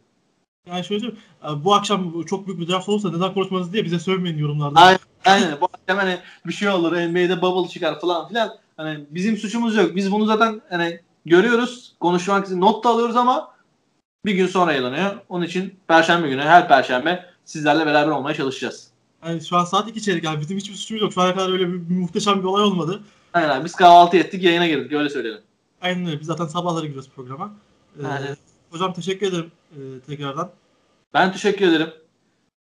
Yani 0.70 0.86
şöyle 0.86 1.00
söyleyeyim, 1.00 1.24
e, 1.44 1.64
bu 1.64 1.74
akşam 1.74 2.24
çok 2.24 2.48
büyük 2.48 2.60
bir 2.60 2.68
draft 2.68 2.90
olursa 2.90 3.12
neden 3.12 3.34
konuşmanız 3.34 3.74
diye 3.74 3.86
bize 3.86 4.00
söylemeyin 4.00 4.38
yorumlarda. 4.38 4.80
Aynen. 4.80 5.00
Aynen. 5.26 5.62
Bu 5.62 5.66
akşam 5.74 5.98
hani 5.98 6.18
bir 6.46 6.54
şey 6.54 6.70
olur. 6.70 6.92
NBA'de 6.92 7.42
bubble 7.42 7.70
çıkar 7.70 8.00
falan 8.00 8.28
filan. 8.28 8.56
Hani 8.78 9.06
bizim 9.10 9.38
suçumuz 9.38 9.76
yok. 9.76 9.96
Biz 9.96 10.12
bunu 10.12 10.26
zaten 10.26 10.62
hani 10.70 11.00
görüyoruz. 11.26 11.96
Konuşmak 12.00 12.46
için 12.46 12.62
not 12.62 12.84
da 12.84 12.90
alıyoruz 12.90 13.16
ama 13.16 13.52
bir 14.26 14.34
gün 14.34 14.48
sonra 14.48 14.72
yayınlanıyor. 14.72 15.16
Onun 15.30 15.46
için 15.46 15.76
perşembe 15.88 16.30
günü 16.30 16.42
her 16.42 16.68
perşembe 16.68 17.26
sizlerle 17.46 17.86
beraber 17.86 18.12
olmaya 18.12 18.36
çalışacağız. 18.36 18.88
Yani 19.26 19.46
şu 19.46 19.58
an 19.58 19.66
saat 19.66 19.90
2 19.90 20.02
çeyrek 20.02 20.24
yani 20.24 20.42
bizim 20.42 20.58
hiçbir 20.58 20.76
suçumuz 20.76 21.02
yok. 21.02 21.14
Şu 21.14 21.22
ana 21.22 21.36
kadar 21.36 21.52
öyle 21.52 21.68
bir, 21.68 21.90
bir 21.90 21.96
muhteşem 21.96 22.40
bir 22.40 22.44
olay 22.44 22.64
olmadı. 22.64 23.04
Aynen 23.38 23.50
abi. 23.50 23.66
Biz 23.66 23.76
kahvaltı 23.76 24.18
ettik 24.18 24.44
yayına 24.44 24.68
girdik. 24.68 24.94
Öyle 24.94 25.10
söyleyelim. 25.10 25.42
Aynen 25.82 26.06
öyle. 26.08 26.20
Biz 26.20 26.28
zaten 26.28 26.46
sabahları 26.46 26.86
giriyoruz 26.86 27.10
programa. 27.16 27.54
Ee, 28.04 28.08
Aynen. 28.08 28.38
hocam 28.72 28.94
teşekkür 28.94 29.28
ederim 29.28 29.52
e, 29.72 29.78
tekrardan. 30.08 30.52
Ben 31.14 31.32
teşekkür 31.32 31.68
ederim. 31.68 31.90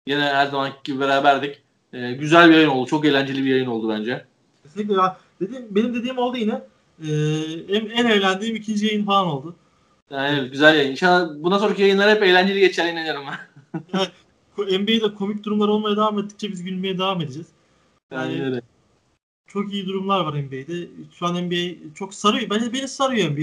Yine 0.06 0.20
her 0.20 0.46
zamanki 0.46 0.76
gibi 0.84 1.00
beraberdik. 1.00 1.62
Ee, 1.92 2.12
güzel 2.12 2.48
bir 2.50 2.54
yayın 2.54 2.68
oldu. 2.68 2.86
Çok 2.90 3.04
eğlenceli 3.04 3.44
bir 3.44 3.50
yayın 3.50 3.66
oldu 3.66 3.88
bence. 3.88 4.24
Kesinlikle 4.62 4.94
ya. 4.94 5.16
Dediğim, 5.40 5.74
benim 5.74 5.94
dediğim 5.94 6.18
oldu 6.18 6.36
yine. 6.36 6.62
Ee, 7.02 7.12
en, 7.68 7.86
en 7.86 8.06
eğlendiğim 8.06 8.56
ikinci 8.56 8.86
yayın 8.86 9.04
falan 9.04 9.26
oldu. 9.26 9.56
Yani 10.10 10.38
evet, 10.40 10.52
güzel 10.52 10.76
yayın. 10.76 10.90
İnşallah 10.90 11.28
bundan 11.36 11.58
sonraki 11.58 11.82
yayınlar 11.82 12.10
hep 12.10 12.22
eğlenceli 12.22 12.60
geçer 12.60 12.92
inanıyorum 12.92 13.24
ben. 13.26 13.82
Ko- 14.56 14.82
NBA'de 14.82 15.14
komik 15.14 15.44
durumlar 15.44 15.68
olmaya 15.68 15.96
devam 15.96 16.18
ettikçe 16.18 16.52
biz 16.52 16.62
gülmeye 16.64 16.98
devam 16.98 17.20
edeceğiz. 17.20 17.48
Yani 18.12 18.32
Yani- 18.32 18.44
öyle. 18.44 18.62
Çok 19.46 19.72
iyi 19.72 19.86
durumlar 19.86 20.20
var 20.20 20.32
NBA'de. 20.32 20.88
Şu 21.18 21.26
an 21.26 21.42
NBA 21.42 21.74
çok 21.94 22.14
sarıyor. 22.14 22.50
Beni, 22.50 22.72
beni 22.72 22.88
sarıyor 22.88 23.30
NBA. 23.30 23.40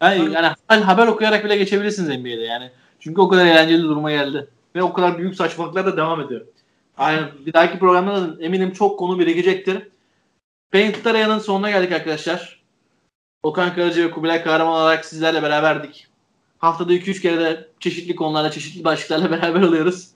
Yani, 0.00 0.32
yani 0.32 0.46
haber, 0.68 0.82
haber 0.82 1.06
okuyarak 1.06 1.44
bile 1.44 1.56
geçebilirsiniz 1.56 2.08
NBA'de 2.08 2.44
yani. 2.44 2.70
Çünkü 3.00 3.20
o 3.20 3.28
kadar 3.28 3.46
eğlenceli 3.46 3.82
duruma 3.82 4.10
geldi. 4.10 4.48
Ve 4.76 4.82
o 4.82 4.92
kadar 4.92 5.18
büyük 5.18 5.34
saçmalıklar 5.34 5.86
da 5.86 5.96
devam 5.96 6.20
ediyor. 6.20 6.46
Aynen. 6.98 7.28
Bir 7.46 7.52
dahaki 7.52 7.78
programda 7.78 8.38
da 8.38 8.44
eminim 8.44 8.72
çok 8.72 8.98
konu 8.98 9.18
birikecektir. 9.18 9.88
Paint 10.72 11.06
Araya'nın 11.06 11.38
sonuna 11.38 11.70
geldik 11.70 11.92
arkadaşlar. 11.92 12.60
Okan 13.42 13.74
Karaca 13.74 14.04
ve 14.04 14.10
Kubilay 14.10 14.42
Kahraman 14.42 14.72
olarak 14.72 15.04
sizlerle 15.04 15.42
beraberdik. 15.42 16.06
Haftada 16.58 16.92
2-3 16.92 17.20
kere 17.20 17.40
de 17.40 17.68
çeşitli 17.80 18.16
konularla, 18.16 18.50
çeşitli 18.50 18.84
başlıklarla 18.84 19.30
beraber 19.42 19.62
oluyoruz. 19.62 20.08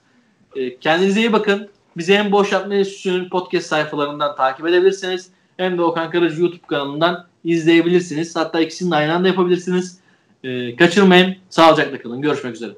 Ee, 0.55 0.79
kendinize 0.79 1.19
iyi 1.19 1.33
bakın. 1.33 1.69
Bizi 1.97 2.17
hem 2.17 2.31
Boş 2.31 2.51
Yapma 2.51 2.75
Enstitüsü'nün 2.75 3.29
podcast 3.29 3.67
sayfalarından 3.67 4.35
takip 4.35 4.67
edebilirsiniz. 4.67 5.29
Hem 5.57 5.77
de 5.77 5.81
Okan 5.81 6.11
Karacı 6.11 6.41
YouTube 6.41 6.67
kanalından 6.67 7.27
izleyebilirsiniz. 7.43 8.35
Hatta 8.35 8.59
ikisini 8.59 8.91
de 8.91 8.95
aynı 8.95 9.13
anda 9.13 9.27
yapabilirsiniz. 9.27 9.99
Ee, 10.43 10.75
kaçırmayın. 10.75 11.35
Sağlıcakla 11.49 12.01
kalın. 12.01 12.21
Görüşmek 12.21 12.55
üzere. 12.55 12.71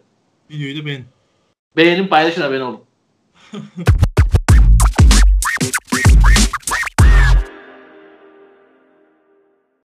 Videoyu 0.49 0.81
da 0.81 0.85
beğenin. 0.85 1.05
Beğenin, 1.77 2.07
paylaşın, 2.07 2.41
abone 2.41 2.63
olun. 2.63 2.81